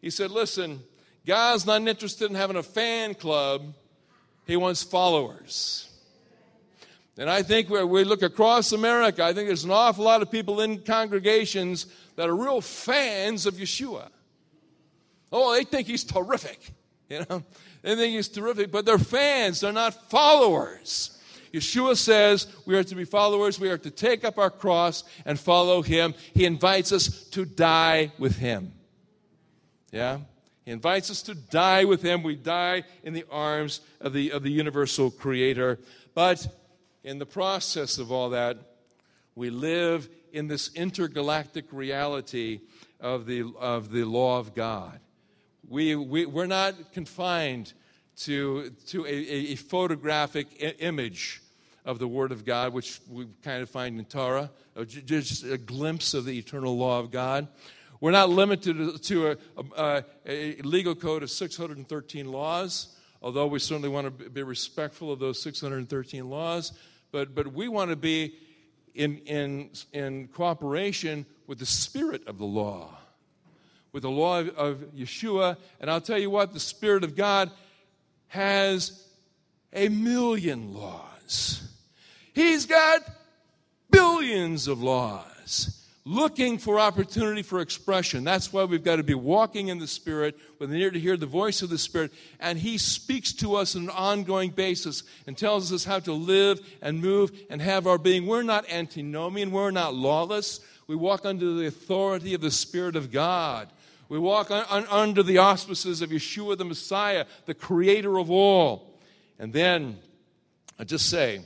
He 0.00 0.08
said, 0.08 0.30
Listen, 0.30 0.82
God's 1.26 1.66
not 1.66 1.86
interested 1.86 2.30
in 2.30 2.34
having 2.34 2.56
a 2.56 2.62
fan 2.62 3.14
club, 3.14 3.74
He 4.46 4.56
wants 4.56 4.82
followers. 4.82 5.90
And 7.18 7.28
I 7.28 7.42
think 7.42 7.68
when 7.68 7.90
we 7.90 8.04
look 8.04 8.22
across 8.22 8.72
America, 8.72 9.22
I 9.22 9.34
think 9.34 9.48
there's 9.48 9.64
an 9.64 9.70
awful 9.70 10.04
lot 10.04 10.22
of 10.22 10.30
people 10.30 10.62
in 10.62 10.78
congregations 10.78 11.86
that 12.16 12.26
are 12.28 12.34
real 12.34 12.62
fans 12.62 13.44
of 13.44 13.54
Yeshua. 13.54 14.08
Oh, 15.36 15.52
they 15.52 15.64
think 15.64 15.88
he's 15.88 16.04
terrific. 16.04 16.70
You 17.10 17.26
know, 17.28 17.42
they 17.82 17.96
think 17.96 18.14
he's 18.14 18.28
terrific, 18.28 18.72
but 18.72 18.86
they're 18.86 18.98
fans, 18.98 19.60
they're 19.60 19.72
not 19.72 20.10
followers. 20.10 21.20
Yeshua 21.52 21.96
says 21.96 22.46
we 22.64 22.74
are 22.76 22.82
to 22.82 22.94
be 22.94 23.04
followers, 23.04 23.60
we 23.60 23.68
are 23.68 23.76
to 23.76 23.90
take 23.90 24.24
up 24.24 24.38
our 24.38 24.48
cross 24.48 25.04
and 25.26 25.38
follow 25.38 25.82
him. 25.82 26.14
He 26.32 26.46
invites 26.46 26.92
us 26.92 27.24
to 27.30 27.44
die 27.44 28.10
with 28.18 28.38
him. 28.38 28.72
Yeah? 29.92 30.20
He 30.64 30.70
invites 30.70 31.10
us 31.10 31.20
to 31.22 31.34
die 31.34 31.84
with 31.84 32.00
him. 32.00 32.22
We 32.22 32.36
die 32.36 32.84
in 33.02 33.12
the 33.12 33.26
arms 33.30 33.80
of 34.00 34.14
the, 34.14 34.32
of 34.32 34.44
the 34.44 34.50
universal 34.50 35.10
creator. 35.10 35.78
But 36.14 36.46
in 37.02 37.18
the 37.18 37.26
process 37.26 37.98
of 37.98 38.10
all 38.10 38.30
that, 38.30 38.56
we 39.34 39.50
live 39.50 40.08
in 40.32 40.48
this 40.48 40.72
intergalactic 40.74 41.66
reality 41.70 42.60
of 42.98 43.26
the, 43.26 43.44
of 43.60 43.90
the 43.90 44.04
law 44.04 44.38
of 44.38 44.54
God. 44.54 45.00
We, 45.68 45.96
we, 45.96 46.26
we're 46.26 46.46
not 46.46 46.92
confined 46.92 47.72
to, 48.18 48.70
to 48.88 49.06
a, 49.06 49.10
a 49.10 49.56
photographic 49.56 50.46
image 50.78 51.42
of 51.84 51.98
the 51.98 52.08
Word 52.08 52.32
of 52.32 52.44
God, 52.44 52.72
which 52.72 53.00
we 53.10 53.26
kind 53.42 53.62
of 53.62 53.70
find 53.70 53.98
in 53.98 54.04
Torah, 54.04 54.50
uh, 54.76 54.84
just 54.84 55.44
a 55.44 55.58
glimpse 55.58 56.14
of 56.14 56.24
the 56.24 56.38
eternal 56.38 56.76
law 56.76 57.00
of 57.00 57.10
God. 57.10 57.48
We're 58.00 58.10
not 58.10 58.30
limited 58.30 59.02
to 59.04 59.30
a, 59.30 59.36
a, 59.76 60.04
a 60.26 60.62
legal 60.62 60.94
code 60.94 61.22
of 61.22 61.30
613 61.30 62.30
laws, 62.30 62.96
although 63.22 63.46
we 63.46 63.58
certainly 63.58 63.88
want 63.88 64.18
to 64.18 64.30
be 64.30 64.42
respectful 64.42 65.12
of 65.12 65.18
those 65.18 65.40
613 65.42 66.28
laws. 66.28 66.72
But, 67.12 67.34
but 67.34 67.52
we 67.52 67.68
want 67.68 67.90
to 67.90 67.96
be 67.96 68.34
in, 68.94 69.18
in, 69.18 69.70
in 69.92 70.28
cooperation 70.28 71.26
with 71.46 71.58
the 71.58 71.66
spirit 71.66 72.26
of 72.26 72.38
the 72.38 72.44
law 72.44 72.98
with 73.94 74.02
the 74.02 74.10
law 74.10 74.40
of, 74.40 74.48
of 74.56 74.76
Yeshua. 74.94 75.56
And 75.80 75.88
I'll 75.88 76.00
tell 76.00 76.18
you 76.18 76.28
what, 76.28 76.52
the 76.52 76.60
Spirit 76.60 77.04
of 77.04 77.14
God 77.14 77.50
has 78.26 79.06
a 79.72 79.88
million 79.88 80.74
laws. 80.74 81.62
He's 82.34 82.66
got 82.66 83.02
billions 83.90 84.66
of 84.66 84.82
laws 84.82 85.80
looking 86.04 86.58
for 86.58 86.80
opportunity 86.80 87.42
for 87.42 87.60
expression. 87.60 88.24
That's 88.24 88.52
why 88.52 88.64
we've 88.64 88.82
got 88.82 88.96
to 88.96 89.04
be 89.04 89.14
walking 89.14 89.68
in 89.68 89.78
the 89.78 89.86
Spirit 89.86 90.36
with 90.58 90.70
an 90.70 90.76
ear 90.76 90.90
to 90.90 90.98
hear 90.98 91.16
the 91.16 91.26
voice 91.26 91.62
of 91.62 91.70
the 91.70 91.78
Spirit. 91.78 92.12
And 92.40 92.58
He 92.58 92.78
speaks 92.78 93.32
to 93.34 93.54
us 93.54 93.76
on 93.76 93.84
an 93.84 93.90
ongoing 93.90 94.50
basis 94.50 95.04
and 95.28 95.38
tells 95.38 95.72
us 95.72 95.84
how 95.84 96.00
to 96.00 96.12
live 96.12 96.60
and 96.82 97.00
move 97.00 97.30
and 97.48 97.62
have 97.62 97.86
our 97.86 97.96
being. 97.96 98.26
We're 98.26 98.42
not 98.42 98.68
antinomian, 98.68 99.52
we're 99.52 99.70
not 99.70 99.94
lawless. 99.94 100.58
We 100.86 100.96
walk 100.96 101.24
under 101.24 101.54
the 101.54 101.66
authority 101.66 102.34
of 102.34 102.42
the 102.42 102.50
Spirit 102.50 102.96
of 102.96 103.10
God. 103.10 103.70
We 104.14 104.20
walk 104.20 104.52
un- 104.52 104.64
un- 104.70 104.86
under 104.90 105.24
the 105.24 105.38
auspices 105.38 106.00
of 106.00 106.10
Yeshua 106.10 106.56
the 106.56 106.64
Messiah, 106.64 107.26
the 107.46 107.54
creator 107.54 108.16
of 108.16 108.30
all. 108.30 108.96
And 109.40 109.52
then 109.52 109.98
I 110.78 110.84
just 110.84 111.10
say 111.10 111.40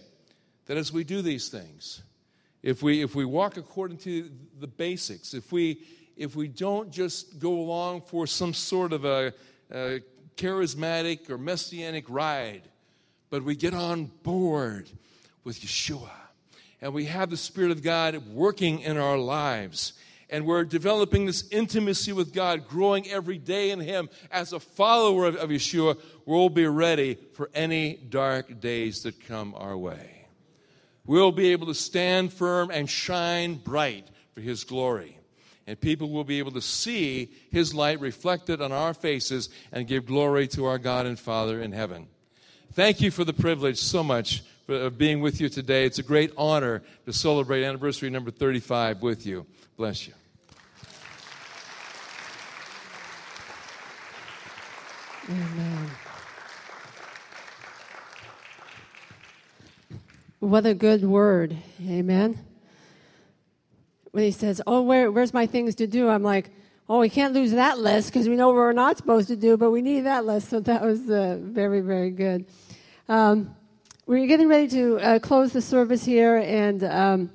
that 0.67 0.77
as 0.77 0.93
we 0.93 1.03
do 1.03 1.23
these 1.23 1.49
things, 1.49 2.03
if 2.63 2.83
we, 2.83 3.01
if 3.01 3.15
we 3.15 3.25
walk 3.25 3.57
according 3.57 3.97
to 4.01 4.31
the 4.61 4.67
basics, 4.67 5.33
if 5.33 5.51
we, 5.51 5.81
if 6.15 6.37
we 6.37 6.47
don't 6.47 6.91
just 6.91 7.39
go 7.39 7.55
along 7.55 8.03
for 8.03 8.27
some 8.27 8.53
sort 8.53 8.93
of 8.93 9.07
a, 9.07 9.33
a 9.73 10.01
charismatic 10.37 11.31
or 11.31 11.39
messianic 11.39 12.05
ride, 12.11 12.65
but 13.31 13.45
we 13.45 13.57
get 13.57 13.73
on 13.73 14.11
board 14.23 14.91
with 15.43 15.59
Yeshua 15.63 16.11
and 16.83 16.93
we 16.93 17.07
have 17.07 17.31
the 17.31 17.39
Spirit 17.39 17.71
of 17.71 17.83
God 17.83 18.27
working 18.27 18.81
in 18.81 18.99
our 18.99 19.17
lives 19.17 19.95
and 20.31 20.45
we're 20.45 20.65
developing 20.65 21.27
this 21.27 21.49
intimacy 21.51 22.13
with 22.13 22.35
God, 22.35 22.69
growing 22.69 23.09
every 23.09 23.39
day 23.39 23.71
in 23.71 23.81
Him. 23.81 24.11
As 24.31 24.53
a 24.53 24.61
follower 24.61 25.27
of, 25.27 25.37
of 25.37 25.51
Yeshua, 25.51 25.99
we'll 26.27 26.51
be 26.51 26.67
ready 26.67 27.19
for 27.35 27.51
any 27.55 27.97
dark 27.97 28.61
days 28.61 29.03
that 29.05 29.25
come 29.27 29.55
our 29.57 29.77
way. 29.77 30.27
We'll 31.07 31.33
be 31.33 31.53
able 31.53 31.67
to 31.69 31.75
stand 31.75 32.33
firm 32.33 32.71
and 32.71 32.89
shine 32.89 33.55
bright 33.55 34.09
for 34.35 34.41
His 34.41 34.65
glory. 34.65 35.19
And 35.67 35.81
people 35.81 36.11
will 36.11 36.25
be 36.25 36.39
able 36.39 36.53
to 36.53 36.63
see 36.63 37.31
His 37.51 37.75
light 37.75 38.01
reflected 38.01 38.61
on 38.61 38.73
our 38.73 38.93
faces 38.93 39.49
and 39.73 39.87
give 39.87 40.07
glory 40.07 40.47
to 40.49 40.67
our 40.67 40.79
God 40.79 41.07
and 41.07 41.19
Father 41.19 41.61
in 41.61 41.73
heaven. 41.73 42.09
Thank 42.73 43.01
you 43.01 43.11
for 43.11 43.25
the 43.25 43.33
privilege 43.33 43.79
so 43.79 44.05
much 44.05 44.43
of 44.69 44.99
being 44.99 45.21
with 45.21 45.41
you 45.41 45.49
today. 45.49 45.87
It's 45.87 45.99
a 45.99 46.03
great 46.03 46.33
honor 46.37 46.83
to 47.07 47.13
celebrate 47.13 47.65
anniversary 47.65 48.11
number 48.11 48.31
35 48.31 49.03
with 49.03 49.25
you. 49.25 49.47
Bless 49.79 50.09
you. 50.09 50.15
Amen. 55.31 55.91
What 60.41 60.67
a 60.67 60.75
good 60.75 61.05
word. 61.05 61.57
Amen. 61.87 62.45
When 64.11 64.25
he 64.25 64.33
says, 64.33 64.61
Oh, 64.67 64.83
where, 64.83 65.13
where's 65.13 65.33
my 65.33 65.47
things 65.47 65.77
to 65.77 65.87
do? 65.87 66.09
I'm 66.09 66.25
like, 66.25 66.51
Oh, 66.89 66.99
we 66.99 67.09
can't 67.09 67.33
lose 67.33 67.53
that 67.53 67.79
list 67.79 68.13
because 68.13 68.29
we 68.29 68.35
know 68.35 68.53
we're 68.53 68.73
not 68.73 68.97
supposed 68.97 69.29
to 69.29 69.37
do, 69.37 69.57
but 69.57 69.71
we 69.71 69.81
need 69.81 70.01
that 70.01 70.25
list. 70.25 70.49
So 70.49 70.59
that 70.59 70.83
was 70.83 71.09
uh, 71.09 71.39
very, 71.41 71.83
very 71.83 72.11
good. 72.11 72.47
Um, 73.09 73.55
we're 74.07 74.27
getting 74.27 74.49
ready 74.49 74.67
to 74.71 74.99
uh, 74.99 75.19
close 75.21 75.53
the 75.53 75.63
service 75.63 76.05
here, 76.05 76.39
and 76.39 76.83
um, 76.83 77.31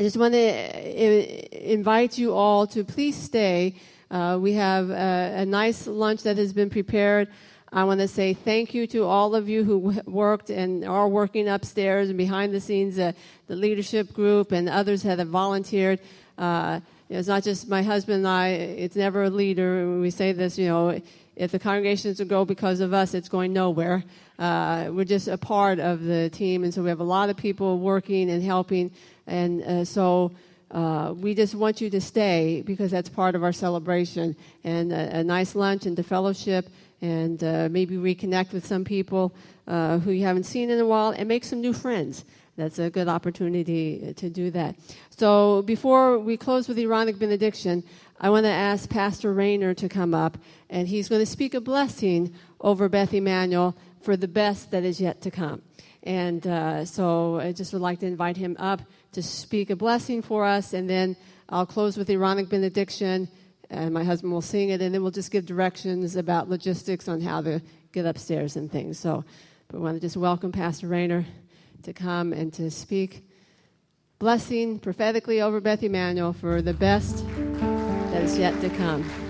I 0.00 0.02
just 0.02 0.16
want 0.16 0.32
to 0.32 0.40
uh, 0.40 1.58
invite 1.60 2.16
you 2.16 2.32
all 2.32 2.66
to 2.68 2.84
please 2.84 3.14
stay. 3.14 3.74
Uh, 4.10 4.38
we 4.40 4.54
have 4.54 4.88
a, 4.88 5.34
a, 5.40 5.44
nice 5.44 5.86
lunch 5.86 6.22
that 6.22 6.38
has 6.38 6.54
been 6.54 6.70
prepared. 6.70 7.28
I 7.70 7.84
want 7.84 8.00
to 8.00 8.08
say 8.08 8.32
thank 8.32 8.72
you 8.72 8.86
to 8.86 9.04
all 9.04 9.34
of 9.34 9.46
you 9.46 9.62
who 9.62 10.00
worked 10.06 10.48
and 10.48 10.86
are 10.86 11.06
working 11.06 11.48
upstairs 11.48 12.08
and 12.08 12.16
behind 12.16 12.54
the 12.54 12.62
scenes, 12.62 12.98
uh, 12.98 13.12
the 13.46 13.56
leadership 13.56 14.14
group 14.14 14.52
and 14.52 14.70
others 14.70 15.02
that 15.02 15.18
have 15.18 15.28
volunteered. 15.28 16.00
Uh, 16.38 16.80
it's 17.10 17.28
not 17.28 17.42
just 17.42 17.68
my 17.68 17.82
husband 17.82 18.24
and 18.24 18.28
I, 18.28 18.48
it's 18.48 18.96
never 18.96 19.24
a 19.24 19.30
leader. 19.30 20.00
We 20.00 20.10
say 20.10 20.32
this, 20.32 20.56
you 20.56 20.68
know, 20.68 20.98
if 21.36 21.52
the 21.52 21.58
congregation 21.58 22.10
doesn't 22.10 22.28
go 22.28 22.46
because 22.46 22.80
of 22.80 22.94
us, 22.94 23.12
it's 23.12 23.28
going 23.28 23.52
nowhere. 23.52 24.04
Uh, 24.38 24.88
we're 24.92 25.04
just 25.04 25.28
a 25.28 25.36
part 25.36 25.78
of 25.78 26.02
the 26.02 26.30
team, 26.30 26.64
and 26.64 26.72
so 26.72 26.82
we 26.82 26.88
have 26.88 27.00
a 27.00 27.04
lot 27.04 27.28
of 27.28 27.36
people 27.36 27.78
working 27.78 28.30
and 28.30 28.42
helping. 28.42 28.90
And 29.30 29.62
uh, 29.62 29.84
so 29.84 30.32
uh, 30.72 31.14
we 31.16 31.34
just 31.34 31.54
want 31.54 31.80
you 31.80 31.88
to 31.90 32.00
stay 32.00 32.62
because 32.66 32.90
that's 32.90 33.08
part 33.08 33.34
of 33.34 33.42
our 33.42 33.52
celebration 33.52 34.36
and 34.64 34.92
a, 34.92 35.18
a 35.18 35.24
nice 35.24 35.54
lunch 35.54 35.86
and 35.86 35.96
the 35.96 36.02
fellowship 36.02 36.68
and 37.00 37.42
uh, 37.42 37.68
maybe 37.70 37.96
reconnect 37.96 38.52
with 38.52 38.66
some 38.66 38.84
people 38.84 39.32
uh, 39.66 39.98
who 39.98 40.10
you 40.10 40.24
haven't 40.24 40.44
seen 40.44 40.68
in 40.68 40.78
a 40.80 40.86
while 40.86 41.10
and 41.10 41.28
make 41.28 41.44
some 41.44 41.60
new 41.60 41.72
friends. 41.72 42.24
That's 42.56 42.78
a 42.78 42.90
good 42.90 43.08
opportunity 43.08 44.12
to 44.14 44.28
do 44.28 44.50
that. 44.50 44.76
So 45.16 45.62
before 45.62 46.18
we 46.18 46.36
close 46.36 46.68
with 46.68 46.76
the 46.76 46.84
Aaronic 46.84 47.18
benediction, 47.18 47.84
I 48.20 48.28
want 48.28 48.44
to 48.44 48.50
ask 48.50 48.90
Pastor 48.90 49.32
Rayner 49.32 49.72
to 49.74 49.88
come 49.88 50.12
up, 50.12 50.36
and 50.68 50.86
he's 50.86 51.08
going 51.08 51.22
to 51.22 51.26
speak 51.26 51.54
a 51.54 51.60
blessing 51.60 52.34
over 52.60 52.88
Beth 52.88 53.14
Emanuel 53.14 53.74
for 54.02 54.14
the 54.16 54.28
best 54.28 54.72
that 54.72 54.84
is 54.84 55.00
yet 55.00 55.22
to 55.22 55.30
come. 55.30 55.62
And 56.02 56.46
uh, 56.46 56.84
so 56.84 57.40
I 57.40 57.52
just 57.52 57.72
would 57.72 57.82
like 57.82 58.00
to 58.00 58.06
invite 58.06 58.36
him 58.36 58.56
up 58.58 58.82
to 59.12 59.22
speak 59.22 59.70
a 59.70 59.76
blessing 59.76 60.22
for 60.22 60.44
us, 60.44 60.72
and 60.72 60.88
then 60.88 61.16
I'll 61.48 61.66
close 61.66 61.96
with 61.96 62.06
the 62.06 62.14
Aaronic 62.14 62.48
benediction, 62.48 63.28
and 63.70 63.92
my 63.92 64.04
husband 64.04 64.32
will 64.32 64.42
sing 64.42 64.70
it, 64.70 64.80
and 64.80 64.94
then 64.94 65.02
we'll 65.02 65.10
just 65.10 65.30
give 65.30 65.46
directions 65.46 66.16
about 66.16 66.48
logistics 66.48 67.08
on 67.08 67.20
how 67.20 67.42
to 67.42 67.60
get 67.92 68.06
upstairs 68.06 68.56
and 68.56 68.70
things. 68.70 68.98
So, 68.98 69.24
I 69.72 69.76
want 69.76 69.94
to 69.96 70.00
just 70.00 70.16
welcome 70.16 70.50
Pastor 70.50 70.88
Rayner 70.88 71.24
to 71.84 71.92
come 71.92 72.32
and 72.32 72.52
to 72.54 72.70
speak 72.70 73.24
blessing 74.18 74.80
prophetically 74.80 75.40
over 75.40 75.60
Beth 75.60 75.82
Emanuel 75.82 76.32
for 76.32 76.60
the 76.60 76.74
best 76.74 77.24
that 78.10 78.22
is 78.22 78.36
yet 78.36 78.60
to 78.60 78.70
come. 78.70 79.29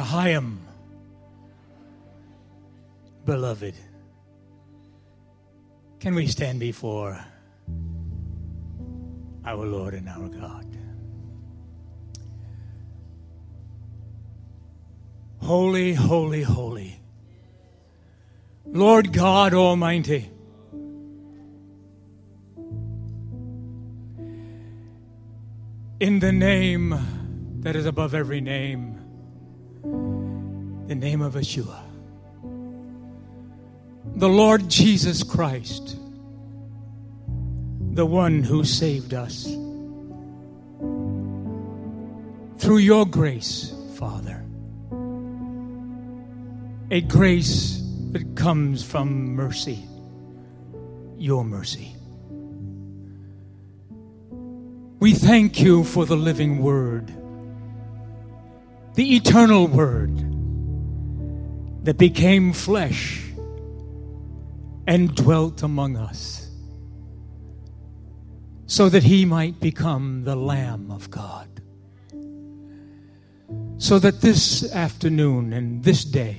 L'chaim, 0.00 0.58
beloved. 3.26 3.74
Can 5.98 6.14
we 6.14 6.26
stand 6.26 6.58
before 6.58 7.22
our 9.44 9.66
Lord 9.66 9.92
and 9.92 10.08
our 10.08 10.28
God? 10.28 10.66
Holy, 15.42 15.92
holy, 15.92 16.42
holy. 16.44 16.98
Lord 18.64 19.12
God 19.12 19.52
Almighty. 19.52 20.30
In 26.00 26.20
the 26.20 26.32
name 26.32 26.94
that 27.60 27.76
is 27.76 27.84
above 27.84 28.14
every 28.14 28.40
name, 28.40 28.99
the 29.82 30.94
name 30.94 31.22
of 31.22 31.34
Yeshua. 31.34 31.80
The 34.16 34.28
Lord 34.28 34.68
Jesus 34.68 35.22
Christ, 35.22 35.96
the 37.92 38.06
one 38.06 38.42
who 38.42 38.64
saved 38.64 39.14
us. 39.14 39.44
Through 42.58 42.78
your 42.78 43.06
grace, 43.06 43.74
Father. 43.94 44.44
A 46.90 47.00
grace 47.02 47.82
that 48.12 48.34
comes 48.36 48.82
from 48.82 49.34
mercy, 49.34 49.84
your 51.16 51.44
mercy. 51.44 51.94
We 54.98 55.14
thank 55.14 55.60
you 55.60 55.84
for 55.84 56.04
the 56.04 56.16
living 56.16 56.62
word, 56.62 57.10
the 58.94 59.16
eternal 59.16 59.66
word 59.66 60.16
that 61.84 61.96
became 61.96 62.52
flesh 62.52 63.22
and 64.86 65.14
dwelt 65.14 65.62
among 65.62 65.96
us 65.96 66.50
so 68.66 68.88
that 68.88 69.02
he 69.02 69.24
might 69.24 69.58
become 69.60 70.24
the 70.24 70.36
Lamb 70.36 70.90
of 70.90 71.10
God. 71.10 71.48
So 73.78 73.98
that 73.98 74.20
this 74.20 74.72
afternoon 74.72 75.52
and 75.52 75.82
this 75.82 76.04
day 76.04 76.36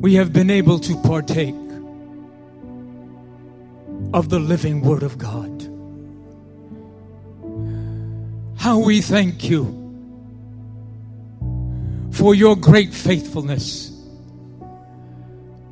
we 0.00 0.14
have 0.14 0.32
been 0.32 0.50
able 0.50 0.78
to 0.78 0.96
partake 1.02 1.54
of 4.12 4.28
the 4.28 4.38
living 4.38 4.80
Word 4.82 5.02
of 5.02 5.18
God. 5.18 5.50
How 8.56 8.78
we 8.78 9.00
thank 9.00 9.50
you 9.50 9.83
for 12.14 12.34
your 12.34 12.54
great 12.54 12.94
faithfulness. 12.94 13.90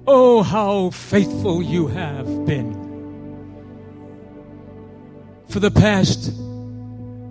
Oh, 0.08 0.42
how 0.42 0.90
faithful 0.90 1.62
you 1.62 1.86
have 1.86 2.26
been. 2.44 2.82
For 5.48 5.60
the 5.60 5.70
past 5.70 6.32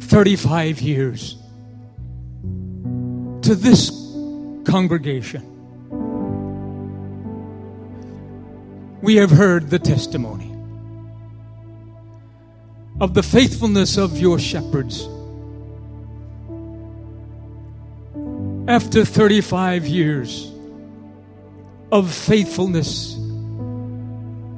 35 0.07 0.80
years 0.82 1.36
to 3.41 3.55
this 3.55 3.89
congregation, 4.66 5.45
we 9.01 9.18
have 9.18 9.32
heard 9.32 9.70
the 9.70 9.80
testimony 9.80 10.55
of 13.01 13.14
the 13.14 13.24
faithfulness 13.24 13.97
of 13.97 14.18
your 14.18 14.39
shepherds 14.39 15.07
After 18.68 19.03
35 19.03 19.88
years 19.88 20.51
of 21.91 22.14
faithfulness, 22.14 23.16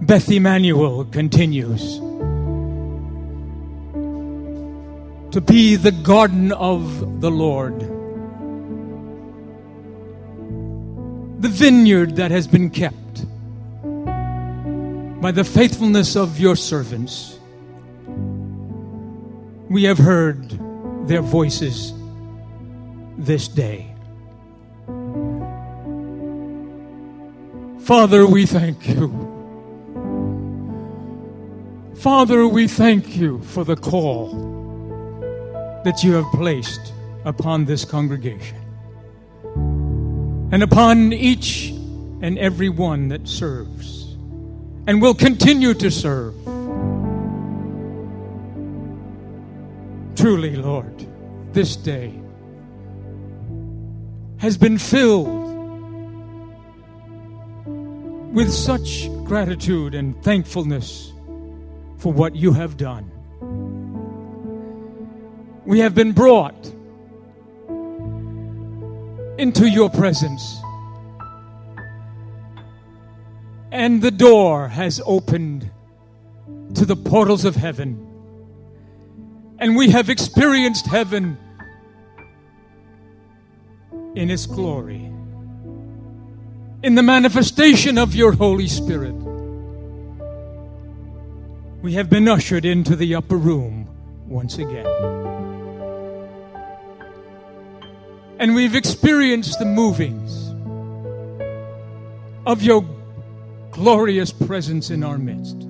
Beth 0.06 0.30
Emanuel 0.30 1.06
continues 1.06 2.00
to 5.32 5.42
be 5.42 5.78
the 5.78 5.92
garden 5.92 6.52
of 6.52 7.22
the 7.22 7.32
Lord, 7.32 7.80
the 11.42 11.50
vineyard 11.50 12.18
that 12.18 12.30
has 12.32 12.46
been 12.46 12.70
kept 12.70 13.26
by 15.22 15.32
the 15.32 15.46
faithfulness 15.46 16.18
of 16.18 16.42
your 16.42 16.58
servants. 16.58 17.40
We 19.70 19.84
have 19.86 19.98
heard 19.98 20.50
their 21.08 21.22
voices 21.22 21.94
this 23.18 23.48
day. 23.48 23.93
Father, 27.84 28.26
we 28.26 28.46
thank 28.46 28.88
you. 28.88 29.12
Father, 31.96 32.48
we 32.48 32.66
thank 32.66 33.18
you 33.18 33.42
for 33.42 33.66
the 33.66 33.76
call 33.76 34.30
that 35.84 36.02
you 36.02 36.14
have 36.14 36.26
placed 36.32 36.94
upon 37.26 37.66
this 37.66 37.84
congregation. 37.84 38.58
and 40.54 40.62
upon 40.62 41.12
each 41.12 41.72
and 42.22 42.38
every 42.38 42.70
one 42.70 43.08
that 43.08 43.28
serves 43.28 44.16
and 44.86 45.02
will 45.02 45.16
continue 45.16 45.74
to 45.74 45.90
serve. 45.90 46.36
Truly, 50.16 50.56
Lord, 50.56 51.08
this 51.54 51.76
day 51.76 52.14
has 54.38 54.58
been 54.58 54.78
filled 54.78 55.43
with 58.34 58.52
such 58.52 59.08
gratitude 59.26 59.94
and 59.94 60.22
thankfulness 60.24 61.14
for 62.00 62.12
what 62.12 62.36
you 62.36 62.52
have 62.52 62.78
done. 62.78 63.12
We 65.66 65.80
have 65.80 65.94
been 65.94 66.14
brought 66.14 66.66
into 69.38 69.70
your 69.70 69.88
presence, 69.92 70.58
and 73.72 74.02
the 74.02 74.10
door 74.10 74.68
has 74.68 75.00
opened 75.06 75.70
to 76.74 76.86
the 76.86 76.96
portals 76.96 77.46
of 77.46 77.56
heaven, 77.56 78.00
and 79.60 79.76
we 79.76 79.92
have 79.92 80.10
experienced 80.10 80.88
heaven 80.88 81.38
in 84.16 84.32
its 84.32 84.48
glory 84.48 85.13
in 86.84 86.96
the 86.96 87.02
manifestation 87.02 87.98
of 87.98 88.14
your 88.14 88.34
Holy 88.34 88.68
Spirit. 88.68 89.14
We 91.82 91.94
have 91.94 92.10
been 92.10 92.28
ushered 92.28 92.66
into 92.66 92.98
the 92.98 93.16
upper 93.16 93.38
room 93.38 93.88
once 94.28 94.58
again. 94.58 94.86
And 98.38 98.54
we've 98.54 98.76
experienced 98.76 99.60
the 99.60 99.66
movings 99.66 100.50
of 102.46 102.62
your 102.62 102.86
glorious 103.72 104.34
presence 104.34 104.90
in 104.90 105.04
our 105.04 105.18
midst. 105.18 105.62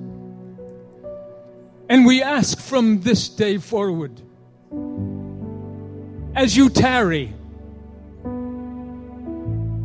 And 1.88 2.04
we 2.04 2.24
ask 2.24 2.58
from 2.58 3.02
this 3.02 3.28
day 3.28 3.58
forward, 3.58 4.20
as 6.34 6.56
you 6.56 6.68
tarry, 6.70 7.32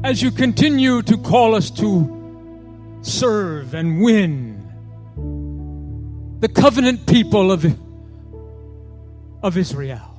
as 0.04 0.22
you 0.22 0.32
continue 0.32 1.02
to 1.02 1.18
call 1.18 1.56
us 1.56 1.70
to 1.70 3.00
serve 3.02 3.74
and 3.74 4.02
win 4.02 4.56
the 6.40 6.48
covenant 6.48 7.06
people 7.06 7.52
of, 7.52 7.66
of 9.44 9.58
Israel, 9.58 10.16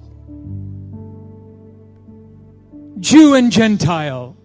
Jew 2.99 3.35
and 3.35 3.51
Gentile. 3.51 4.37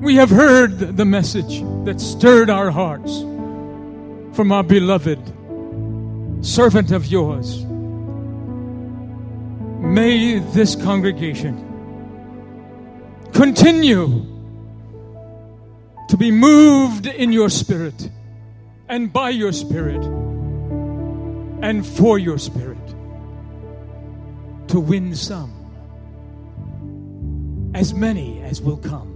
We 0.00 0.14
have 0.14 0.30
heard 0.30 0.78
the 0.78 1.04
message 1.04 1.60
that 1.84 2.00
stirred 2.00 2.48
our 2.48 2.70
hearts 2.70 3.18
from 4.34 4.52
our 4.52 4.62
beloved 4.62 5.18
servant 6.40 6.92
of 6.92 7.06
yours. 7.06 7.62
May 9.80 10.38
this 10.38 10.76
congregation 10.76 11.67
Continue 13.32 14.26
to 16.08 16.16
be 16.16 16.30
moved 16.30 17.06
in 17.06 17.32
your 17.32 17.50
spirit 17.50 18.10
and 18.88 19.12
by 19.12 19.30
your 19.30 19.52
spirit 19.52 20.02
and 21.62 21.86
for 21.86 22.18
your 22.18 22.38
spirit 22.38 22.78
to 24.68 24.80
win 24.80 25.14
some, 25.14 25.52
as 27.74 27.94
many 27.94 28.42
as 28.42 28.60
will 28.60 28.76
come, 28.76 29.14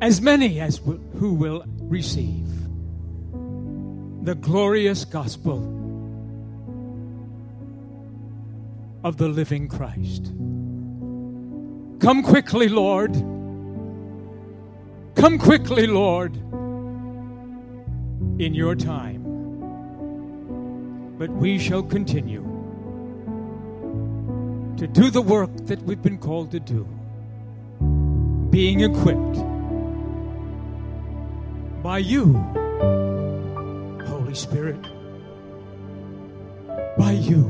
as 0.00 0.20
many 0.20 0.60
as 0.60 0.78
who 0.78 1.34
will 1.34 1.64
receive 1.80 2.46
the 4.22 4.34
glorious 4.34 5.04
gospel 5.04 5.58
of 9.02 9.16
the 9.16 9.28
living 9.28 9.68
Christ. 9.68 10.32
Come 12.00 12.22
quickly, 12.22 12.68
Lord. 12.68 13.12
Come 15.14 15.38
quickly, 15.38 15.86
Lord, 15.86 16.34
in 18.40 18.54
your 18.54 18.74
time. 18.74 19.22
But 21.18 21.28
we 21.28 21.58
shall 21.58 21.82
continue 21.82 22.40
to 24.78 24.86
do 24.86 25.10
the 25.10 25.20
work 25.20 25.54
that 25.66 25.82
we've 25.82 26.00
been 26.00 26.16
called 26.16 26.50
to 26.52 26.60
do, 26.60 26.88
being 28.48 28.80
equipped 28.80 29.36
by 31.82 31.98
you, 31.98 32.32
Holy 34.06 34.34
Spirit. 34.34 34.80
By 36.96 37.12
you, 37.12 37.44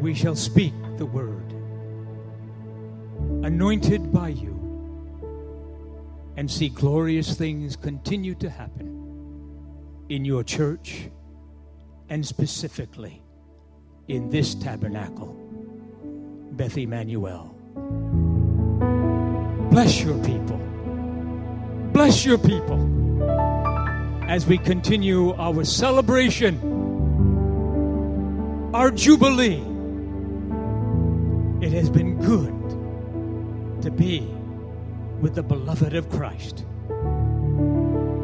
we 0.00 0.12
shall 0.12 0.34
speak 0.34 0.74
the 0.96 1.06
word 1.06 1.41
anointed 3.42 4.12
by 4.12 4.28
you, 4.28 4.58
and 6.36 6.50
see 6.50 6.68
glorious 6.68 7.34
things 7.36 7.76
continue 7.76 8.34
to 8.36 8.48
happen 8.48 8.92
in 10.08 10.24
your 10.24 10.42
church 10.44 11.08
and 12.08 12.26
specifically 12.26 13.22
in 14.08 14.30
this 14.30 14.54
tabernacle, 14.54 15.36
Beth 16.52 16.76
Emmanuel. 16.76 17.54
Bless 19.70 20.02
your 20.02 20.22
people. 20.24 20.58
Bless 21.92 22.24
your 22.24 22.38
people 22.38 22.80
as 24.28 24.46
we 24.46 24.58
continue 24.58 25.34
our 25.34 25.64
celebration, 25.64 26.58
our 28.74 28.90
jubilee. 28.90 29.62
It 31.60 31.72
has 31.72 31.90
been 31.90 32.18
good 32.18 32.61
to 33.82 33.90
be 33.90 34.20
with 35.20 35.34
the 35.34 35.42
beloved 35.42 35.94
of 35.94 36.08
Christ 36.10 36.64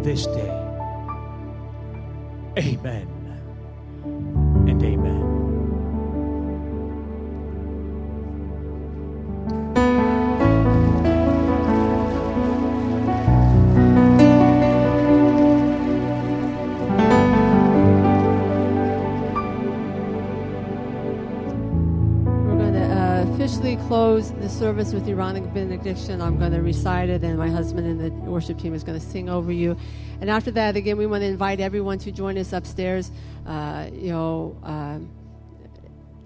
this 0.03 0.27
day. 0.27 0.65
Amen 2.59 3.09
and 4.69 4.83
amen. 4.83 5.18
Service 24.59 24.93
with 24.93 25.09
Aaronic 25.09 25.55
benediction. 25.55 26.21
I'm 26.21 26.37
going 26.37 26.51
to 26.51 26.61
recite 26.61 27.09
it, 27.09 27.23
and 27.23 27.39
my 27.39 27.49
husband 27.49 27.87
and 27.87 28.01
the 28.01 28.11
worship 28.29 28.59
team 28.59 28.75
is 28.75 28.83
going 28.83 28.99
to 28.99 29.07
sing 29.07 29.29
over 29.29 29.53
you. 29.53 29.77
And 30.21 30.29
after 30.29 30.51
that, 30.51 30.75
again, 30.75 30.97
we 30.97 31.07
want 31.07 31.23
to 31.23 31.29
invite 31.29 31.61
everyone 31.61 31.99
to 32.01 32.11
join 32.11 32.37
us 32.37 32.53
upstairs. 32.53 33.13
Uh, 33.47 33.89
you 33.93 34.11
know. 34.11 34.57
Uh, 34.65 34.99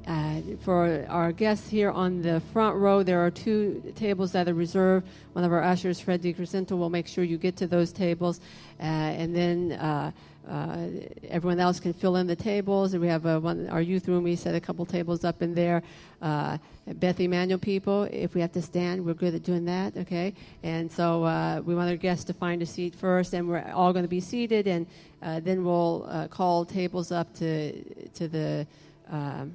uh, 0.04 0.40
for 0.62 1.06
our 1.08 1.30
guests 1.30 1.68
here 1.68 1.90
on 1.90 2.22
the 2.22 2.40
front 2.52 2.76
row, 2.76 3.04
there 3.04 3.24
are 3.24 3.30
two 3.30 3.92
tables 3.94 4.32
that 4.32 4.48
are 4.48 4.54
reserved. 4.54 5.06
One 5.32 5.44
of 5.44 5.52
our 5.52 5.62
ushers, 5.62 6.00
Fred 6.00 6.22
DiCrescento, 6.22 6.72
will 6.72 6.90
make 6.90 7.06
sure 7.06 7.22
you 7.22 7.38
get 7.38 7.56
to 7.58 7.68
those 7.68 7.92
tables. 7.92 8.40
Uh, 8.80 8.82
and 8.82 9.36
then 9.36 9.72
uh, 9.72 10.10
uh, 10.48 10.86
everyone 11.28 11.60
else 11.60 11.78
can 11.78 11.92
fill 11.92 12.16
in 12.16 12.26
the 12.26 12.36
tables. 12.36 12.96
We 12.96 13.06
have 13.08 13.26
a, 13.26 13.38
one, 13.38 13.68
our 13.68 13.80
youth 13.80 14.08
room. 14.08 14.24
We 14.24 14.36
set 14.36 14.54
a 14.54 14.60
couple 14.60 14.84
tables 14.84 15.24
up 15.24 15.42
in 15.42 15.54
there. 15.54 15.82
Uh, 16.20 16.58
Beth 16.86 17.20
Emmanuel 17.20 17.58
people, 17.58 18.04
if 18.10 18.34
we 18.34 18.40
have 18.40 18.52
to 18.52 18.62
stand, 18.62 19.04
we're 19.04 19.14
good 19.14 19.34
at 19.34 19.44
doing 19.44 19.64
that. 19.66 19.96
Okay, 19.96 20.34
and 20.62 20.90
so 20.90 21.24
uh, 21.24 21.62
we 21.64 21.74
want 21.74 21.90
our 21.90 21.96
guests 21.96 22.24
to 22.24 22.32
find 22.34 22.60
a 22.60 22.66
seat 22.66 22.94
first, 22.94 23.34
and 23.34 23.48
we're 23.48 23.70
all 23.72 23.92
going 23.92 24.04
to 24.04 24.08
be 24.08 24.20
seated, 24.20 24.66
and 24.66 24.86
uh, 25.22 25.40
then 25.40 25.64
we'll 25.64 26.06
uh, 26.08 26.26
call 26.28 26.64
tables 26.64 27.12
up 27.12 27.32
to 27.34 27.82
to 28.10 28.28
the. 28.28 28.66
Um, 29.10 29.54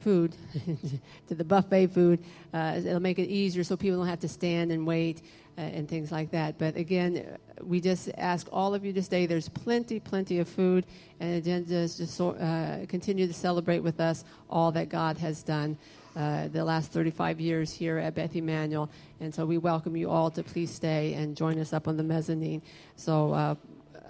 food 0.00 0.34
to 1.28 1.34
the 1.34 1.44
buffet 1.44 1.88
food 1.88 2.18
uh, 2.52 2.74
it'll 2.76 3.00
make 3.00 3.18
it 3.18 3.28
easier 3.28 3.62
so 3.62 3.76
people 3.76 3.98
don't 3.98 4.08
have 4.08 4.20
to 4.20 4.28
stand 4.28 4.72
and 4.72 4.86
wait 4.86 5.22
uh, 5.60 5.62
and 5.62 5.88
things 5.88 6.10
like 6.10 6.30
that. 6.30 6.58
But 6.58 6.76
again, 6.76 7.36
we 7.62 7.80
just 7.80 8.08
ask 8.16 8.48
all 8.50 8.74
of 8.74 8.84
you 8.84 8.92
to 8.94 9.02
stay. 9.02 9.26
There's 9.26 9.48
plenty, 9.48 10.00
plenty 10.00 10.38
of 10.38 10.48
food, 10.48 10.86
and 11.18 11.36
again, 11.36 11.66
just, 11.66 11.98
just 11.98 12.20
uh, 12.20 12.86
continue 12.88 13.26
to 13.26 13.34
celebrate 13.34 13.80
with 13.80 14.00
us 14.00 14.24
all 14.48 14.72
that 14.72 14.88
God 14.88 15.18
has 15.18 15.42
done. 15.42 15.76
Uh, 16.16 16.48
the 16.48 16.64
last 16.64 16.90
35 16.90 17.40
years 17.40 17.72
here 17.72 17.96
at 17.98 18.16
Beth 18.16 18.34
Emmanuel. 18.34 18.90
And 19.20 19.32
so 19.32 19.46
we 19.46 19.58
welcome 19.58 19.96
you 19.96 20.10
all 20.10 20.28
to 20.32 20.42
please 20.42 20.68
stay 20.68 21.14
and 21.14 21.36
join 21.36 21.56
us 21.60 21.72
up 21.72 21.86
on 21.86 21.96
the 21.96 22.02
mezzanine. 22.02 22.62
So, 22.96 23.32
uh, 23.32 23.54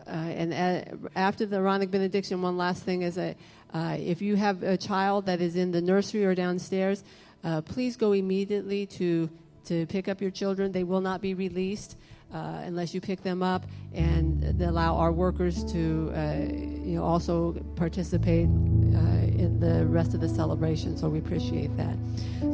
uh, 0.06 0.10
and 0.10 1.10
after 1.14 1.44
the 1.44 1.56
Aaronic 1.56 1.90
benediction, 1.90 2.40
one 2.40 2.56
last 2.56 2.84
thing 2.84 3.02
is 3.02 3.16
that 3.16 3.36
Uh, 3.72 3.96
if 3.98 4.20
you 4.20 4.36
have 4.36 4.62
a 4.62 4.76
child 4.76 5.26
that 5.26 5.40
is 5.40 5.56
in 5.56 5.70
the 5.70 5.80
nursery 5.80 6.24
or 6.24 6.34
downstairs, 6.34 7.04
uh, 7.44 7.60
please 7.60 7.96
go 7.96 8.12
immediately 8.12 8.86
to, 8.86 9.30
to 9.64 9.86
pick 9.86 10.08
up 10.08 10.20
your 10.20 10.30
children. 10.30 10.72
They 10.72 10.84
will 10.84 11.00
not 11.00 11.20
be 11.20 11.34
released 11.34 11.96
uh, 12.34 12.62
unless 12.64 12.94
you 12.94 13.00
pick 13.00 13.22
them 13.22 13.42
up 13.42 13.66
and 13.92 14.60
allow 14.60 14.96
our 14.96 15.12
workers 15.12 15.64
to 15.72 16.12
uh, 16.14 16.52
you 16.52 16.96
know, 16.96 17.04
also 17.04 17.52
participate 17.76 18.46
uh, 18.46 19.30
in 19.44 19.58
the 19.60 19.86
rest 19.86 20.14
of 20.14 20.20
the 20.20 20.28
celebration. 20.28 20.96
So 20.96 21.08
we 21.08 21.18
appreciate 21.18 21.76
that. 21.76 21.96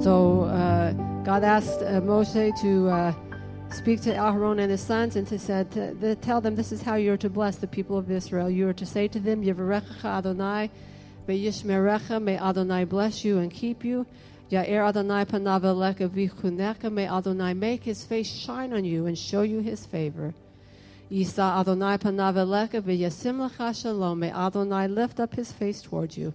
So 0.03 0.45
uh, 0.45 0.93
God 1.25 1.45
asked 1.45 1.81
Moshe 1.81 2.61
to 2.61 3.14
speak 3.75 4.01
to 4.03 4.14
Aaron 4.14 4.59
and 4.61 4.71
his 4.71 4.81
sons 4.81 5.17
and 5.17 5.27
to 5.27 5.39
said 5.39 5.71
to, 5.73 5.95
to 5.95 6.14
tell 6.17 6.41
them 6.41 6.55
this 6.55 6.73
is 6.73 6.83
how 6.83 6.95
you 6.95 7.12
are 7.12 7.17
to 7.17 7.29
bless 7.29 7.57
the 7.57 7.67
people 7.67 7.99
of 7.99 8.11
Israel. 8.11 8.49
You 8.49 8.69
are 8.69 8.73
to 8.75 8.87
say 8.87 9.09
to 9.09 9.21
them, 9.21 9.43
Yevarechecha 9.43 10.05
Adonai, 10.05 10.71
Veyishmerecha, 11.27 12.22
may 12.22 12.39
Adonai 12.39 12.85
bless 12.85 13.24
you 13.24 13.39
and 13.39 13.51
keep 13.51 13.85
you. 13.85 14.07
Ya'er 14.51 14.89
Adonai 14.89 15.24
panav 15.24 15.62
elecha 15.62 16.93
may 16.93 17.09
Adonai 17.09 17.53
make 17.53 17.83
his 17.83 18.05
face 18.05 18.31
shine 18.31 18.72
on 18.72 18.85
you 18.85 19.07
and 19.07 19.18
show 19.18 19.43
you 19.43 19.61
his 19.61 19.85
favor. 19.85 20.35
Yisa 21.11 21.61
Adonai 21.61 21.99
panav 21.99 22.35
v'yasim 22.35 23.83
shalom, 23.83 24.20
may 24.20 24.31
Adonai 24.31 24.87
lift 24.87 25.18
up 25.18 25.35
his 25.35 25.51
face 25.51 25.83
towards 25.83 26.16
you 26.16 26.33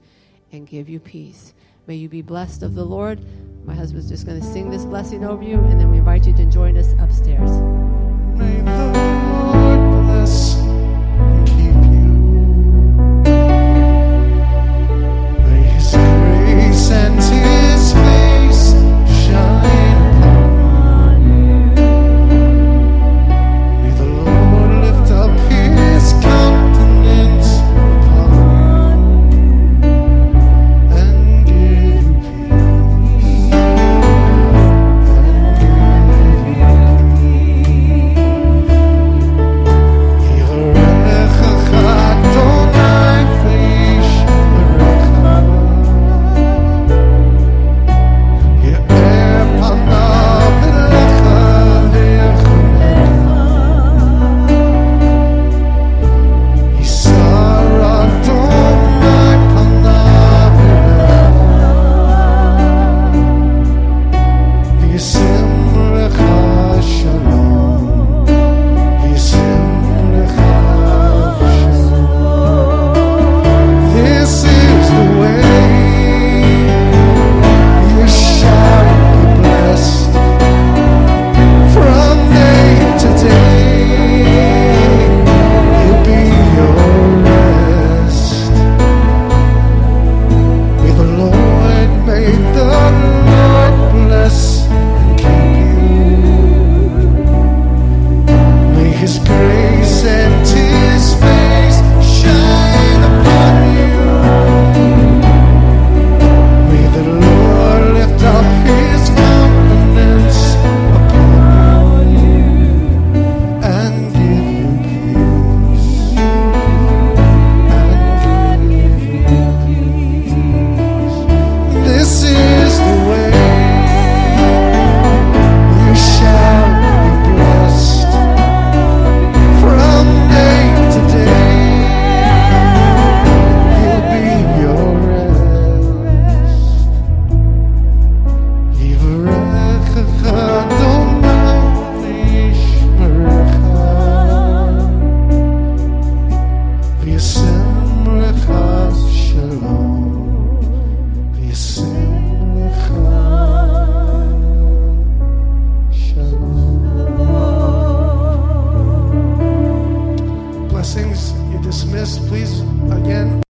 and 0.51 0.67
give 0.67 0.89
you 0.89 0.99
peace. 0.99 1.53
May 1.87 1.95
you 1.95 2.09
be 2.09 2.21
blessed 2.21 2.61
of 2.61 2.75
the 2.75 2.85
Lord. 2.85 3.19
My 3.65 3.73
husband's 3.73 4.09
just 4.09 4.25
going 4.25 4.41
to 4.41 4.45
sing 4.45 4.69
this 4.69 4.85
blessing 4.85 5.23
over 5.23 5.43
you, 5.43 5.59
and 5.59 5.79
then 5.79 5.89
we 5.89 5.99
invite 5.99 6.27
you 6.27 6.33
to 6.33 6.45
join 6.45 6.77
us 6.77 6.93
upstairs. 6.99 7.49
Grace 16.91 17.30